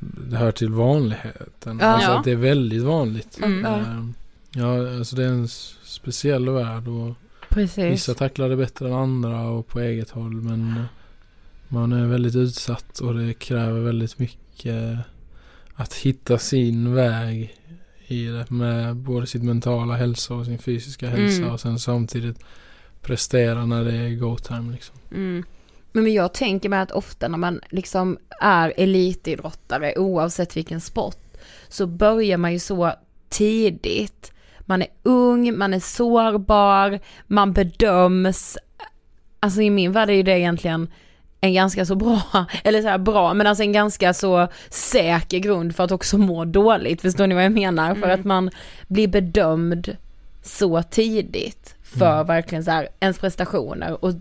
det 0.00 0.36
hör 0.36 0.52
till 0.52 0.70
vanligheten. 0.72 1.78
Ja. 1.80 1.86
Alltså 1.86 2.10
att 2.10 2.24
det 2.24 2.30
är 2.30 2.36
väldigt 2.36 2.82
vanligt. 2.82 3.38
Mm. 3.42 3.64
Ja. 3.64 3.78
Eh, 3.80 4.06
Ja, 4.52 4.96
alltså 4.98 5.16
det 5.16 5.24
är 5.24 5.28
en 5.28 5.48
speciell 5.84 6.48
värld 6.50 6.88
och 6.88 7.14
Precis. 7.48 7.92
vissa 7.92 8.14
tacklar 8.14 8.48
det 8.48 8.56
bättre 8.56 8.86
än 8.88 8.92
andra 8.94 9.42
och 9.48 9.66
på 9.66 9.80
eget 9.80 10.10
håll. 10.10 10.32
Men 10.34 10.76
eh, 10.76 10.82
man 11.68 11.92
är 11.92 12.06
väldigt 12.06 12.34
utsatt 12.36 12.98
och 12.98 13.14
det 13.14 13.34
kräver 13.34 13.80
väldigt 13.80 14.18
mycket 14.18 14.98
att 15.74 15.94
hitta 15.94 16.38
sin 16.38 16.94
väg 16.94 17.56
i 18.06 18.24
det 18.26 18.50
med 18.50 18.96
både 18.96 19.26
sitt 19.26 19.42
mentala 19.42 19.94
hälsa 19.96 20.34
och 20.34 20.44
sin 20.46 20.58
fysiska 20.58 21.08
hälsa 21.08 21.38
Mm. 21.42 21.50
och 21.50 21.60
sen 21.60 21.78
samtidigt 21.78 22.38
prestera 23.02 23.66
när 23.66 23.84
det 23.84 23.92
är 23.96 24.16
go 24.16 24.36
time 24.36 24.72
liksom. 24.72 24.96
Mm. 25.14 25.44
Men 25.92 26.12
jag 26.12 26.34
tänker 26.34 26.68
mig 26.68 26.80
att 26.80 26.90
ofta 26.90 27.28
när 27.28 27.38
man 27.38 27.60
liksom 27.68 28.18
är 28.40 28.72
elitidrottare 28.76 29.94
oavsett 29.96 30.56
vilken 30.56 30.80
sport 30.80 31.16
så 31.68 31.86
börjar 31.86 32.36
man 32.38 32.52
ju 32.52 32.58
så 32.58 32.92
tidigt. 33.28 34.32
Man 34.60 34.82
är 34.82 34.88
ung, 35.02 35.58
man 35.58 35.74
är 35.74 35.80
sårbar, 35.80 36.98
man 37.26 37.52
bedöms. 37.52 38.58
Alltså 39.40 39.60
i 39.62 39.70
min 39.70 39.92
värld 39.92 40.10
är 40.10 40.14
ju 40.14 40.22
det 40.22 40.38
egentligen 40.38 40.88
en 41.40 41.54
ganska 41.54 41.86
så 41.86 41.94
bra, 41.94 42.22
eller 42.64 42.82
så 42.82 42.88
här 42.88 42.98
bra, 42.98 43.34
men 43.34 43.46
alltså 43.46 43.62
en 43.62 43.72
ganska 43.72 44.14
så 44.14 44.48
säker 44.70 45.38
grund 45.38 45.76
för 45.76 45.84
att 45.84 45.92
också 45.92 46.18
må 46.18 46.44
dåligt. 46.44 47.00
Förstår 47.00 47.26
ni 47.26 47.34
vad 47.34 47.44
jag 47.44 47.52
menar? 47.52 47.94
För 47.94 48.02
Mm. 48.04 48.20
att 48.20 48.24
man 48.26 48.50
blir 48.88 49.08
bedömd 49.08 49.96
så 50.42 50.82
tidigt 50.82 51.74
för 51.82 52.14
Mm. 52.14 52.26
verkligen 52.26 52.64
så 52.64 52.70
här 52.70 52.88
ens 53.00 53.18
prestationer 53.18 54.04
och 54.04 54.12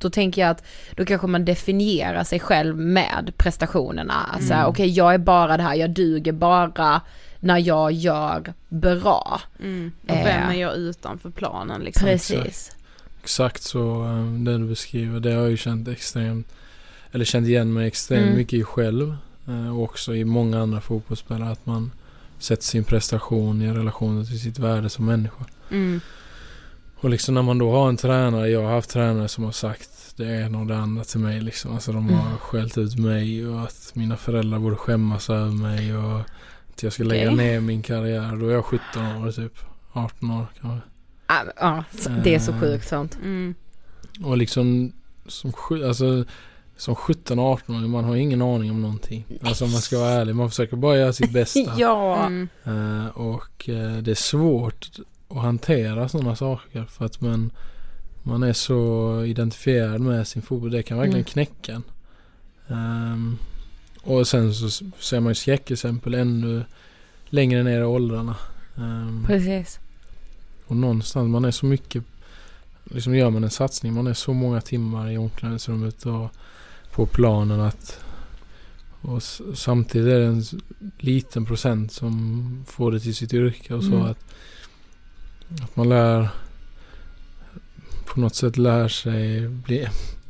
då 0.00 0.10
tänker 0.10 0.42
jag 0.42 0.50
att 0.50 0.64
då 0.96 1.04
kanske 1.04 1.26
man 1.26 1.44
definierar 1.44 2.24
sig 2.24 2.40
själv 2.40 2.76
med 2.76 3.32
prestationerna. 3.36 4.14
Alltså 4.32 4.52
Mm. 4.54 4.66
okej 4.66 4.88
jag 4.90 5.14
är 5.14 5.18
bara 5.18 5.56
det 5.56 5.62
här, 5.62 5.74
jag 5.74 5.90
duger 5.90 6.32
bara 6.32 7.00
när 7.40 7.58
jag 7.58 7.92
gör 7.92 8.54
bra. 8.68 9.40
Mm. 9.60 9.92
Och 10.04 10.10
Eh. 10.16 10.24
vem 10.24 10.50
är 10.50 10.54
jag 10.54 10.74
utanför 10.76 11.30
planen 11.30 11.80
liksom? 11.80 12.06
Precis. 12.06 12.76
Exakt 13.22 13.62
så 13.62 14.04
eh, 14.04 14.32
det 14.32 14.58
du 14.58 14.64
beskriver. 14.68 15.20
Det 15.20 15.32
har 15.32 15.40
jag 15.40 15.50
ju 15.50 15.56
känt 15.56 15.88
extremt, 15.88 16.46
eller 17.12 17.24
känt 17.24 17.46
igen 17.48 17.72
mig 17.72 17.86
extremt 17.86 18.22
Mm. 18.24 18.36
mycket 18.36 18.52
i 18.60 18.62
själv. 18.64 19.14
eh, 19.48 19.76
Och 19.76 19.82
också 19.82 20.14
i 20.14 20.24
många 20.24 20.60
andra 20.60 20.80
fotbollsspelare. 20.80 21.50
Att 21.50 21.66
man 21.66 21.90
sätter 22.38 22.62
sin 22.62 22.84
prestation 22.84 23.62
i 23.62 23.70
relation 23.72 24.26
till 24.26 24.40
sitt 24.40 24.58
värde 24.58 24.88
som 24.90 25.06
människa. 25.06 25.44
Mm. 25.70 26.00
Och 27.00 27.10
liksom 27.10 27.34
när 27.34 27.42
man 27.42 27.58
då 27.58 27.70
har 27.72 27.88
en 27.88 27.96
tränare, 27.96 28.48
jag 28.48 28.62
har 28.62 28.70
haft 28.70 28.90
tränare 28.90 29.28
som 29.28 29.44
har 29.44 29.52
sagt 29.52 29.90
det 30.16 30.24
ena 30.40 30.58
och 30.58 30.66
det 30.66 30.76
andra 30.76 31.04
till 31.04 31.20
mig 31.20 31.40
liksom. 31.40 31.72
Alltså 31.74 31.92
de 31.92 32.08
har 32.10 32.26
Mm. 32.26 32.38
skällt 32.38 32.78
ut 32.78 32.98
mig 32.98 33.46
och 33.46 33.60
att 33.62 33.90
mina 33.94 34.16
föräldrar 34.16 34.58
borde 34.58 34.76
skämmas 34.76 35.30
över 35.30 35.50
mig 35.50 35.96
och 35.96 36.20
att 36.70 36.82
jag 36.82 36.92
ska 36.92 37.02
lägga 37.04 37.32
Okej. 37.32 37.36
ner 37.36 37.60
min 37.60 37.82
karriär. 37.82 38.36
Då 38.36 38.48
är 38.48 38.52
jag 38.52 38.64
17 38.64 39.02
år 39.26 39.32
typ. 39.32 39.52
18 39.92 40.30
år 40.30 40.46
kanske. 40.60 40.88
Ja, 41.28 41.44
Ja, 41.60 41.84
så- 41.98 42.10
det 42.24 42.34
är 42.34 42.38
så 42.38 42.52
Eh. 42.52 42.60
sjukt 42.60 42.88
sånt. 42.88 43.18
Mm. 43.22 43.54
Och 44.24 44.36
liksom 44.36 44.92
som, 45.26 45.52
alltså, 45.86 46.24
som 46.76 46.94
17 46.94 47.38
och 47.38 47.44
18 47.44 47.90
man 47.90 48.04
har 48.04 48.16
ingen 48.16 48.42
aning 48.42 48.70
om 48.70 48.82
någonting. 48.82 49.24
Alltså 49.42 49.64
om 49.64 49.72
man 49.72 49.80
ska 49.80 49.98
vara 49.98 50.10
ärlig, 50.10 50.34
man 50.34 50.48
försöker 50.50 50.76
bara 50.76 50.96
göra 50.96 51.12
sitt 51.12 51.32
bästa. 51.32 51.60
Ja. 51.78 52.26
Mm. 52.26 52.48
Eh, 52.64 53.06
och 53.06 53.68
eh, 53.68 53.96
det 53.96 54.10
är 54.10 54.14
svårt 54.14 54.88
att 55.30 55.36
hantera 55.36 56.08
sådana 56.08 56.36
saker 56.36 56.84
för 56.84 57.04
att 57.04 57.20
man, 57.20 57.50
man 58.22 58.42
är 58.42 58.52
så 58.52 59.24
identifierad 59.24 60.00
med 60.00 60.28
sin 60.28 60.42
fotboll. 60.42 60.70
Det 60.70 60.82
kan 60.82 60.98
verkligen 60.98 61.16
Mm. 61.16 61.24
knäcka 61.24 61.72
en. 61.74 61.82
Ehm, 62.68 63.38
och 64.02 64.26
sen 64.28 64.54
så 64.54 64.70
ser 64.98 65.20
man 65.20 65.30
ju 65.30 65.34
skräckexempel 65.34 66.14
ännu 66.14 66.64
längre 67.26 67.62
ner 67.62 67.80
i 67.80 67.84
åldrarna. 67.84 68.36
Ehm, 68.76 69.24
Precis. 69.26 69.78
och 70.66 70.76
någonstans, 70.76 71.28
man 71.28 71.44
är 71.44 71.50
så 71.50 71.66
mycket, 71.66 72.04
liksom 72.84 73.14
gör 73.16 73.30
man 73.30 73.44
en 73.44 73.50
satsning, 73.50 73.94
man 73.94 74.06
är 74.06 74.14
så 74.14 74.32
många 74.32 74.60
timmar 74.60 75.10
i 75.10 75.18
omklädningsrummet 75.18 76.06
och 76.06 76.28
på 76.92 77.06
planen 77.06 77.60
att 77.60 78.00
och 79.02 79.22
samtidigt 79.54 80.08
är 80.12 80.18
det 80.18 80.26
en 80.26 80.44
liten 80.98 81.44
procent 81.44 81.92
som 81.92 82.64
får 82.68 82.92
det 82.92 83.00
till 83.00 83.14
sitt 83.14 83.34
yrke 83.34 83.74
och 83.74 83.82
så 83.84 83.92
Mm. 83.94 84.02
att, 84.02 84.18
att 85.62 85.76
man 85.76 85.88
lär 85.88 86.28
på 88.14 88.20
något 88.20 88.34
sätt 88.34 88.56
lär 88.56 88.88
sig 88.88 89.48
bli 89.48 89.88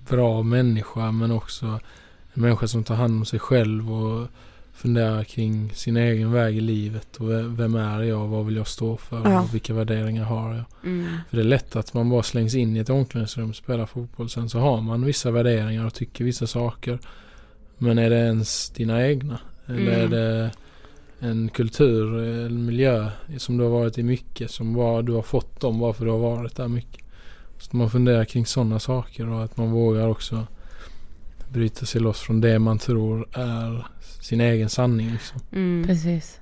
bra 0.09 0.43
människa 0.43 1.11
men 1.13 1.31
också 1.31 1.67
en 2.35 2.43
människa 2.43 2.67
som 2.69 2.85
tar 2.85 2.95
hand 2.95 3.15
om 3.19 3.25
sig 3.25 3.39
själv 3.39 3.93
och 3.93 4.29
funderar 4.75 5.25
kring 5.25 5.71
sin 5.75 5.97
egen 5.97 6.33
väg 6.33 6.57
i 6.57 6.61
livet 6.61 7.17
och 7.17 7.31
ve- 7.31 7.43
vem 7.43 7.75
är 7.75 8.03
jag, 8.03 8.27
vad 8.29 8.47
vill 8.47 8.57
jag 8.57 8.67
stå 8.67 8.97
för 8.97 9.31
Ja. 9.31 9.41
och 9.41 9.55
vilka 9.55 9.75
värderingar 9.75 10.25
har 10.25 10.55
jag. 10.55 10.65
Mm. 10.85 11.07
För 11.31 11.37
det 11.37 11.43
är 11.43 11.45
lätt 11.45 11.77
att 11.77 11.95
man 11.95 12.11
bara 12.11 12.23
slängs 12.23 12.55
in 12.55 12.77
i 12.77 12.79
ett 12.79 12.91
omklädningsrum, 12.91 13.55
spelar 13.55 13.87
fotboll, 13.87 14.31
sen 14.31 14.51
så 14.51 14.59
har 14.59 14.81
man 14.81 15.05
vissa 15.05 15.31
värderingar 15.31 15.87
och 15.87 15.95
tycker 15.95 16.25
vissa 16.25 16.47
saker. 16.47 16.99
Men 17.79 17.99
är 17.99 18.11
det 18.11 18.17
ens 18.19 18.71
dina 18.71 19.07
egna? 19.07 19.39
Eller 19.67 19.81
Mm. 19.81 20.01
är 20.01 20.09
det 20.09 20.51
en 21.21 21.49
kultur 21.49 22.19
eller 22.19 22.59
miljö 22.59 23.11
som 23.39 23.57
du 23.57 23.65
har 23.65 23.71
varit 23.71 23.99
i 23.99 24.03
mycket 24.03 24.51
som 24.51 24.75
bara 24.75 25.03
du 25.03 25.13
har 25.13 25.23
fått 25.23 25.61
dem 25.61 25.79
bara 25.79 25.93
för 25.93 26.05
du 26.05 26.11
har 26.11 26.19
varit 26.19 26.57
där 26.57 26.69
mycket. 26.69 27.05
Så 27.59 27.77
man 27.77 27.91
funderar 27.91 28.25
kring 28.25 28.47
sådana 28.47 28.79
saker 28.79 29.29
och 29.29 29.45
att 29.45 29.57
man 29.57 29.71
vågar 29.71 30.09
också 30.09 30.47
bryta 31.53 31.87
sig 31.87 32.01
loss 32.01 32.21
från 32.21 32.41
det 32.41 32.59
man 32.59 32.79
tror 32.79 33.29
är 33.33 33.87
sin 34.21 34.41
egen 34.41 34.69
sanning 34.69 35.11
liksom. 35.11 35.41
Mm. 35.53 35.87
Precis. 35.87 36.41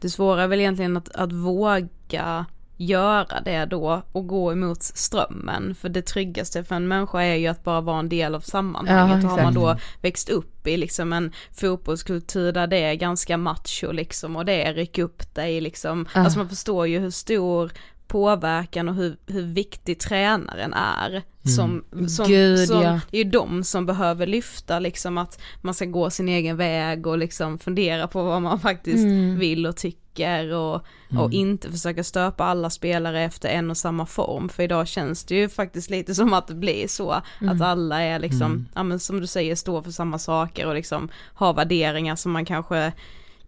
Det 0.00 0.10
svåra 0.10 0.42
är 0.42 0.48
väl 0.48 0.60
egentligen 0.60 0.96
att, 0.96 1.08
att 1.08 1.32
våga 1.32 2.46
göra 2.76 3.40
det 3.40 3.64
då 3.64 4.02
och 4.12 4.26
gå 4.26 4.52
emot 4.52 4.82
strömmen. 4.82 5.74
För 5.74 5.88
det 5.88 6.02
tryggaste 6.02 6.64
för 6.64 6.74
en 6.74 6.88
människa 6.88 7.22
är 7.22 7.34
ju 7.34 7.46
att 7.46 7.64
bara 7.64 7.80
vara 7.80 7.98
en 7.98 8.08
del 8.08 8.34
av 8.34 8.40
sammanhanget. 8.40 9.22
Ja, 9.22 9.28
och 9.28 9.36
har 9.36 9.42
man 9.42 9.54
då 9.54 9.76
växt 10.02 10.28
upp 10.28 10.66
i 10.66 10.76
liksom 10.76 11.12
en 11.12 11.32
fotbollskultur 11.52 12.52
där 12.52 12.66
det 12.66 12.76
är 12.76 12.94
ganska 12.94 13.36
macho 13.36 13.92
liksom 13.92 14.36
och 14.36 14.44
det 14.44 14.62
är 14.62 14.74
ryck 14.74 14.98
upp 14.98 15.34
dig 15.34 15.60
liksom. 15.60 16.08
Ja. 16.14 16.20
Alltså 16.20 16.38
man 16.38 16.48
förstår 16.48 16.86
ju 16.86 16.98
hur 16.98 17.10
stor 17.10 17.72
påverkan 18.06 18.88
och 18.88 18.94
hur, 18.94 19.16
hur 19.26 19.42
viktig 19.42 19.98
tränaren 19.98 20.74
är. 20.74 21.22
Som, 21.56 21.84
som, 22.08 22.26
Gud, 22.26 22.68
som, 22.68 22.82
ja. 22.82 23.00
Det 23.10 23.18
är 23.20 23.24
ju 23.24 23.30
de 23.30 23.64
som 23.64 23.86
behöver 23.86 24.26
lyfta 24.26 24.78
liksom 24.78 25.18
att 25.18 25.40
man 25.62 25.74
ska 25.74 25.84
gå 25.84 26.10
sin 26.10 26.28
egen 26.28 26.56
väg 26.56 27.06
och 27.06 27.18
liksom 27.18 27.58
fundera 27.58 28.08
på 28.08 28.22
vad 28.22 28.42
man 28.42 28.60
faktiskt 28.60 29.04
Mm. 29.04 29.38
vill 29.38 29.66
och 29.66 29.76
tycker 29.76 30.52
och, 30.52 30.84
och 31.18 31.32
inte 31.32 31.70
försöka 31.72 32.04
stöpa 32.04 32.44
alla 32.44 32.70
spelare 32.70 33.22
efter 33.24 33.48
en 33.48 33.70
och 33.70 33.76
samma 33.76 34.06
form. 34.06 34.48
För 34.48 34.62
idag 34.62 34.88
känns 34.88 35.24
det 35.24 35.34
ju 35.34 35.48
faktiskt 35.48 35.90
lite 35.90 36.14
som 36.14 36.34
att 36.34 36.46
det 36.48 36.54
blir 36.54 36.88
så. 36.88 37.10
Att 37.40 37.60
alla 37.60 38.02
är 38.02 38.18
liksom, 38.18 38.42
Mm. 38.52 38.66
ja 38.74 38.82
men 38.82 39.00
som 39.00 39.20
du 39.20 39.26
säger, 39.26 39.54
står 39.54 39.82
för 39.82 39.90
samma 39.90 40.18
saker 40.18 40.66
och 40.66 40.74
liksom 40.74 41.08
har 41.34 41.54
värderingar 41.54 42.16
som 42.16 42.32
man 42.32 42.44
kanske 42.44 42.92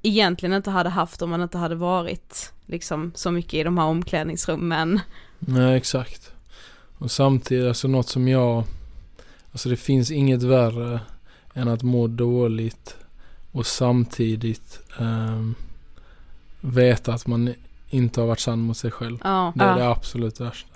egentligen 0.03 0.53
inte 0.57 0.71
hade 0.71 0.89
haft 0.91 1.23
om 1.23 1.31
man 1.31 1.43
inte 1.43 1.59
hade 1.59 1.75
varit 1.75 2.53
liksom 2.67 3.13
så 3.15 3.31
mycket 3.31 3.55
i 3.55 3.63
de 3.63 3.79
här 3.79 3.87
omklädningsrummen. 3.87 5.01
Nej, 5.39 5.77
exakt. 5.77 6.33
Och 6.99 7.11
samtidigt, 7.11 7.69
alltså 7.69 7.89
något 7.89 8.09
som 8.09 8.29
jag... 8.29 8.65
Alltså 9.53 9.69
det 9.69 9.77
finns 9.77 10.11
inget 10.11 10.43
värre 10.43 11.01
än 11.55 11.69
att 11.69 11.83
må 11.83 12.07
dåligt 12.07 12.97
och 13.53 13.67
samtidigt 13.67 14.81
ehm, 14.99 15.55
veta 16.61 17.15
att 17.15 17.27
man 17.27 17.55
inte 17.91 18.21
har 18.21 18.27
varit 18.27 18.41
sann 18.41 18.59
mot 18.61 18.77
sig 18.77 18.91
själv. 18.91 19.19
Ja. 19.25 19.53
Det 19.57 19.65
är 19.65 19.69
Ja. 19.69 19.77
det 19.77 19.89
absolut 19.91 20.41
värsta. 20.41 20.69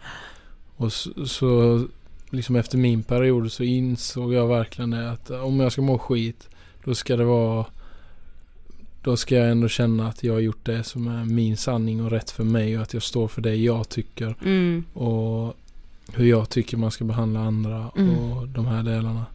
Och 0.76 0.92
så, 0.92 1.26
så 1.26 1.84
liksom 2.30 2.56
efter 2.56 2.78
min 2.78 3.02
period 3.02 3.52
så 3.52 3.62
insåg 3.62 4.34
jag 4.34 4.46
verkligen 4.46 4.90
det 4.90 5.10
att 5.10 5.30
om 5.30 5.60
jag 5.60 5.72
ska 5.72 5.82
må 5.82 5.98
skit 5.98 6.48
då 6.84 6.94
ska 6.94 7.16
det 7.16 7.24
vara 7.24 7.66
då 9.02 9.16
ska 9.16 9.34
jag 9.34 9.50
ändå 9.50 9.68
känna 9.68 10.08
att 10.08 10.24
jag 10.24 10.32
har 10.32 10.40
gjort 10.40 10.64
det 10.64 10.84
som 10.84 11.08
är 11.08 11.24
min 11.24 11.56
sanning 11.56 12.04
och 12.04 12.10
rätt 12.10 12.30
för 12.30 12.44
mig 12.44 12.76
och 12.76 12.82
att 12.82 12.94
jag 12.94 13.02
står 13.02 13.28
för 13.28 13.42
det 13.42 13.54
jag 13.54 13.88
tycker 13.88 14.34
Mm. 14.42 14.84
och 14.92 15.56
hur 16.12 16.26
jag 16.26 16.48
tycker 16.48 16.76
man 16.76 16.90
ska 16.90 17.04
behandla 17.04 17.40
andra 17.40 17.90
Mm. 17.96 18.14
och 18.32 18.48
de 18.48 18.66
här 18.66 18.82
delarna. 18.82 19.26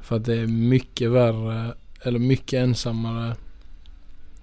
För 0.00 0.16
att 0.16 0.24
det 0.24 0.34
är 0.34 0.46
mycket 0.46 1.10
värre 1.10 1.74
eller 2.02 2.18
mycket 2.18 2.52
ensammare 2.62 3.36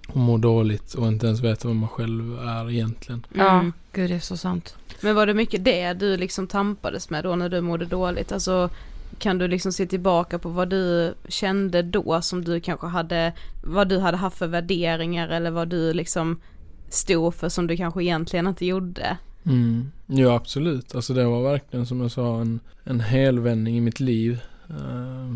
och 0.08 0.16
må 0.16 0.38
dåligt 0.38 0.94
och 0.94 1.08
inte 1.08 1.26
ens 1.26 1.40
veta 1.40 1.68
vem 1.68 1.76
man 1.76 1.88
själv 1.88 2.38
är 2.38 2.70
egentligen. 2.70 3.26
Ja, 3.34 3.58
Mm. 3.58 3.72
gud 3.92 4.10
det 4.10 4.16
är 4.16 4.20
så 4.20 4.36
sant. 4.36 4.76
Men 5.00 5.14
var 5.14 5.26
det 5.26 5.34
mycket 5.34 5.64
det 5.64 5.92
du 5.92 6.16
liksom 6.16 6.46
tampades 6.46 7.10
med 7.10 7.24
då 7.24 7.36
när 7.36 7.48
du 7.48 7.60
mådde 7.60 7.84
dåligt? 7.84 8.32
Alltså 8.32 8.70
kan 9.18 9.38
du 9.38 9.48
liksom 9.48 9.72
se 9.72 9.86
tillbaka 9.86 10.38
på 10.38 10.48
vad 10.48 10.68
du 10.68 11.14
kände 11.28 11.82
då 11.82 12.22
som 12.22 12.44
du 12.44 12.60
kanske 12.60 12.86
hade, 12.86 13.32
vad 13.62 13.88
du 13.88 13.98
hade 13.98 14.16
haft 14.16 14.38
för 14.38 14.46
värderingar 14.46 15.28
eller 15.28 15.50
vad 15.50 15.68
du 15.68 15.92
liksom 15.92 16.40
stod 16.88 17.34
för 17.34 17.48
som 17.48 17.66
du 17.66 17.76
kanske 17.76 18.02
egentligen 18.02 18.46
inte 18.46 18.66
gjorde? 18.66 19.16
Mm. 19.46 19.92
Ja 20.06 20.34
absolut. 20.34 20.94
Alltså 20.94 21.14
det 21.14 21.24
var 21.24 21.42
verkligen 21.42 21.86
som 21.86 22.00
jag 22.00 22.10
sa 22.10 22.40
en, 22.40 22.60
en 22.84 23.00
helvändning 23.00 23.76
i 23.76 23.80
mitt 23.80 24.00
liv. 24.00 24.40
Uh, 24.70 25.34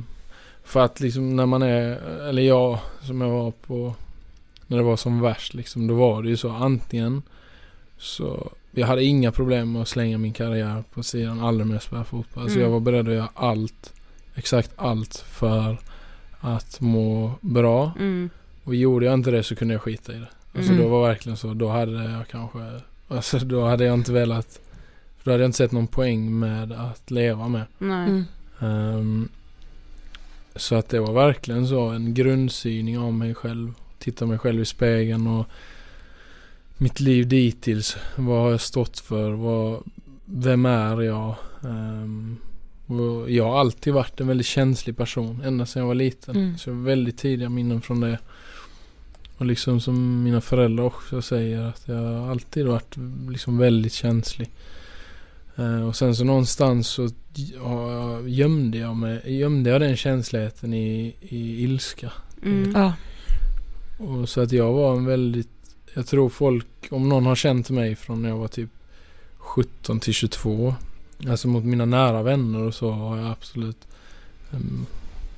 för 0.64 0.81
att 0.81 1.01
liksom 1.01 1.37
när 1.37 1.47
man 1.47 1.62
är, 1.62 1.97
eller 2.28 2.43
jag 2.43 2.78
som 3.03 3.20
jag 3.20 3.31
var 3.31 3.51
på 3.51 3.95
när 4.66 4.76
det 4.76 4.85
var 4.85 4.97
som 4.97 5.20
värst 5.20 5.55
liksom. 5.55 5.87
Då 5.87 5.95
var 5.95 6.22
det 6.22 6.28
ju 6.28 6.37
så 6.37 6.51
antingen 6.51 7.22
så 7.99 8.53
jag 8.73 8.87
hade 8.87 9.05
inga 9.05 9.33
problem 9.33 9.73
med 9.73 9.83
att 9.83 9.89
slänga 9.89 10.18
min 10.18 10.33
karriär 10.33 10.85
på 10.95 11.03
sidan 11.03 11.41
aldrig 11.41 11.66
mer 11.66 11.79
spela 11.79 12.05
fotboll. 12.05 12.43
Alltså 12.43 12.59
Mm. 12.59 12.66
jag 12.66 12.73
var 12.73 12.81
beredd 12.81 13.09
att 13.09 13.14
göra 13.14 13.29
allt, 13.35 13.93
exakt 14.35 14.71
allt 14.77 15.16
för 15.16 15.77
att 16.41 16.81
må 16.81 17.33
bra. 17.41 17.93
Mm. 17.99 18.31
Och 18.64 18.75
gjorde 18.75 19.07
jag 19.07 19.14
inte 19.14 19.31
det 19.31 19.43
så 19.43 19.57
kunde 19.57 19.75
jag 19.75 19.83
skita 19.83 20.12
i 20.12 20.16
det. 20.16 20.29
Alltså 20.57 20.73
Mm. 20.73 20.85
då 20.85 20.89
var 20.91 21.03
det 21.03 21.09
verkligen 21.09 21.37
så, 21.37 21.55
då 21.55 21.68
hade 21.68 21.93
jag 22.05 22.29
kanske, 22.29 22.59
alltså 23.09 23.39
då 23.39 23.64
hade 23.64 23.85
jag 23.85 23.95
inte 23.95 24.12
velat, 24.12 24.61
då 25.25 25.31
hade 25.31 25.43
jag 25.43 25.49
inte 25.49 25.59
sett 25.59 25.73
någon 25.73 25.87
poäng 25.87 26.39
med 26.39 26.73
att 26.73 27.11
leva 27.11 27.49
med. 27.49 27.64
Nej. 27.79 28.09
Mm. 28.09 28.25
Ehm, 28.61 29.29
så 30.57 30.75
att 30.75 30.89
det 30.89 31.01
var 31.01 31.12
verkligen 31.12 31.66
så 31.68 31.81
en 31.89 32.14
grundsyning 32.14 32.99
av 32.99 33.12
mig 33.12 33.35
själv. 33.35 33.73
Titta 33.99 34.27
mig 34.27 34.39
själv 34.39 34.61
i 34.61 34.64
spegeln 34.64 35.27
och 35.27 35.47
mitt 36.81 37.01
liv 37.01 37.28
dittills. 37.28 37.97
Vad 38.16 38.41
har 38.41 38.51
jag 38.51 38.61
stått 38.61 38.99
för? 38.99 39.31
Vad, 39.31 39.83
vem 40.24 40.66
är 40.66 41.01
jag? 41.01 41.35
Och 42.87 43.31
jag 43.31 43.45
har 43.45 43.61
alltid 43.61 43.93
varit 43.93 44.20
en 44.20 44.26
väldigt 44.26 44.47
känslig 44.47 44.97
person. 44.97 45.43
Ända 45.45 45.66
sedan 45.66 45.81
jag 45.81 45.87
var 45.87 45.95
liten. 45.95 46.37
Mm. 46.37 46.59
Så 46.59 46.70
jag 46.70 46.74
har 46.74 46.83
väldigt 46.83 47.18
tidiga 47.18 47.49
minnen 47.49 47.81
från 47.81 48.01
det. 48.01 48.18
Och 49.39 49.47
liksom 49.47 49.81
som 49.81 50.22
mina 50.22 50.41
föräldrar 50.41 50.85
också 50.85 51.22
säger 51.22 51.62
att 51.62 51.83
jag 51.85 51.95
har 51.95 52.31
alltid 52.31 52.66
varit 52.66 52.97
liksom 53.31 53.59
väldigt 53.59 53.93
känslig. 53.93 54.51
Eh, 55.57 55.89
och 55.89 55.97
sen 55.97 56.16
så 56.16 56.24
någonstans 56.24 56.89
så 56.89 57.09
ja, 57.35 58.20
gömde 58.20 58.78
jag 58.78 58.97
mig, 58.97 59.39
gömde 59.39 59.70
jag 59.70 59.81
den 59.81 59.97
känsligheten 59.97 60.74
i, 60.74 61.16
i 61.20 61.62
ilska. 61.64 62.12
Mm. 62.43 62.72
Ja. 62.74 62.93
Och 63.99 64.28
så 64.28 64.41
att 64.41 64.53
jag 64.53 64.72
var 64.72 64.97
en 64.97 65.05
väldigt, 65.05 65.49
jag 65.95 66.07
tror 66.07 66.28
folk, 66.28 66.66
om 66.91 67.09
någon 67.09 67.26
har 67.26 67.34
känt 67.34 67.70
mig 67.70 67.97
från 67.97 68.22
när 68.22 68.28
jag 68.28 68.36
var 68.36 68.49
typ 68.49 68.70
17 69.36 70.01
till 70.01 70.14
22. 70.14 70.74
Alltså 71.28 71.49
mot 71.49 71.64
mina 71.64 71.84
nära 71.84 72.22
vänner 72.22 72.61
och 72.62 72.74
så 72.74 72.91
har 72.91 73.16
jag 73.16 73.30
absolut 73.30 73.88
em, 74.51 74.86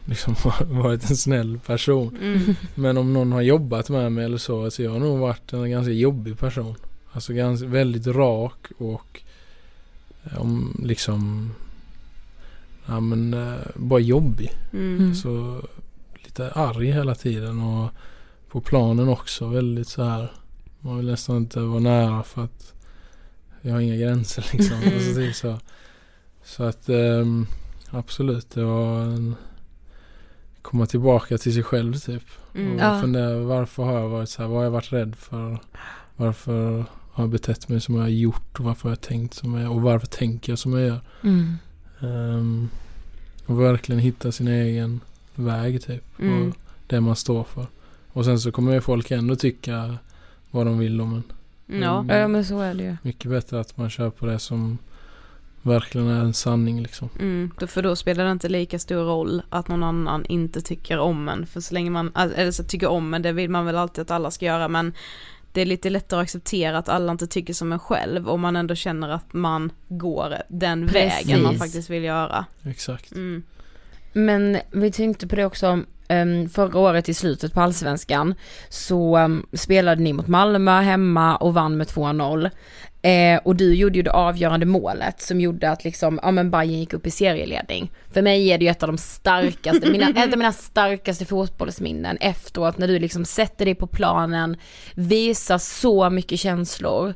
liksom 0.04 0.34
varit 0.66 1.10
en 1.10 1.16
snäll 1.16 1.58
person. 1.66 2.16
Mm. 2.22 2.54
Men 2.74 2.96
om 2.96 3.12
någon 3.12 3.32
har 3.32 3.40
jobbat 3.40 3.90
med 3.90 4.12
mig 4.12 4.24
eller 4.24 4.38
så, 4.38 4.70
så 4.70 4.82
jag 4.82 4.90
har 4.90 4.98
nog 4.98 5.18
varit 5.18 5.52
en 5.52 5.70
ganska 5.70 5.92
jobbig 5.92 6.38
person. 6.38 6.74
Alltså 7.12 7.32
ganska, 7.32 7.66
väldigt 7.66 8.06
rak 8.06 8.66
och 8.78 9.22
eh, 10.24 10.40
om 10.40 10.80
liksom 10.84 11.50
ja 12.86 13.00
men 13.00 13.34
eh, 13.34 13.58
bara 13.74 14.00
jobbig. 14.00 14.50
Mm. 14.72 15.14
Så 15.14 15.62
lite 16.24 16.50
arg 16.50 16.86
hela 16.86 17.14
tiden 17.14 17.60
och 17.60 17.90
på 18.48 18.60
planen 18.60 19.08
också 19.08 19.46
väldigt 19.46 19.88
så 19.88 20.04
här. 20.04 20.32
Man 20.82 20.96
vill 20.96 21.06
nästan 21.06 21.36
inte 21.36 21.60
vara 21.60 21.80
nära 21.80 22.22
för 22.22 22.44
att 22.44 22.72
jag 23.62 23.72
har 23.72 23.80
inga 23.80 23.96
gränser 23.96 24.46
liksom. 24.52 24.76
Mm. 24.76 24.94
Alltså, 24.94 25.14
typ 25.14 25.34
så. 25.34 25.58
så 26.44 26.62
att 26.62 26.88
ehm, 26.88 27.46
absolut 27.90 28.50
det 28.50 28.64
var 28.64 29.00
en 29.02 29.34
komma 30.62 30.86
tillbaka 30.86 31.38
till 31.38 31.54
sig 31.54 31.62
själv 31.62 31.94
typ. 31.94 32.22
Mm. 32.54 32.72
Och 32.74 32.80
Ja. 32.80 33.00
fundera 33.00 33.38
varför 33.38 33.82
har 33.82 33.92
jag 34.00 34.08
varit 34.08 34.28
så 34.28 34.42
här? 34.42 34.48
Vad 34.48 34.56
har 34.58 34.64
jag 34.64 34.70
varit 34.70 34.92
rädd 34.92 35.16
för? 35.16 35.58
Varför 36.16 36.84
har 37.12 37.24
jag 37.24 37.30
betett 37.30 37.68
mig 37.68 37.80
som 37.80 37.94
jag 37.94 38.02
har 38.02 38.08
gjort? 38.08 38.58
Och 38.58 38.64
varför 38.64 38.82
har 38.82 38.90
jag 38.90 39.00
tänkt 39.00 39.34
som 39.34 39.54
jag 39.54 39.62
gör? 39.62 39.70
Och 39.70 39.82
varför 39.82 40.06
tänker 40.06 40.52
jag 40.52 40.58
som 40.58 40.72
jag 40.72 40.82
gör? 40.88 41.00
Mm. 41.22 41.56
Ehm, 42.00 42.68
och 43.46 43.60
verkligen 43.60 44.00
hitta 44.00 44.32
sin 44.32 44.48
egen 44.48 45.00
väg 45.34 45.82
typ. 45.84 46.04
Mm. 46.18 46.48
Och 46.48 46.56
det 46.86 47.00
man 47.00 47.16
står 47.16 47.44
för. 47.44 47.66
Och 48.12 48.24
sen 48.24 48.40
så 48.40 48.52
kommer 48.52 48.72
ju 48.72 48.80
folk 48.80 49.10
ändå 49.10 49.36
tycka 49.36 49.98
vad 50.52 50.66
de 50.66 50.78
vill 50.78 51.00
om 51.00 51.14
en. 51.14 51.22
Ja. 51.82 51.98
Mm. 52.00 52.16
Ja 52.16 52.28
men 52.28 52.44
så 52.44 52.60
är 52.60 52.74
det 52.74 52.82
ju. 52.82 52.96
Mycket 53.02 53.30
bättre 53.30 53.60
att 53.60 53.76
man 53.76 53.90
kör 53.90 54.10
på 54.10 54.26
det 54.26 54.38
som 54.38 54.78
verkligen 55.62 56.06
är 56.08 56.20
en 56.20 56.34
sanning 56.34 56.82
liksom. 56.82 57.08
Mm, 57.18 57.50
då- 57.58 57.66
för 57.66 57.82
då 57.82 57.96
spelar 57.96 58.24
det 58.24 58.30
inte 58.32 58.48
lika 58.48 58.78
stor 58.78 59.04
roll 59.04 59.42
att 59.48 59.68
någon 59.68 59.82
annan 59.82 60.24
inte 60.26 60.60
tycker 60.60 60.98
om 60.98 61.28
en. 61.28 61.46
För 61.46 61.60
så 61.60 61.74
länge 61.74 61.90
man, 61.90 62.10
alltså, 62.14 62.38
eller 62.38 62.50
så 62.50 62.64
tycker 62.64 62.86
om 62.88 63.14
en, 63.14 63.22
det 63.22 63.32
vill 63.32 63.50
man 63.50 63.66
väl 63.66 63.76
alltid 63.76 64.02
att 64.02 64.10
alla 64.10 64.30
ska 64.30 64.44
göra 64.46 64.68
men 64.68 64.92
det 65.52 65.60
är 65.60 65.66
lite 65.66 65.90
lättare 65.90 66.20
att 66.20 66.24
acceptera 66.24 66.78
att 66.78 66.88
alla 66.88 67.12
inte 67.12 67.26
tycker 67.26 67.54
som 67.54 67.72
en 67.72 67.78
själv 67.78 68.28
om 68.28 68.40
man 68.40 68.56
ändå 68.56 68.74
känner 68.74 69.08
att 69.08 69.32
man 69.32 69.72
går 69.88 70.34
den 70.48 70.86
vägen 70.86 71.42
man 71.42 71.52
Precis. 71.52 71.58
faktiskt 71.62 71.90
vill 71.90 72.04
göra. 72.04 72.44
Exakt. 72.62 73.12
Mm. 73.12 73.42
Men 74.12 74.58
vi 74.70 74.92
tänkte 74.92 75.26
på 75.26 75.36
det 75.36 75.44
också, 75.44 75.80
förra 76.52 76.78
året 76.78 77.08
i 77.08 77.14
slutet 77.14 77.54
på 77.54 77.60
allsvenskan 77.60 78.34
så 78.68 79.18
um, 79.18 79.46
spelade 79.52 80.02
ni 80.02 80.12
mot 80.12 80.26
Malmö 80.26 80.80
hemma 80.80 81.36
och 81.36 81.54
vann 81.54 81.76
med 81.76 81.86
2-0. 81.86 82.50
Eh, 83.04 83.40
och 83.44 83.56
du 83.56 83.74
gjorde 83.74 83.96
ju 83.96 84.02
det 84.02 84.12
avgörande 84.12 84.66
målet 84.66 85.20
som 85.20 85.40
gjorde 85.40 85.70
att 85.70 85.84
liksom, 85.84 86.20
ja 86.22 86.30
men 86.30 86.50
Bayern 86.50 86.78
gick 86.80 86.92
upp 86.92 87.06
i 87.06 87.10
serieledning. 87.10 87.90
För 88.12 88.22
mig 88.22 88.48
är 88.48 88.58
det 88.58 88.64
ju 88.64 88.70
ett 88.70 88.82
av 88.82 88.86
de 88.86 88.98
starkaste, 88.98 89.90
mina, 89.90 90.08
ett 90.16 90.32
av 90.32 90.38
mina 90.38 90.52
starkaste 90.52 91.24
fotbollsminnen 91.24 92.16
efteråt 92.16 92.78
när 92.78 92.88
du 92.88 92.98
liksom 92.98 93.24
sätter 93.24 93.64
dig 93.64 93.74
på 93.74 93.86
planen, 93.86 94.56
visar 94.94 95.58
så 95.58 96.10
mycket 96.10 96.40
känslor. 96.40 97.14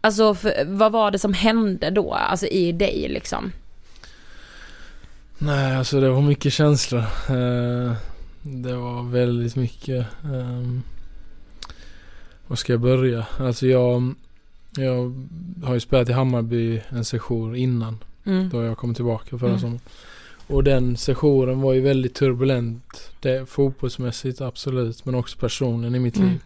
Alltså 0.00 0.34
för, 0.34 0.64
vad 0.66 0.92
var 0.92 1.10
det 1.10 1.18
som 1.18 1.32
hände 1.32 1.90
då, 1.90 2.12
alltså 2.12 2.46
i 2.46 2.72
dig 2.72 3.06
liksom? 3.08 3.52
Nej, 5.38 5.76
alltså 5.76 6.00
det 6.00 6.10
var 6.10 6.22
mycket 6.22 6.52
känslor. 6.52 7.04
Eh, 7.28 7.92
det 8.52 8.74
var 8.76 9.02
väldigt 9.02 9.56
mycket. 9.56 10.06
Um, 10.24 10.82
var 12.46 12.56
ska 12.56 12.72
jag 12.72 12.80
börja? 12.80 13.26
Alltså 13.38 13.66
jag, 13.66 14.14
jag 14.76 15.26
har 15.64 15.74
ju 15.74 15.80
spelat 15.80 16.08
i 16.08 16.12
Hammarby 16.12 16.80
en 16.88 17.04
session 17.04 17.56
innan. 17.56 17.98
Mm. 18.24 18.48
Då 18.48 18.62
jag 18.62 18.78
kom 18.78 18.94
tillbaka 18.94 19.38
förra 19.38 19.48
Mm. 19.48 19.60
sommaren. 19.60 19.80
Och 20.46 20.64
den 20.64 20.96
sessionen 20.96 21.60
var 21.60 21.72
ju 21.72 21.80
väldigt 21.80 22.14
turbulent. 22.14 23.12
Det, 23.20 23.46
fotbollsmässigt 23.50 24.40
absolut, 24.40 25.04
men 25.04 25.14
också 25.14 25.38
personligen 25.38 25.94
i 25.94 25.98
mitt 25.98 26.16
Mm. 26.16 26.28
liv. 26.28 26.42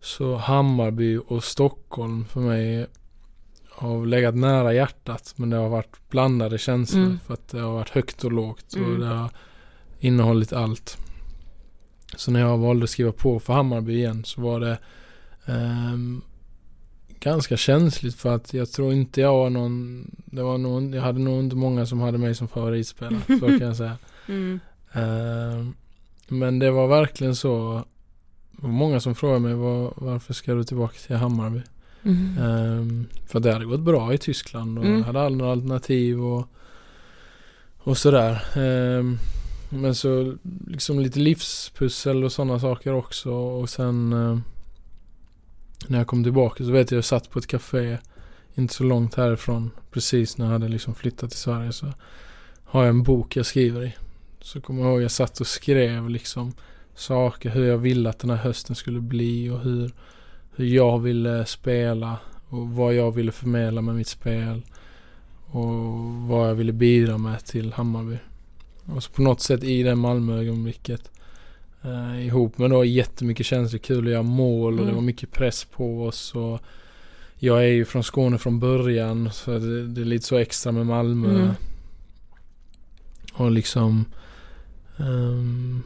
Så 0.00 0.36
Hammarby 0.36 1.18
och 1.26 1.44
Stockholm 1.44 2.24
för 2.24 2.40
mig 2.40 2.86
har 3.70 4.06
legat 4.06 4.34
nära 4.34 4.72
hjärtat. 4.74 5.32
Men 5.36 5.50
det 5.50 5.56
har 5.56 5.68
varit 5.68 5.96
blandade 6.10 6.58
känslor. 6.58 7.02
Mm. 7.02 7.18
För 7.26 7.34
att 7.34 7.48
det 7.48 7.60
har 7.60 7.72
varit 7.72 7.88
högt 7.90 8.24
och 8.24 8.32
lågt. 8.32 8.72
Och 8.72 8.78
Mm. 8.78 9.00
det 9.00 9.06
har 9.06 9.30
innehållit 10.00 10.52
allt. 10.52 10.98
Så 12.16 12.30
när 12.30 12.40
jag 12.40 12.58
valde 12.58 12.84
att 12.84 12.90
skriva 12.90 13.12
på 13.12 13.40
för 13.40 13.52
Hammarby 13.52 13.94
igen 13.94 14.24
så 14.24 14.40
var 14.40 14.60
det 14.60 14.78
ehm, 15.46 16.22
ganska 17.20 17.56
känsligt 17.56 18.14
för 18.14 18.34
att 18.34 18.54
jag 18.54 18.70
tror 18.72 18.92
inte 18.92 19.20
jag 19.20 19.32
var 19.32 19.50
någon, 19.50 20.06
det 20.24 20.42
var 20.42 20.58
någon, 20.58 20.92
jag 20.92 21.02
hade 21.02 21.18
nog 21.20 21.40
inte 21.44 21.56
många 21.56 21.86
som 21.86 22.00
hade 22.00 22.18
mig 22.18 22.34
som 22.34 22.48
favoritspelare, 22.48 23.20
så 23.40 23.46
kan 23.46 23.60
jag 23.60 23.76
säga. 23.76 23.96
Mm. 24.28 24.60
Ehm, 24.92 25.74
men 26.28 26.58
det 26.58 26.70
var 26.70 26.86
verkligen 26.88 27.36
så, 27.36 27.84
var 28.50 28.68
många 28.70 29.00
som 29.00 29.14
frågade 29.14 29.40
mig 29.40 29.54
var, 29.54 29.92
varför 29.96 30.34
ska 30.34 30.54
du 30.54 30.64
tillbaka 30.64 30.94
till 31.06 31.16
Hammarby? 31.16 31.60
Mm. 32.02 32.38
Ehm, 32.38 33.06
för 33.26 33.40
det 33.40 33.52
hade 33.52 33.64
gått 33.64 33.80
bra 33.80 34.14
i 34.14 34.18
Tyskland 34.18 34.78
och 34.78 34.84
Mm. 34.84 35.02
hade 35.04 35.22
andra 35.26 35.52
alternativ 35.52 36.24
och, 36.24 36.48
och 37.78 37.98
sådär. 37.98 38.38
Men 39.68 39.94
så 39.94 40.36
liksom 40.66 41.00
lite 41.00 41.18
livspussel 41.18 42.24
och 42.24 42.32
sådana 42.32 42.60
saker 42.60 42.92
också 42.92 43.30
och 43.30 43.70
sen 43.70 44.12
eh, 44.12 44.38
när 45.86 45.98
jag 45.98 46.06
kom 46.06 46.24
tillbaka 46.24 46.64
så 46.64 46.70
vet 46.70 46.90
jag 46.90 46.98
jag 46.98 47.04
satt 47.04 47.30
på 47.30 47.38
ett 47.38 47.46
café 47.46 47.98
inte 48.54 48.74
så 48.74 48.84
långt 48.84 49.14
härifrån 49.14 49.70
precis 49.90 50.38
när 50.38 50.46
jag 50.46 50.52
hade 50.52 50.68
liksom 50.68 50.94
flyttat 50.94 51.30
till 51.30 51.38
Sverige 51.38 51.72
så 51.72 51.92
har 52.64 52.82
jag 52.82 52.90
en 52.90 53.02
bok 53.02 53.36
jag 53.36 53.46
skriver 53.46 53.84
i. 53.84 53.94
Så 54.40 54.60
kommer 54.60 54.82
jag 54.82 54.90
ihåg 54.90 55.02
jag 55.02 55.10
satt 55.10 55.40
och 55.40 55.46
skrev 55.46 56.10
liksom 56.10 56.52
saker 56.94 57.50
hur 57.50 57.64
jag 57.64 57.78
ville 57.78 58.10
att 58.10 58.18
den 58.18 58.30
här 58.30 58.36
hösten 58.36 58.76
skulle 58.76 59.00
bli 59.00 59.50
och 59.50 59.60
hur 59.60 59.90
hur 60.56 60.66
jag 60.66 60.98
ville 60.98 61.46
spela 61.46 62.18
och 62.48 62.68
vad 62.68 62.94
jag 62.94 63.12
ville 63.12 63.32
förmedla 63.32 63.80
med 63.80 63.94
mitt 63.94 64.08
spel. 64.08 64.62
Och 65.46 65.64
vad 66.28 66.48
jag 66.48 66.54
ville 66.54 66.72
bidra 66.72 67.18
med 67.18 67.44
till 67.44 67.72
Hammarby. 67.72 68.18
Och 68.86 69.02
så 69.02 69.10
på 69.12 69.22
något 69.22 69.40
sätt 69.40 69.64
i 69.64 69.82
det 69.82 69.94
Malmö-ögonblicket 69.94 71.10
eh, 71.82 72.26
ihop 72.26 72.58
med 72.58 72.70
då 72.70 72.84
jättemycket 72.84 73.46
känslor, 73.46 73.78
kul 73.78 74.06
att 74.06 74.12
göra 74.12 74.22
mål 74.22 74.72
och 74.72 74.78
det 74.78 74.82
Mm. 74.82 74.94
var 74.94 75.02
mycket 75.02 75.32
press 75.32 75.64
på 75.64 76.04
oss. 76.06 76.34
Och 76.34 76.60
jag 77.38 77.58
är 77.58 77.68
ju 77.68 77.84
från 77.84 78.04
Skåne 78.04 78.38
från 78.38 78.60
början 78.60 79.30
så 79.32 79.58
det, 79.58 79.86
det 79.86 80.00
är 80.00 80.04
lite 80.04 80.26
så 80.26 80.36
extra 80.36 80.72
med 80.72 80.86
Malmö. 80.86 81.34
Mm. 81.34 81.50
Och 83.32 83.50
liksom 83.50 84.04
ehm, 84.98 85.82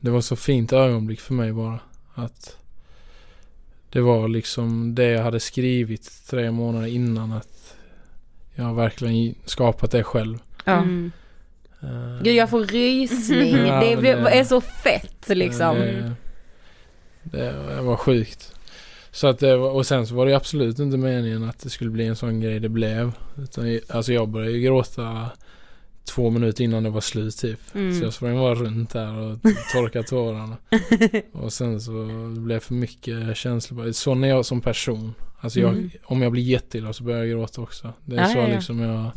Det 0.00 0.10
var 0.10 0.20
så 0.20 0.36
fint 0.36 0.72
ögonblick 0.72 1.20
för 1.20 1.34
mig 1.34 1.52
bara. 1.52 1.80
Att 2.14 2.56
det 3.90 4.00
var 4.00 4.28
liksom 4.28 4.94
det 4.94 5.04
jag 5.04 5.22
hade 5.22 5.40
skrivit 5.40 6.22
tre 6.30 6.50
månader 6.50 6.86
innan 6.86 7.32
att 7.32 7.76
jag 8.54 8.64
har 8.64 8.74
verkligen 8.74 9.34
skapat 9.44 9.90
det 9.90 10.04
själv. 10.04 10.38
Ja. 10.64 10.72
Mm. 10.82 11.12
Eh, 11.82 12.22
Gud 12.22 12.34
jag 12.34 12.50
får 12.50 12.64
rysning, 12.64 13.56
Ja, 13.66 13.80
det, 13.80 13.94
det- 13.96 14.10
är 14.38 14.44
så 14.44 14.60
fett 14.60 15.28
liksom. 15.28 15.76
Det, 15.76 16.12
det, 17.22 17.52
det 17.76 17.82
var 17.82 17.96
sjukt. 17.96 18.54
Så 19.12 19.26
att 19.26 19.38
det 19.38 19.56
var, 19.56 19.70
och 19.70 19.86
sen 19.86 20.06
så 20.06 20.14
var 20.14 20.26
det 20.26 20.34
absolut 20.36 20.78
inte 20.78 20.96
meningen 20.96 21.44
att 21.44 21.58
det 21.60 21.70
skulle 21.70 21.90
bli 21.90 22.06
en 22.06 22.16
sån 22.16 22.40
grej 22.40 22.60
det 22.60 22.68
blev. 22.68 23.12
Utan, 23.42 23.78
alltså 23.88 24.12
jag 24.12 24.28
började 24.28 24.52
ju 24.52 24.60
gråta 24.60 25.30
två 26.04 26.30
minuter 26.30 26.64
innan 26.64 26.82
det 26.82 26.90
var 26.90 27.00
slut 27.00 27.36
typ. 27.36 27.60
Mm. 27.74 27.98
Så 27.98 28.04
jag 28.04 28.12
sprang 28.12 28.34
bara 28.36 28.54
runt 28.54 28.90
där 28.90 29.16
och 29.18 29.38
torkade 29.72 30.04
tårarna. 30.08 30.56
och 31.32 31.52
sen 31.52 31.80
så 31.80 31.92
det 32.34 32.40
blev 32.40 32.60
för 32.60 32.74
mycket 32.74 33.36
känslor. 33.36 33.92
Sån 33.92 34.24
är 34.24 34.28
jag 34.28 34.46
som 34.46 34.60
person. 34.60 35.14
Alltså 35.40 35.60
jag, 35.60 35.70
Mm. 35.72 35.90
om 36.04 36.22
jag 36.22 36.32
blir 36.32 36.42
jätteilla 36.42 36.92
så 36.92 37.04
börjar 37.04 37.18
jag 37.20 37.28
gråta 37.30 37.60
också. 37.60 37.92
Det 38.04 38.16
är 38.16 38.20
Ja, 38.20 38.26
så 38.28 38.38
ja, 38.38 38.48
ja. 38.48 38.54
liksom 38.54 38.80
jag... 38.80 39.10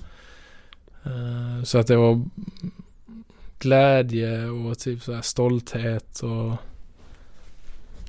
eh, 1.05 1.63
så 1.63 1.77
att 1.77 1.87
det 1.87 1.95
var 1.95 2.21
glädje 3.59 4.45
och 4.45 4.79
typ 4.79 5.03
så 5.03 5.13
här 5.13 5.21
stolthet 5.21 6.19
och 6.19 6.55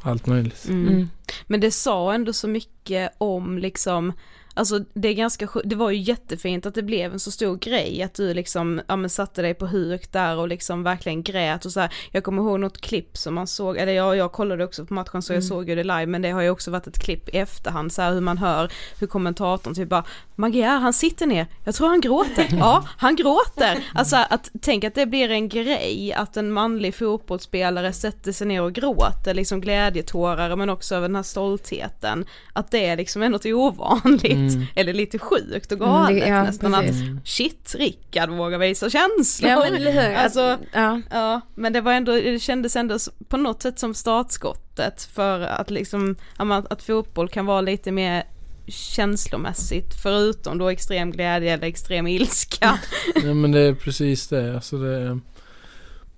allt 0.03 0.27
möjligt. 0.27 0.69
Mm. 0.69 0.89
Mm. 0.89 1.09
Men 1.47 1.61
det 1.61 1.71
sa 1.71 2.15
ändå 2.15 2.33
så 2.33 2.49
mycket 2.49 3.13
om 3.19 3.59
liksom, 3.59 4.13
alltså 4.55 4.79
det 4.95 5.09
är 5.09 5.13
ganska 5.15 5.49
det 5.65 5.77
var 5.77 5.91
ju 5.91 5.99
jättefint 5.99 6.67
att 6.67 6.75
det 6.75 6.83
blev 6.83 7.13
en 7.13 7.21
så 7.21 7.31
stor 7.31 7.57
grej 7.57 8.03
att 8.03 8.15
du 8.15 8.35
liksom, 8.35 8.81
ja 8.87 8.97
men 8.97 9.11
satte 9.11 9.43
dig 9.43 9.55
på 9.55 9.67
huk 9.67 10.13
där 10.13 10.37
och 10.37 10.49
liksom 10.49 10.83
verkligen 10.83 11.23
grät 11.23 11.65
och 11.65 11.73
så 11.73 11.81
här. 11.81 11.93
Jag 12.13 12.25
kommer 12.25 12.43
ihåg 12.43 12.61
något 12.61 12.81
klipp 12.81 13.17
som 13.17 13.35
man 13.35 13.47
såg, 13.47 13.77
eller 13.77 13.93
jag, 13.93 14.17
jag 14.17 14.33
kollade 14.33 14.65
också 14.65 14.87
på 14.87 14.95
matchen 14.95 15.23
så 15.23 15.33
jag 15.33 15.35
Mm. 15.45 15.49
såg 15.49 15.69
ju 15.69 15.75
det 15.75 15.83
live 15.85 16.07
men 16.07 16.23
det 16.23 16.31
har 16.31 16.43
ju 16.43 16.51
också 16.51 16.71
varit 16.71 16.87
ett 16.87 16.99
klipp 16.99 17.29
i 17.29 17.39
efterhand 17.39 17.93
så 17.93 18.03
här 18.03 18.13
hur 18.13 18.21
man 18.21 18.39
hör 18.39 18.73
hur 19.01 19.07
kommentatorn 19.07 19.75
typ 19.75 19.89
bara 19.89 20.05
Magyar 20.37 20.79
han 20.79 20.93
sitter 20.93 21.27
ner, 21.27 21.47
jag 21.65 21.75
tror 21.75 21.89
han 21.89 22.01
gråter, 22.01 22.47
ja 22.59 22.85
han 22.97 23.17
gråter. 23.17 23.85
Alltså 23.95 24.17
att 24.31 24.51
tänk 24.61 24.85
att 24.85 24.95
det 24.95 25.07
blir 25.07 25.31
en 25.31 25.49
grej 25.49 26.13
att 26.17 26.37
en 26.37 26.53
manlig 26.53 26.95
fotbollsspelare 26.95 27.93
sätter 27.93 28.33
sig 28.33 28.47
ner 28.47 28.63
och 28.63 28.73
gråter 28.73 29.35
liksom 29.35 29.61
glädjetårar 29.61 30.57
men 30.57 30.71
också 30.71 30.95
över 30.95 31.09
den 31.09 31.17
här 31.17 31.23
stoltheten. 31.23 32.25
Att 32.53 32.71
det 32.71 32.87
är 32.87 32.97
liksom 32.97 33.23
är 33.23 33.29
något 33.29 33.47
ovanligt 33.47 34.25
Mm. 34.25 34.44
Eller 34.75 34.93
lite 34.93 35.19
sjukt 35.19 35.73
och 35.73 35.79
Mm, 35.79 35.89
galet 35.91 36.23
det- 36.23 36.29
ja, 36.29 36.45
nästan 36.45 36.73
precis. 36.73 37.03
att 37.03 37.29
shit 37.29 37.75
Rickard 37.79 38.31
vågar 38.31 38.59
visa 38.59 38.91
känslor. 38.91 39.51
Ja 39.51 39.67
men 39.71 39.83
hur, 39.83 40.15
Alltså, 40.15 40.41
alltså, 40.41 40.67
ja. 40.73 41.01
Ja, 41.11 41.41
men 41.55 41.73
det 41.73 41.81
var 41.81 41.93
ändå, 41.93 42.13
det 42.13 42.39
kändes 42.43 42.77
ändå 42.77 42.99
på 43.29 43.37
något 43.37 43.63
sätt 43.63 43.79
som 43.79 43.95
startskottet 43.95 45.03
för 45.15 45.41
att 45.41 45.71
liksom, 45.71 46.17
att, 46.37 46.73
att 46.73 46.83
fotboll 46.83 47.29
kan 47.29 47.47
vara 47.47 47.61
lite 47.61 47.93
mer 47.93 48.25
känslomässigt 48.67 49.95
förutom 50.03 50.59
då 50.59 50.69
extrem 50.69 51.11
glädje 51.11 51.53
eller 51.55 51.67
extrem 51.67 52.07
ilska? 52.07 52.79
Ja 53.25 53.35
men 53.35 53.53
det 53.53 53.61
är 53.61 53.75
precis 53.75 54.29
det. 54.29 54.55
Alltså 54.55 54.79
det 54.79 54.89
är 54.97 55.19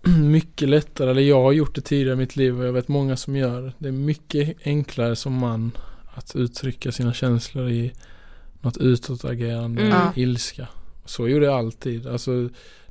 mycket 0.23 0.69
lättare, 0.69 1.11
eller 1.11 1.23
jag 1.23 1.43
har 1.43 1.53
gjort 1.53 1.75
det 1.75 1.81
tidigare 1.81 2.13
i 2.13 2.17
mitt 2.17 2.37
liv 2.37 2.61
och 2.61 2.67
jag 2.67 2.73
vet 2.73 2.89
många 2.89 3.17
som 3.17 3.37
gör 3.37 3.63
det. 3.63 3.73
Det 3.79 3.89
är 3.89 3.93
mycket 3.93 4.57
enklare 4.65 5.17
som 5.17 5.33
man 5.33 5.73
att 6.15 6.37
uttrycka 6.37 6.93
sina 6.93 7.15
känslor 7.15 7.69
i 7.71 7.93
något 8.67 8.77
utåtagerande, 8.77 9.83
Mm. 9.83 9.99
Ilska. 10.15 10.69
Så 11.05 11.29
gjorde 11.29 11.47
jag 11.47 11.55
alltid. 11.55 12.07
Alltså 12.07 12.31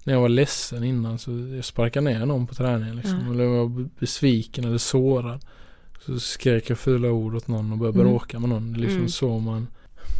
när 0.03 0.13
jag 0.13 0.21
var 0.21 0.30
ledsen 0.30 0.84
innan 0.84 1.19
så 1.19 1.32
jag 1.32 1.65
sparkade 1.65 2.03
ner 2.09 2.26
någon 2.26 2.47
på 2.47 2.55
träningen 2.55 2.95
liksom. 2.95 3.21
Ja. 3.26 3.32
Eller 3.34 3.43
jag 3.43 3.69
var 3.69 3.88
besviken 3.99 4.65
eller 4.65 4.78
sårad. 4.78 5.45
Så 6.05 6.19
skrek 6.19 6.69
jag 6.69 6.78
fula 6.80 7.11
ord 7.11 7.36
åt 7.36 7.47
någon 7.47 7.71
och 7.71 7.78
började 7.78 7.99
Mm. 7.99 8.11
bråka 8.11 8.39
med 8.39 8.49
någon. 8.49 8.73
Det 8.73 8.78
är 8.80 8.82
liksom 8.82 8.97
Mm. 8.97 9.09
så 9.09 9.39
man 9.39 9.67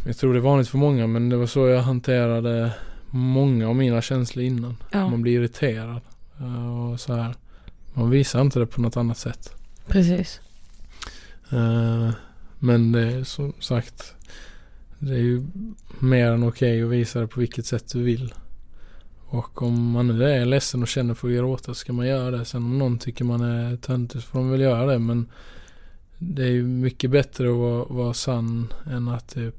Jag 0.06 0.16
tror 0.16 0.32
det 0.32 0.38
är 0.38 0.40
vanligt 0.40 0.68
för 0.68 0.78
många 0.78 1.06
men 1.06 1.28
det 1.28 1.36
var 1.36 1.46
så 1.46 1.66
jag 1.66 1.82
hanterade 1.82 2.70
många 3.10 3.68
av 3.68 3.76
mina 3.76 4.02
känslor 4.02 4.44
innan. 4.44 4.76
Ja, 4.92 5.08
Man 5.10 5.22
blir 5.22 5.32
irriterad. 5.40 6.00
Och 6.92 7.00
så 7.00 7.14
här. 7.14 7.34
Man 7.94 8.10
visar 8.10 8.40
inte 8.40 8.58
det 8.58 8.66
på 8.66 8.80
något 8.80 8.96
annat 8.96 9.18
sätt. 9.18 9.52
precis. 9.86 10.40
Eh, 11.50 12.10
Men 12.58 12.92
det 12.92 13.00
är 13.12 13.24
som 13.24 13.52
sagt 13.60 14.14
Det 14.98 15.14
är 15.14 15.18
ju 15.18 15.46
mer 15.98 16.30
än 16.30 16.42
okej 16.42 16.82
att 16.82 16.90
visa 16.90 17.20
det 17.20 17.26
på 17.26 17.40
vilket 17.40 17.66
sätt 17.66 17.92
du 17.92 18.02
vill. 18.02 18.34
Och 19.26 19.62
om 19.62 19.90
man 19.90 20.06
nu 20.06 20.24
är 20.24 20.44
ledsen 20.44 20.82
och 20.82 20.88
känner 20.88 21.14
för 21.14 21.28
att 21.28 21.34
gråta 21.34 21.64
så 21.64 21.74
ska 21.74 21.92
man 21.92 22.06
göra 22.06 22.30
det. 22.30 22.44
Sen 22.44 22.62
om 22.62 22.78
någon 22.78 22.98
tycker 22.98 23.24
man 23.24 23.40
är 23.40 23.76
töntig 23.76 24.20
så 24.20 24.26
får 24.26 24.38
de 24.38 24.50
väl 24.50 24.60
göra 24.60 24.86
det. 24.86 24.98
Men 24.98 25.26
det 26.18 26.42
är 26.42 26.50
ju 26.50 26.62
mycket 26.62 27.10
bättre 27.10 27.50
att 27.50 27.56
vara, 27.56 27.84
vara 27.84 28.14
sann 28.14 28.72
än 28.90 29.08
att 29.08 29.34
typ 29.34 29.54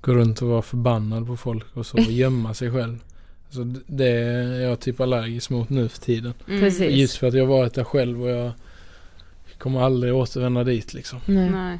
gå 0.00 0.14
runt 0.14 0.42
och 0.42 0.48
vara 0.48 0.62
förbannad 0.62 1.26
på 1.26 1.36
folk 1.36 1.76
och 1.76 1.86
så 1.86 1.96
och 1.96 2.12
gömma 2.12 2.54
sig 2.54 2.70
själv. 2.70 2.98
Så 3.50 3.74
det 3.86 4.08
är 4.08 4.60
jag 4.60 4.80
typ 4.80 5.00
allergisk 5.00 5.50
mot 5.50 5.70
nu 5.70 5.88
för 5.88 6.00
tiden. 6.00 6.34
Mm. 6.48 6.60
Precis. 6.60 6.92
Just 6.92 7.16
för 7.16 7.26
att 7.26 7.34
jag 7.34 7.46
varit 7.46 7.74
där 7.74 7.84
själv 7.84 8.22
och 8.22 8.30
jag 8.30 8.52
kommer 9.58 9.80
aldrig 9.80 10.14
återvända 10.14 10.64
dit 10.64 10.94
liksom. 10.94 11.20
Nej. 11.26 11.50
Nej. 11.50 11.78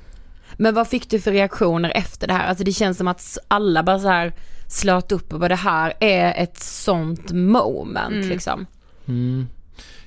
Men 0.56 0.74
vad 0.74 0.88
fick 0.88 1.10
du 1.10 1.20
för 1.20 1.32
reaktioner 1.32 1.92
efter 1.94 2.26
det 2.26 2.32
här? 2.32 2.48
Alltså 2.48 2.64
det 2.64 2.72
känns 2.72 2.98
som 2.98 3.08
att 3.08 3.38
alla 3.48 3.82
bara 3.82 3.98
så 3.98 4.08
här 4.08 4.32
slöt 4.68 5.12
upp 5.12 5.32
och 5.32 5.40
bara 5.40 5.48
det 5.48 5.54
här 5.54 5.92
är 6.00 6.42
ett 6.42 6.58
sånt 6.62 7.32
moment 7.32 8.14
Mm. 8.14 8.28
liksom. 8.28 8.66
Mm. 9.06 9.46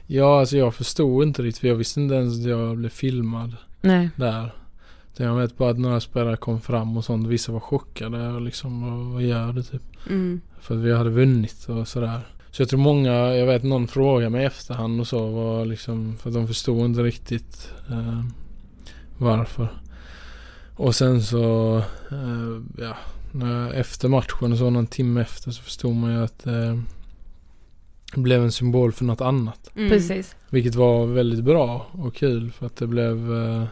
Ja, 0.08 0.40
alltså 0.40 0.58
jag 0.58 0.76
förstod 0.76 1.24
inte 1.24 1.42
riktigt 1.42 1.62
för 1.62 1.68
jag 1.68 1.76
visste 1.76 2.02
inte 2.02 2.16
ens 2.16 2.40
att 2.40 2.46
jag 2.50 2.78
blev 2.78 2.90
filmad 2.90 3.56
Nej. 3.82 4.10
där. 4.16 4.54
Jag 5.18 5.36
vet 5.36 5.58
bara 5.58 5.70
att 5.70 5.80
några 5.80 6.00
spelare 6.00 6.38
kom 6.38 6.62
fram 6.62 6.98
och 6.98 7.06
sånt. 7.06 7.28
Vissa 7.28 7.52
var 7.52 7.60
chockade 7.60 8.28
och 8.28 8.42
liksom 8.42 8.82
vad, 8.82 9.14
vad 9.14 9.24
gör 9.24 9.54
du 9.54 9.64
typ? 9.64 9.82
Mm. 10.10 10.42
För 10.60 10.76
att 10.76 10.82
vi 10.82 10.94
hade 10.94 11.10
vunnit 11.10 11.66
och 11.70 11.88
sådär. 11.88 12.20
Så 12.52 12.62
jag 12.62 12.70
tror 12.70 12.80
många, 12.80 13.12
jag 13.14 13.46
vet 13.46 13.64
någon 13.64 13.88
frågade 13.88 14.30
mig 14.30 14.42
i 14.44 14.46
efterhand 14.46 15.00
och 15.00 15.08
så 15.08 15.28
var 15.28 15.66
liksom 15.66 16.18
för 16.18 16.30
att 16.30 16.36
de 16.36 16.48
förstod 16.48 16.86
inte 16.86 17.04
riktigt 17.04 17.72
eh, 17.90 18.24
varför. 19.18 19.68
Och 20.76 20.96
sen 20.96 21.24
så, 21.24 21.78
eh, 22.12 22.62
ja, 22.78 22.96
efter 23.74 24.10
matchen 24.10 24.52
och 24.52 24.58
så 24.58 24.70
någon 24.70 24.88
timme 24.88 25.22
efter 25.22 25.52
så 25.52 25.62
förstod 25.62 25.96
man 25.96 26.12
ju 26.12 26.24
att 26.24 26.48
eh, 26.48 26.80
det 28.16 28.22
blev 28.22 28.44
en 28.44 28.52
symbol 28.52 28.92
för 28.92 29.06
något 29.06 29.22
annat. 29.22 29.72
Mm. 29.76 29.90
Precis. 29.90 30.36
Vilket 30.50 30.76
var 30.76 31.06
väldigt 31.06 31.44
bra 31.44 31.88
och 31.92 32.16
kul 32.16 32.52
för 32.52 32.66
att 32.66 32.76
det 32.76 32.88
blev 32.88 33.34
eh, 33.34 33.66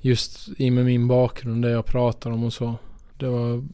just 0.00 0.48
i 0.56 0.70
med 0.70 0.84
min 0.84 1.08
bakgrund, 1.08 1.62
det 1.62 1.70
jag 1.70 1.86
pratar 1.86 2.30
om 2.30 2.44
och 2.44 2.52
så. 2.52 2.74
Det 3.16 3.26
var, 3.26 3.64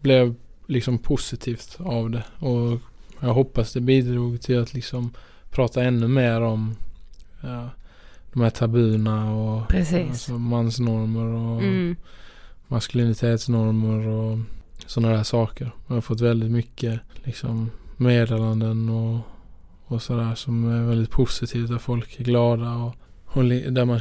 blev 0.00 0.34
liksom 0.66 0.98
positivt 0.98 1.76
av 1.78 2.10
det 2.10 2.24
och 2.38 2.80
jag 3.20 3.34
hoppas 3.34 3.72
det 3.72 3.80
bidrog 3.80 4.40
till 4.40 4.62
att 4.62 4.74
liksom 4.74 5.10
prata 5.50 5.82
ännu 5.82 6.08
mer 6.08 6.40
om 6.40 6.74
ja, 7.40 7.70
de 8.32 8.42
här 8.42 8.50
tabuna 8.50 9.34
och 9.34 9.68
Precis. 9.68 10.08
alltså, 10.10 10.32
mansnormer 10.38 11.24
och 11.24 11.62
Mm. 11.62 11.96
maskulinitetsnormer 12.68 14.08
och 14.08 14.38
sådana 14.86 15.16
där 15.16 15.22
saker. 15.22 15.70
Jag 15.86 15.94
har 15.94 16.00
fått 16.00 16.20
väldigt 16.20 16.50
mycket 16.50 17.00
liksom 17.24 17.70
meddelanden 17.96 18.88
och, 18.88 19.20
och 19.84 20.02
sådär 20.02 20.34
som 20.34 20.68
är 20.70 20.82
väldigt 20.88 21.10
positivt 21.10 21.68
där 21.68 21.78
folk 21.78 22.20
är 22.20 22.24
glada 22.24 22.74
och, 22.74 22.94
och 23.24 23.44
där, 23.44 23.84
man, 23.84 24.00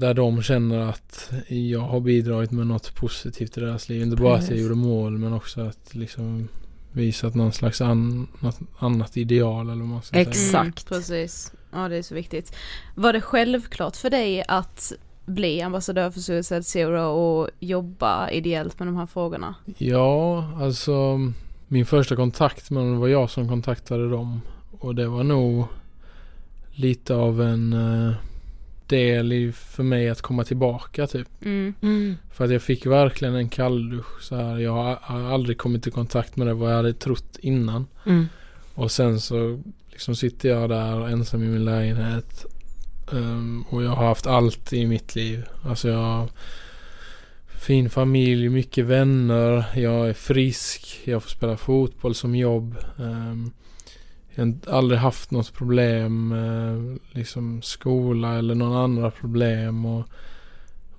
där 0.00 0.14
de 0.14 0.42
känner 0.42 0.78
att 0.78 1.32
jag 1.48 1.80
har 1.80 2.00
bidragit 2.00 2.50
med 2.50 2.66
något 2.66 2.94
positivt 2.94 3.58
i 3.58 3.60
deras 3.60 3.88
liv. 3.88 4.02
Inte 4.02 4.16
bara 4.22 4.36
att 4.36 4.50
jag 4.50 4.58
gjorde 4.58 4.74
mål 4.74 5.18
men 5.18 5.32
också 5.32 5.60
att 5.60 5.94
liksom 5.94 6.48
visat 6.92 7.34
någon 7.34 7.52
slags 7.52 7.80
an, 7.80 8.26
något 8.40 8.58
annat 8.78 9.16
ideal 9.16 9.66
eller 9.70 9.80
vad 9.80 9.88
man 9.88 10.02
ska 10.02 10.14
säga. 10.14 10.28
Exakt. 10.28 10.90
Mm, 10.90 11.00
precis. 11.00 11.52
Ja 11.72 11.88
det 11.88 11.96
är 11.96 12.02
så 12.02 12.14
viktigt. 12.14 12.56
Var 12.94 13.12
det 13.12 13.20
självklart 13.20 13.96
för 13.96 14.10
dig 14.10 14.44
att 14.48 14.92
bli 15.24 15.62
ambassadör 15.62 16.10
för 16.10 16.20
Suicide 16.20 16.62
Zero 16.62 17.02
och 17.02 17.50
jobba 17.60 18.30
ideellt 18.30 18.78
med 18.78 18.88
de 18.88 18.96
här 18.96 19.06
frågorna? 19.06 19.54
Ja, 19.78 20.50
alltså 20.60 21.20
min 21.68 21.86
första 21.86 22.16
kontakt 22.16 22.70
med 22.70 22.82
dem 22.82 22.98
var 22.98 23.08
jag 23.08 23.30
som 23.30 23.48
kontaktade 23.48 24.10
dem. 24.10 24.40
Och 24.78 24.94
det 24.94 25.08
var 25.08 25.24
nog 25.24 25.64
lite 26.72 27.14
av 27.14 27.42
en 27.42 27.72
eh, 27.72 28.14
del 28.86 29.32
i, 29.32 29.52
för 29.52 29.82
mig 29.82 30.08
att 30.08 30.22
komma 30.22 30.44
tillbaka 30.44 31.06
typ. 31.06 31.28
Mm. 31.42 31.74
Mm. 31.82 32.16
För 32.30 32.44
att 32.44 32.52
jag 32.52 32.62
fick 32.62 32.86
verkligen 32.86 33.34
en 33.34 33.48
kalldusch 33.48 34.22
så 34.22 34.36
här. 34.36 34.58
Jag 34.58 34.72
har, 34.72 34.98
har 35.00 35.32
aldrig 35.32 35.58
kommit 35.58 35.86
i 35.86 35.90
kontakt 35.90 36.36
med 36.36 36.46
det 36.46 36.54
vad 36.54 36.70
jag 36.70 36.76
hade 36.76 36.92
trott 36.92 37.38
innan. 37.40 37.86
Mm. 38.06 38.26
Och 38.74 38.90
sen 38.90 39.20
så 39.20 39.62
liksom 39.92 40.16
sitter 40.16 40.48
jag 40.48 40.68
där 40.70 41.08
ensam 41.08 41.42
i 41.42 41.46
min 41.46 41.64
lägenhet. 41.64 42.44
Ehm, 43.12 43.64
och 43.70 43.82
jag 43.82 43.90
har 43.90 44.06
haft 44.06 44.26
allt 44.26 44.72
i 44.72 44.86
mitt 44.86 45.14
liv. 45.14 45.44
Alltså 45.64 45.88
jag 45.88 45.98
har 45.98 46.28
fin 47.58 47.90
familj, 47.90 48.48
mycket 48.48 48.84
vänner. 48.84 49.64
Jag 49.74 50.08
är 50.08 50.12
frisk. 50.12 51.00
Jag 51.04 51.22
får 51.22 51.30
spela 51.30 51.56
fotboll 51.56 52.14
som 52.14 52.34
jobb. 52.34 52.76
Ehm, 52.98 53.50
jag 54.34 54.44
har 54.46 54.72
aldrig 54.76 55.00
haft 55.00 55.30
något 55.30 55.52
problem 55.52 56.28
med 56.28 56.98
liksom 57.10 57.62
skola 57.62 58.38
eller 58.38 58.54
några 58.54 58.78
andra 58.84 59.10
problem. 59.10 59.84
Och, 59.86 60.06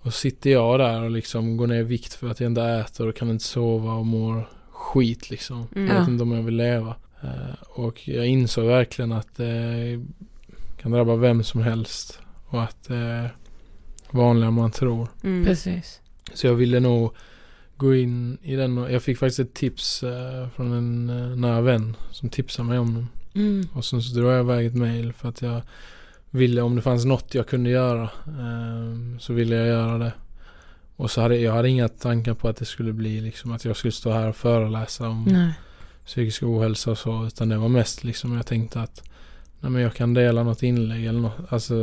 och 0.01 0.13
sitter 0.13 0.49
jag 0.49 0.79
där 0.79 1.03
och 1.03 1.11
liksom 1.11 1.57
går 1.57 1.67
ner 1.67 1.79
i 1.79 1.83
vikt 1.83 2.13
för 2.13 2.29
att 2.29 2.39
jag 2.39 2.51
inte 2.51 2.63
äter 2.63 3.07
och 3.07 3.15
kan 3.15 3.29
inte 3.29 3.43
sova 3.43 3.93
och 3.93 4.05
mår 4.05 4.49
skit 4.71 5.29
liksom. 5.29 5.67
Mm. 5.75 5.87
Jag 5.87 5.95
Ja. 5.95 5.99
vet 5.99 6.09
inte 6.09 6.23
om 6.23 6.31
jag 6.31 6.43
vill 6.43 6.55
leva. 6.55 6.95
Eh, 7.23 7.55
och 7.61 8.07
jag 8.07 8.27
insåg 8.27 8.65
verkligen 8.65 9.11
att 9.11 9.35
det 9.35 10.05
kan 10.81 10.91
drabba 10.91 11.15
vem 11.15 11.43
som 11.43 11.61
helst. 11.61 12.19
Och 12.45 12.63
att 12.63 12.83
det 12.87 12.95
är 12.95 13.35
vanligare 14.11 14.47
än 14.47 14.53
man 14.53 14.71
tror. 14.71 15.07
Mm. 15.23 15.45
Precis. 15.45 16.01
Så 16.33 16.47
jag 16.47 16.53
ville 16.53 16.79
nog 16.79 17.13
gå 17.77 17.95
in 17.95 18.37
i 18.41 18.55
den 18.55 18.77
och 18.77 18.91
jag 18.91 19.03
fick 19.03 19.17
faktiskt 19.17 19.39
ett 19.39 19.53
tips 19.53 20.03
eh, 20.03 20.49
från 20.49 20.71
en 20.71 21.09
eh, 21.09 21.37
nära 21.37 21.61
vän 21.61 21.95
som 22.11 22.29
tipsade 22.29 22.69
mig 22.69 22.79
om 22.79 22.93
den. 22.93 23.07
Mm. 23.35 23.67
Och 23.73 23.85
sen 23.85 24.01
så 24.01 24.15
drog 24.15 24.31
jag 24.31 24.39
iväg 24.39 24.65
ett 24.65 24.75
mail 24.75 25.13
för 25.13 25.29
att 25.29 25.41
jag 25.41 25.61
ville, 26.29 26.61
om 26.61 26.75
det 26.75 26.81
fanns 26.81 27.05
något 27.05 27.35
jag 27.35 27.47
kunde 27.47 27.69
göra 27.69 28.03
eh, 28.27 29.19
så 29.19 29.33
ville 29.33 29.55
jag 29.55 29.67
göra 29.67 29.97
det. 29.97 30.13
Och 30.95 31.11
så 31.11 31.21
hade 31.21 31.37
jag 31.37 31.53
hade 31.53 31.69
inga 31.69 31.87
tankar 31.87 32.33
på 32.33 32.47
att 32.47 32.57
det 32.57 32.65
skulle 32.65 32.93
bli 32.93 33.21
liksom 33.21 33.51
att 33.51 33.65
jag 33.65 33.75
skulle 33.75 33.91
stå 33.91 34.11
här 34.11 34.29
och 34.29 34.35
föreläsa 34.35 35.07
om 35.07 35.25
Nej. 35.27 35.53
Psykisk 36.05 36.43
ohälsa 36.43 36.91
och 36.91 36.97
så. 36.97 37.25
Utan 37.25 37.49
det 37.49 37.57
var 37.57 37.69
mest 37.69 38.03
liksom 38.03 38.33
jag 38.35 38.45
tänkte 38.45 38.81
att 38.81 39.03
nej 39.59 39.71
men 39.71 39.81
jag 39.81 39.93
kan 39.95 40.13
dela 40.13 40.43
något 40.43 40.63
inlägg 40.63 41.05
eller 41.05 41.19
något. 41.19 41.39
Alltså, 41.49 41.73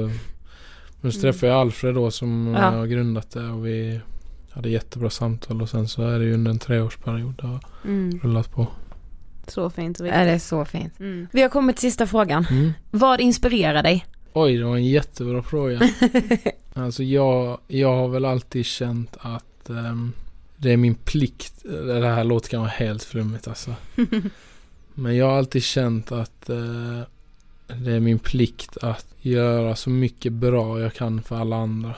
men 1.00 1.12
så 1.12 1.18
Mm. 1.18 1.32
träffade 1.32 1.52
jag 1.52 1.60
Alfred 1.60 1.94
då 1.94 2.10
som 2.10 2.54
Ja. 2.58 2.70
har 2.70 2.86
grundat 2.86 3.30
det 3.30 3.48
och 3.48 3.66
vi 3.66 4.00
hade 4.50 4.68
jättebra 4.70 5.10
samtal 5.10 5.62
och 5.62 5.68
sen 5.70 5.88
så 5.88 6.02
är 6.02 6.18
det 6.18 6.24
ju 6.24 6.34
under 6.34 6.50
en 6.50 6.58
treårsperiod 6.58 7.34
det 7.40 7.46
har 7.46 7.60
Mm. 7.84 8.20
rullat 8.22 8.50
på. 8.52 8.66
Så 9.46 9.70
fint 9.70 10.00
viktigt. 10.00 10.14
det 10.14 10.30
är 10.30 10.38
så 10.38 10.64
fint. 10.64 11.00
Mm. 11.00 11.26
Vi 11.32 11.42
har 11.42 11.48
kommit 11.48 11.76
till 11.76 11.82
sista 11.90 12.06
frågan. 12.06 12.46
Mm. 12.50 12.72
Vad 12.90 13.20
inspirerar 13.20 13.82
dig? 13.82 14.06
Oj, 14.32 14.56
det 14.56 14.64
var 14.64 14.76
en 14.76 14.84
jättebra 14.86 15.42
fråga. 15.42 15.80
Alltså 16.74 17.02
jag, 17.02 17.58
jag 17.68 17.96
har 17.96 18.08
väl 18.08 18.24
alltid 18.24 18.66
känt 18.66 19.16
att 19.20 19.70
ehm, 19.70 20.12
det 20.60 20.72
är 20.72 20.76
min 20.76 20.94
plikt. 20.94 21.62
Det 21.62 22.08
här 22.08 22.24
låter 22.24 22.48
kanske 22.48 22.84
helt 22.84 23.04
flummigt 23.04 23.48
alltså. 23.48 23.74
Men 24.94 25.16
jag 25.16 25.26
har 25.26 25.38
alltid 25.38 25.62
känt 25.62 26.12
att 26.12 26.48
eh, 26.48 27.00
det 27.66 27.92
är 27.92 28.00
min 28.00 28.18
plikt 28.18 28.76
att 28.76 29.06
göra 29.20 29.76
så 29.76 29.90
mycket 29.90 30.32
bra 30.32 30.80
jag 30.80 30.94
kan 30.94 31.22
för 31.22 31.36
alla 31.36 31.56
andra. 31.56 31.94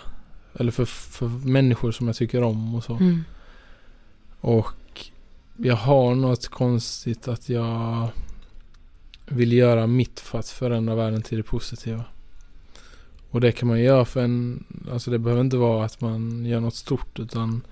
Eller 0.54 0.72
för, 0.72 0.84
för 0.84 1.28
människor 1.28 1.92
som 1.92 2.06
jag 2.06 2.16
tycker 2.16 2.42
om 2.42 2.74
och 2.74 2.84
så. 2.84 2.94
Mm. 2.94 3.24
Och 4.40 5.06
jag 5.56 5.76
har 5.76 6.14
något 6.14 6.48
konstigt 6.48 7.28
att 7.28 7.48
jag 7.48 8.08
vill 9.26 9.52
göra 9.52 9.86
mitt 9.86 10.20
för 10.20 10.38
att 10.38 10.48
förändra 10.48 10.94
världen 10.94 11.22
till 11.22 11.36
det 11.36 11.44
positiva. 11.44 12.04
Och 13.30 13.40
det 13.40 13.52
kan 13.52 13.68
man 13.68 13.80
göra 13.80 14.04
för 14.04 14.24
en, 14.24 14.64
alltså 14.92 15.10
det 15.10 15.18
behöver 15.18 15.40
inte 15.40 15.56
vara 15.56 15.84
att 15.84 16.00
man 16.00 16.46
gör 16.46 16.60
något 16.60 16.74
stort 16.74 17.18
utan 17.18 17.62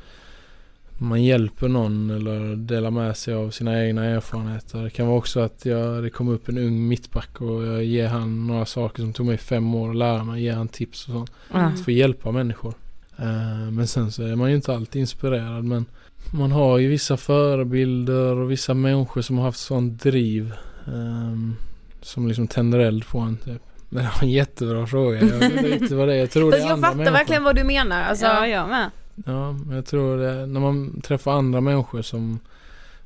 man 1.03 1.25
hjälper 1.25 1.69
någon 1.69 2.11
eller 2.11 2.57
delar 2.57 2.91
med 2.91 3.17
sig 3.17 3.35
av 3.35 3.51
sina 3.51 3.85
egna 3.85 4.05
erfarenheter. 4.05 4.83
Det 4.83 4.91
kan 4.91 5.07
vara 5.07 5.19
också 5.19 5.41
att 5.41 5.65
jag, 5.67 6.03
det 6.03 6.11
kommer 6.11 6.33
upp 6.33 6.49
en 6.49 6.59
ung 6.59 6.89
mittback 6.89 7.41
och 7.41 7.65
jag 7.67 7.85
ger 7.85 8.09
han 8.09 8.47
några 8.47 8.67
saker 8.67 9.03
som 9.03 9.13
tog 9.13 9.27
mig 9.27 9.39
fem 9.39 9.75
år 9.75 9.91
att 9.91 9.97
lära 9.97 10.25
mig. 10.25 10.43
Ger 10.43 10.53
han 10.55 10.69
tips 10.69 11.09
och 11.09 11.13
sånt. 11.15 11.33
Mm. 11.55 11.77
För 11.77 11.93
att 11.93 11.97
hjälpa 11.99 12.31
människor. 12.33 12.75
Eh, 13.17 13.71
men 13.71 13.87
sen 13.87 14.13
så 14.13 14.23
är 14.23 14.37
man 14.37 14.51
ju 14.51 14.57
inte 14.57 14.75
alltid 14.75 15.01
inspirerad. 15.01 15.65
Men 15.65 15.85
man 16.33 16.53
har 16.53 16.79
ju 16.79 16.89
vissa 16.89 17.17
förebilder 17.17 18.37
och 18.37 18.51
vissa 18.51 18.75
människor 18.75 19.23
som 19.23 19.39
har 19.39 19.45
haft 19.45 19.59
sån 19.61 19.97
driv. 19.97 20.53
ehm, 20.87 21.57
som 22.03 22.29
liksom 22.29 22.47
tänder 22.49 22.79
eld 22.79 23.07
på 23.07 23.19
en 23.19 23.37
typ. 23.37 23.63
Men 23.89 24.05
det 24.05 24.11
var 24.17 24.23
en 24.23 24.31
jättebra 24.31 24.87
fråga. 24.87 25.21
Jag 25.21 25.39
vet 25.63 25.83
inte 25.83 25.95
vad 25.95 26.09
det 26.09 26.15
är. 26.15 26.19
Jag 26.19 26.31
tror 26.31 26.51
det 26.51 26.57
är 26.57 26.61
jag 26.61 26.71
andra 26.71 26.83
fattar 26.87 26.97
människor. 26.97 27.13
verkligen 27.13 27.45
vad 27.45 27.57
du 27.57 27.65
menar. 27.65 28.03
Alltså, 28.03 28.27
Ja, 28.27 28.47
jag 28.47 28.69
med. 28.69 28.91
Ja, 29.27 29.53
men 29.53 29.77
jag 29.77 29.87
tror 29.87 30.17
det, 30.19 30.47
när 30.47 30.61
man 30.61 31.01
träffar 31.01 31.33
andra 31.33 31.61
människor 31.61 32.03
som 32.03 32.39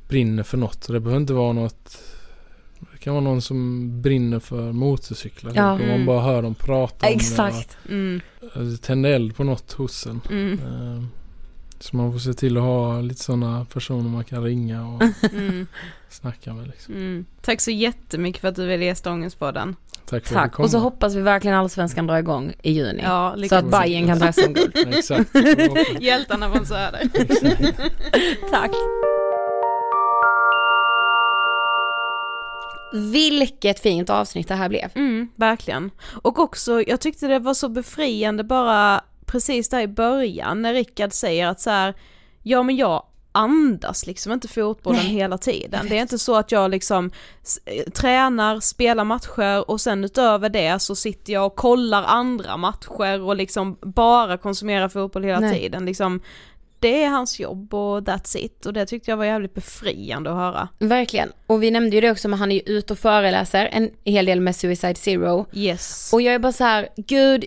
brinner 0.08 0.42
för 0.42 0.58
något. 0.58 0.86
Och 0.86 0.92
det 0.94 1.00
behöver 1.00 1.20
inte 1.20 1.32
vara 1.32 1.52
något 1.52 1.98
Det 2.92 2.98
kan 2.98 3.14
vara 3.14 3.24
någon 3.24 3.42
som 3.42 3.90
brinner 4.02 4.38
för 4.40 4.72
motorcyklar. 4.72 5.52
Ja. 5.54 5.72
Och 5.72 5.78
man 5.80 5.88
Mm. 5.90 6.06
bara 6.06 6.20
hör 6.22 6.42
dem 6.42 6.54
prata 6.54 7.06
om 7.06 7.12
Exakt. 7.12 7.76
Mm, 7.88 8.20
det. 8.40 8.46
och 8.60 8.64
Det 8.64 8.76
tänder 8.82 9.10
eld 9.10 9.36
på 9.36 9.44
något 9.44 9.72
hos 9.72 10.06
en. 10.06 10.20
mm, 10.30 10.52
Eh, 10.58 11.04
Så 11.85 11.97
man 11.97 12.12
får 12.12 12.18
se 12.18 12.35
till 12.35 12.57
att 12.57 12.62
ha 12.62 13.01
lite 13.01 13.22
sådana 13.22 13.66
personer 13.72 14.11
man 14.11 14.24
kan 14.24 14.43
ringa 14.45 14.87
och 14.89 15.03
mm, 15.32 15.66
snacka 16.09 16.53
med. 16.53 16.66
Liksom. 16.66 16.95
mm. 16.95 17.26
Tack 17.43 17.61
så 17.61 17.70
jättemycket 17.70 18.41
för 18.41 18.49
att 18.49 18.57
du 18.57 18.66
ville 18.66 18.85
gästa 18.85 19.12
Ångestpodden. 19.12 19.76
Tack 20.07 20.09
för 20.09 20.16
att 20.16 20.24
du 20.24 20.35
Tack. 20.35 20.53
kom. 20.53 20.64
Och 20.64 20.70
så 20.70 20.78
hoppas 20.78 21.14
vi 21.14 21.20
verkligen 21.20 21.57
allsvenskan 21.57 22.07
drar 22.07 22.16
igång 22.16 22.53
i 22.62 22.72
juni. 22.72 23.03
Ja, 23.03 23.37
så 23.49 23.55
att 23.55 23.70
Bayern 23.70 24.07
kan 24.07 24.20
ta 24.20 24.32
SM-guld. 24.32 24.72
Exakt. 24.95 25.30
Hjältarna 26.01 26.53
från 26.53 26.66
Söder. 26.66 27.11
Tack. 28.51 28.70
Vilket 33.12 33.80
fint 33.80 34.11
avsnitt 34.11 34.49
det 34.49 34.55
här 34.55 34.68
blev. 34.68 34.91
Mm, 34.95 35.28
verkligen. 35.37 35.91
Och 36.22 36.39
också, 36.39 36.82
jag 36.82 37.01
tyckte 37.01 37.26
det 37.26 37.39
var 37.39 37.55
så 37.55 37.68
befriande 37.68 38.45
bara 38.45 39.01
precis 39.35 39.68
där 39.68 39.80
i 39.80 39.89
början 39.89 40.62
när 40.62 40.74
Rickard 40.74 41.12
säger 41.12 41.47
att 41.47 41.61
så 41.61 41.70
här, 41.70 41.95
ja 42.43 42.62
men 42.62 42.76
jag 42.76 43.03
andas 43.32 44.07
liksom 44.07 44.32
inte 44.32 44.49
fotbollen 44.49 45.01
Nej. 45.05 45.12
hela 45.12 45.39
tiden. 45.39 45.87
Det 45.89 45.97
är 45.99 46.03
inte 46.03 46.18
så 46.18 46.37
att 46.37 46.53
jag 46.53 46.70
liksom 46.70 47.11
eh, 47.64 47.91
tränar, 47.91 48.61
spelar 48.61 49.05
matcher 49.05 49.70
och 49.70 49.80
sen 49.80 50.05
utöver 50.05 50.49
det 50.49 50.78
så 50.78 50.95
sitter 50.95 51.32
jag 51.32 51.47
och 51.47 51.57
kollar 51.57 52.03
andra 52.03 52.57
matcher 52.57 53.20
och 53.22 53.37
liksom 53.37 53.76
bara 53.80 54.39
konsumerar 54.39 54.89
fotboll 54.89 55.24
hela 55.24 55.41
Nej. 55.41 55.61
tiden. 55.61 55.87
Liksom, 55.87 56.20
det 56.78 57.05
är 57.05 57.09
hans 57.09 57.41
jobb 57.41 57.74
och 57.74 58.01
that's 58.01 58.37
it 58.37 58.66
och 58.66 58.72
det 58.72 58.87
tyckte 58.87 59.11
jag 59.11 59.16
var 59.16 59.24
jävligt 59.24 59.55
befriande 59.55 60.30
att 60.30 60.37
höra. 60.37 60.68
Verkligen. 60.78 61.32
Och 61.47 61.62
vi 61.62 61.70
nämnde 61.70 61.97
ju 61.97 62.01
det 62.01 62.11
också 62.11 62.28
men 62.28 62.39
han 62.39 62.53
är 62.53 62.57
ju 62.57 62.76
ute 62.76 62.93
och 62.93 62.99
föreläser 62.99 63.68
en 63.72 63.91
hel 64.05 64.26
del 64.26 64.41
med 64.41 64.57
Suicide 64.57 64.95
Zero. 64.95 65.47
Yes. 65.53 66.12
Och 66.12 66.22
jag 66.22 66.35
är 66.35 66.39
bara 66.39 66.53
så 66.53 66.64
här, 66.64 66.89
gud, 66.97 67.45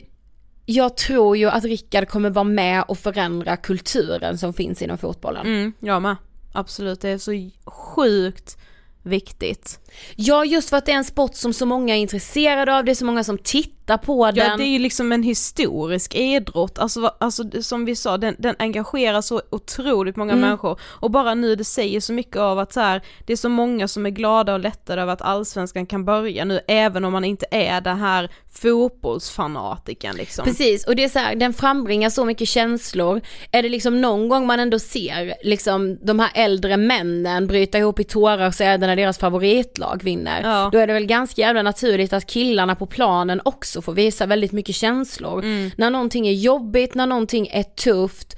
jag 0.70 0.98
tror 0.98 1.38
ju 1.38 1.50
att 1.50 1.64
Rickard 1.64 2.08
kommer 2.08 2.30
vara 2.30 2.44
med 2.44 2.84
och 2.88 2.98
förändra 2.98 3.58
kulturen 3.58 4.38
som 4.38 4.54
finns 4.54 4.82
inom 4.82 4.98
fotbollen. 4.98 5.46
Mm, 5.46 5.74
jag 5.80 6.02
med. 6.02 6.16
Absolut, 6.54 7.02
det 7.02 7.10
är 7.10 7.18
så 7.18 7.50
sjukt 7.66 8.58
viktigt. 9.04 9.80
Ja, 10.16 10.46
just 10.46 10.70
för 10.70 10.78
att 10.78 10.86
det 10.86 10.92
är 10.92 10.96
en 10.96 11.04
sport 11.04 11.36
som 11.36 11.54
så 11.54 11.66
många 11.66 11.96
är 11.96 12.00
intresserade 12.00 12.78
av, 12.78 12.86
det 12.86 12.92
är 12.92 12.96
så 12.96 13.06
många 13.06 13.24
som 13.24 13.38
tittar 13.38 13.77
på 13.98 14.28
Ja, 14.28 14.32
den. 14.32 14.58
det 14.58 14.64
är 14.64 14.70
ju 14.70 14.80
liksom 14.80 15.12
en 15.12 15.24
historisk 15.24 16.16
idrott, 16.16 16.80
alltså, 16.80 17.12
alltså 17.20 17.44
som 17.62 17.86
vi 17.86 17.96
sa, 17.96 18.18
den, 18.18 18.36
den 18.40 18.56
engagerar 18.60 19.22
så 19.22 19.42
otroligt 19.50 20.16
många 20.16 20.34
Mm. 20.34 20.42
människor 20.42 20.80
och 20.84 21.12
bara 21.12 21.34
nu 21.34 21.56
det 21.56 21.64
säger 21.64 22.00
så 22.00 22.14
mycket 22.14 22.38
av 22.38 22.60
att 22.60 22.74
så 22.74 22.80
här, 22.80 23.02
det 23.26 23.34
är 23.34 23.38
så 23.38 23.50
många 23.50 23.88
som 23.88 24.06
är 24.06 24.10
glada 24.10 24.54
och 24.54 24.60
lättade 24.60 25.02
över 25.02 25.14
att 25.14 25.22
allsvenskan 25.22 25.86
kan 25.86 26.06
börja 26.06 26.46
nu, 26.46 26.60
även 26.68 27.06
om 27.06 27.14
man 27.14 27.26
inte 27.26 27.46
är 27.52 27.82
den 27.82 27.98
här 27.98 28.30
fotbollsfanatiken 28.54 30.16
liksom. 30.16 30.46
Precis, 30.46 30.88
och 30.88 30.96
det 30.96 31.04
är 31.04 31.10
så 31.10 31.20
här, 31.20 31.36
den 31.36 31.54
frambringar 31.54 32.10
så 32.10 32.26
mycket 32.26 32.48
känslor. 32.48 33.22
Är 33.52 33.64
det 33.64 33.70
liksom 33.70 34.02
någon 34.02 34.30
gång 34.30 34.48
man 34.48 34.60
ändå 34.60 34.80
ser 34.80 35.34
liksom 35.44 35.98
de 36.02 36.20
här 36.20 36.30
äldre 36.34 36.78
männen 36.78 37.48
bryta 37.48 37.78
ihop 37.78 38.00
i 38.00 38.04
tårar 38.04 38.48
och 38.48 38.54
säga 38.54 38.78
när 38.78 38.96
deras 38.96 39.18
favoritlag 39.18 40.04
vinner. 40.04 40.42
Ja. 40.44 40.70
Då 40.72 40.78
är 40.78 40.88
det 40.88 40.94
väl 40.94 41.06
ganska 41.06 41.42
jävla 41.42 41.62
naturligt 41.62 42.14
att 42.14 42.26
killarna 42.26 42.76
på 42.76 42.86
planen 42.86 43.42
också 43.46 43.77
får 43.82 43.94
visa 43.94 44.26
väldigt 44.26 44.52
mycket 44.52 44.76
känslor. 44.76 45.44
Mm. 45.44 45.72
När 45.78 45.90
någonting 45.90 46.28
är 46.28 46.34
jobbigt, 46.34 46.96
när 46.96 47.06
någonting 47.06 47.48
är 47.48 47.64
tufft. 47.64 48.36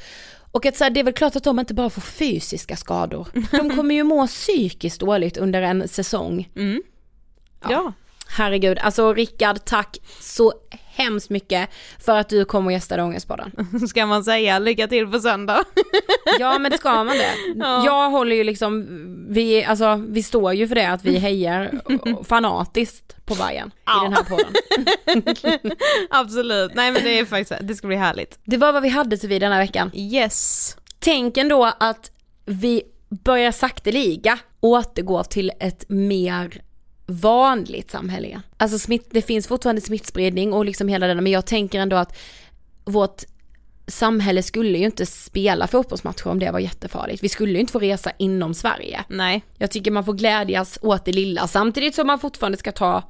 Och 0.52 0.66
att 0.66 0.78
så 0.78 0.84
här, 0.84 0.92
det 0.92 1.00
är 1.00 1.04
väl 1.04 1.14
klart 1.14 1.36
att 1.36 1.44
de 1.44 1.60
inte 1.60 1.74
bara 1.74 1.90
får 1.90 2.02
fysiska 2.02 2.76
skador. 2.76 3.28
De 3.52 3.70
kommer 3.76 3.96
ju 3.96 4.04
må 4.04 4.28
psykiskt 4.28 5.00
dåligt 5.00 5.38
under 5.38 5.62
en 5.62 5.88
säsong. 5.88 6.50
Mm. 6.56 6.84
Ja. 7.70 7.94
Herregud, 8.28 8.80
alltså 8.80 9.14
Rickard 9.14 9.66
tack 9.66 9.98
så 10.22 10.54
hemskt 11.00 11.30
mycket 11.30 11.70
för 12.00 12.20
att 12.20 12.30
du 12.30 12.46
kom 12.46 12.66
och 12.66 12.72
gästade 12.72 13.04
Ångestpodden. 13.04 13.52
ska 13.90 14.06
man 14.06 14.24
säga 14.24 14.60
lycka 14.60 14.88
till 14.88 15.08
på 15.08 15.20
söndag. 15.20 15.64
Ja 16.40 16.60
men 16.60 16.72
det 16.72 16.78
ska 16.78 17.04
man 17.04 17.08
det. 17.08 17.34
Ja. 17.56 17.86
Jag 17.86 18.10
håller 18.10 18.36
ju 18.36 18.44
liksom, 18.44 18.88
vi, 19.30 19.64
alltså, 19.64 20.04
vi 20.08 20.24
står 20.24 20.54
ju 20.54 20.68
för 20.68 20.76
det 20.76 20.90
att 20.90 21.06
vi 21.06 21.18
hejar 21.18 21.82
fanatiskt 22.24 23.26
på 23.26 23.36
Bayern 23.36 23.68
i 23.68 24.04
den 24.04 24.14
här 24.14 24.24
podden. 24.24 24.54
Absolut, 26.10 26.72
nej 26.76 26.92
men 26.92 27.04
det 27.04 27.20
är 27.20 27.26
faktiskt, 27.26 27.62
det 27.62 27.76
ska 27.76 27.88
bli 27.88 27.96
härligt. 27.96 28.40
Det 28.44 28.58
var 28.58 28.74
vad 28.74 28.84
vi 28.84 28.90
hade 28.90 29.18
till 29.18 29.30
vid 29.30 29.42
den 29.42 29.52
här 29.52 29.60
veckan. 29.60 29.92
Yes. 29.94 30.78
Tänk 31.00 31.38
ändå 31.38 31.72
att 31.80 32.12
vi 32.46 32.84
börjar 33.10 33.52
sakteliga 33.52 34.40
återgå 34.60 35.24
till 35.24 35.52
ett 35.60 35.86
mer 35.90 36.62
vanligt 37.10 37.92
samhälle. 37.92 38.42
Alltså 38.58 38.80
smitt, 38.80 39.08
det 39.12 39.22
finns 39.22 39.48
fortfarande 39.48 39.82
smittspridning 39.82 40.54
och 40.54 40.66
liksom 40.66 40.88
hela 40.88 41.08
den, 41.08 41.24
men 41.24 41.32
jag 41.32 41.46
tänker 41.46 41.80
ändå 41.80 41.96
att 41.96 42.18
vårt 42.86 43.24
samhälle 43.88 44.44
skulle 44.44 44.78
ju 44.78 44.86
inte 44.86 45.06
spela 45.06 45.68
fotbollsmatcher 45.68 46.28
om 46.28 46.40
det 46.40 46.52
var 46.52 46.60
jättefarligt. 46.60 47.24
Vi 47.24 47.30
skulle 47.30 47.52
ju 47.54 47.60
inte 47.60 47.72
få 47.72 47.80
resa 47.80 48.12
inom 48.20 48.54
Sverige. 48.54 49.04
Nej, 49.08 49.44
Jag 49.58 49.72
tycker 49.72 49.92
man 49.92 50.06
får 50.06 50.14
glädjas 50.14 50.80
åt 50.82 51.06
det 51.06 51.12
lilla 51.12 51.48
samtidigt 51.48 51.96
som 51.96 52.08
man 52.08 52.20
fortfarande 52.20 52.58
ska 52.58 52.72
ta 52.72 53.04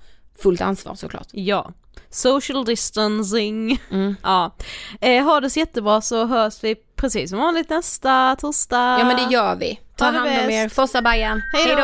fullt 0.43 0.61
ansvar 0.61 0.95
såklart. 0.95 1.27
ja. 1.31 1.71
Social 2.11 2.65
distancing. 2.65 3.81
Mm. 3.91 4.15
Ja. 4.23 4.55
Eh, 5.01 5.23
ha 5.23 5.39
det 5.39 5.49
så 5.49 5.59
jättebra 5.59 6.01
så 6.01 6.25
hörs 6.25 6.63
vi 6.63 6.75
precis 6.95 7.29
som 7.29 7.39
vanligt 7.39 7.69
nästa 7.69 8.35
torsdag. 8.35 8.95
Ja 8.99 9.05
men 9.05 9.15
det 9.15 9.33
gör 9.33 9.55
vi. 9.55 9.79
Ta 9.95 10.05
Ha 10.05 10.11
det 10.11 10.17
hand 10.17 10.31
om 10.45 10.51
er, 10.51 10.69
Forza 10.69 11.01
Bajen. 11.01 11.41
Hej 11.53 11.75
då! 11.75 11.83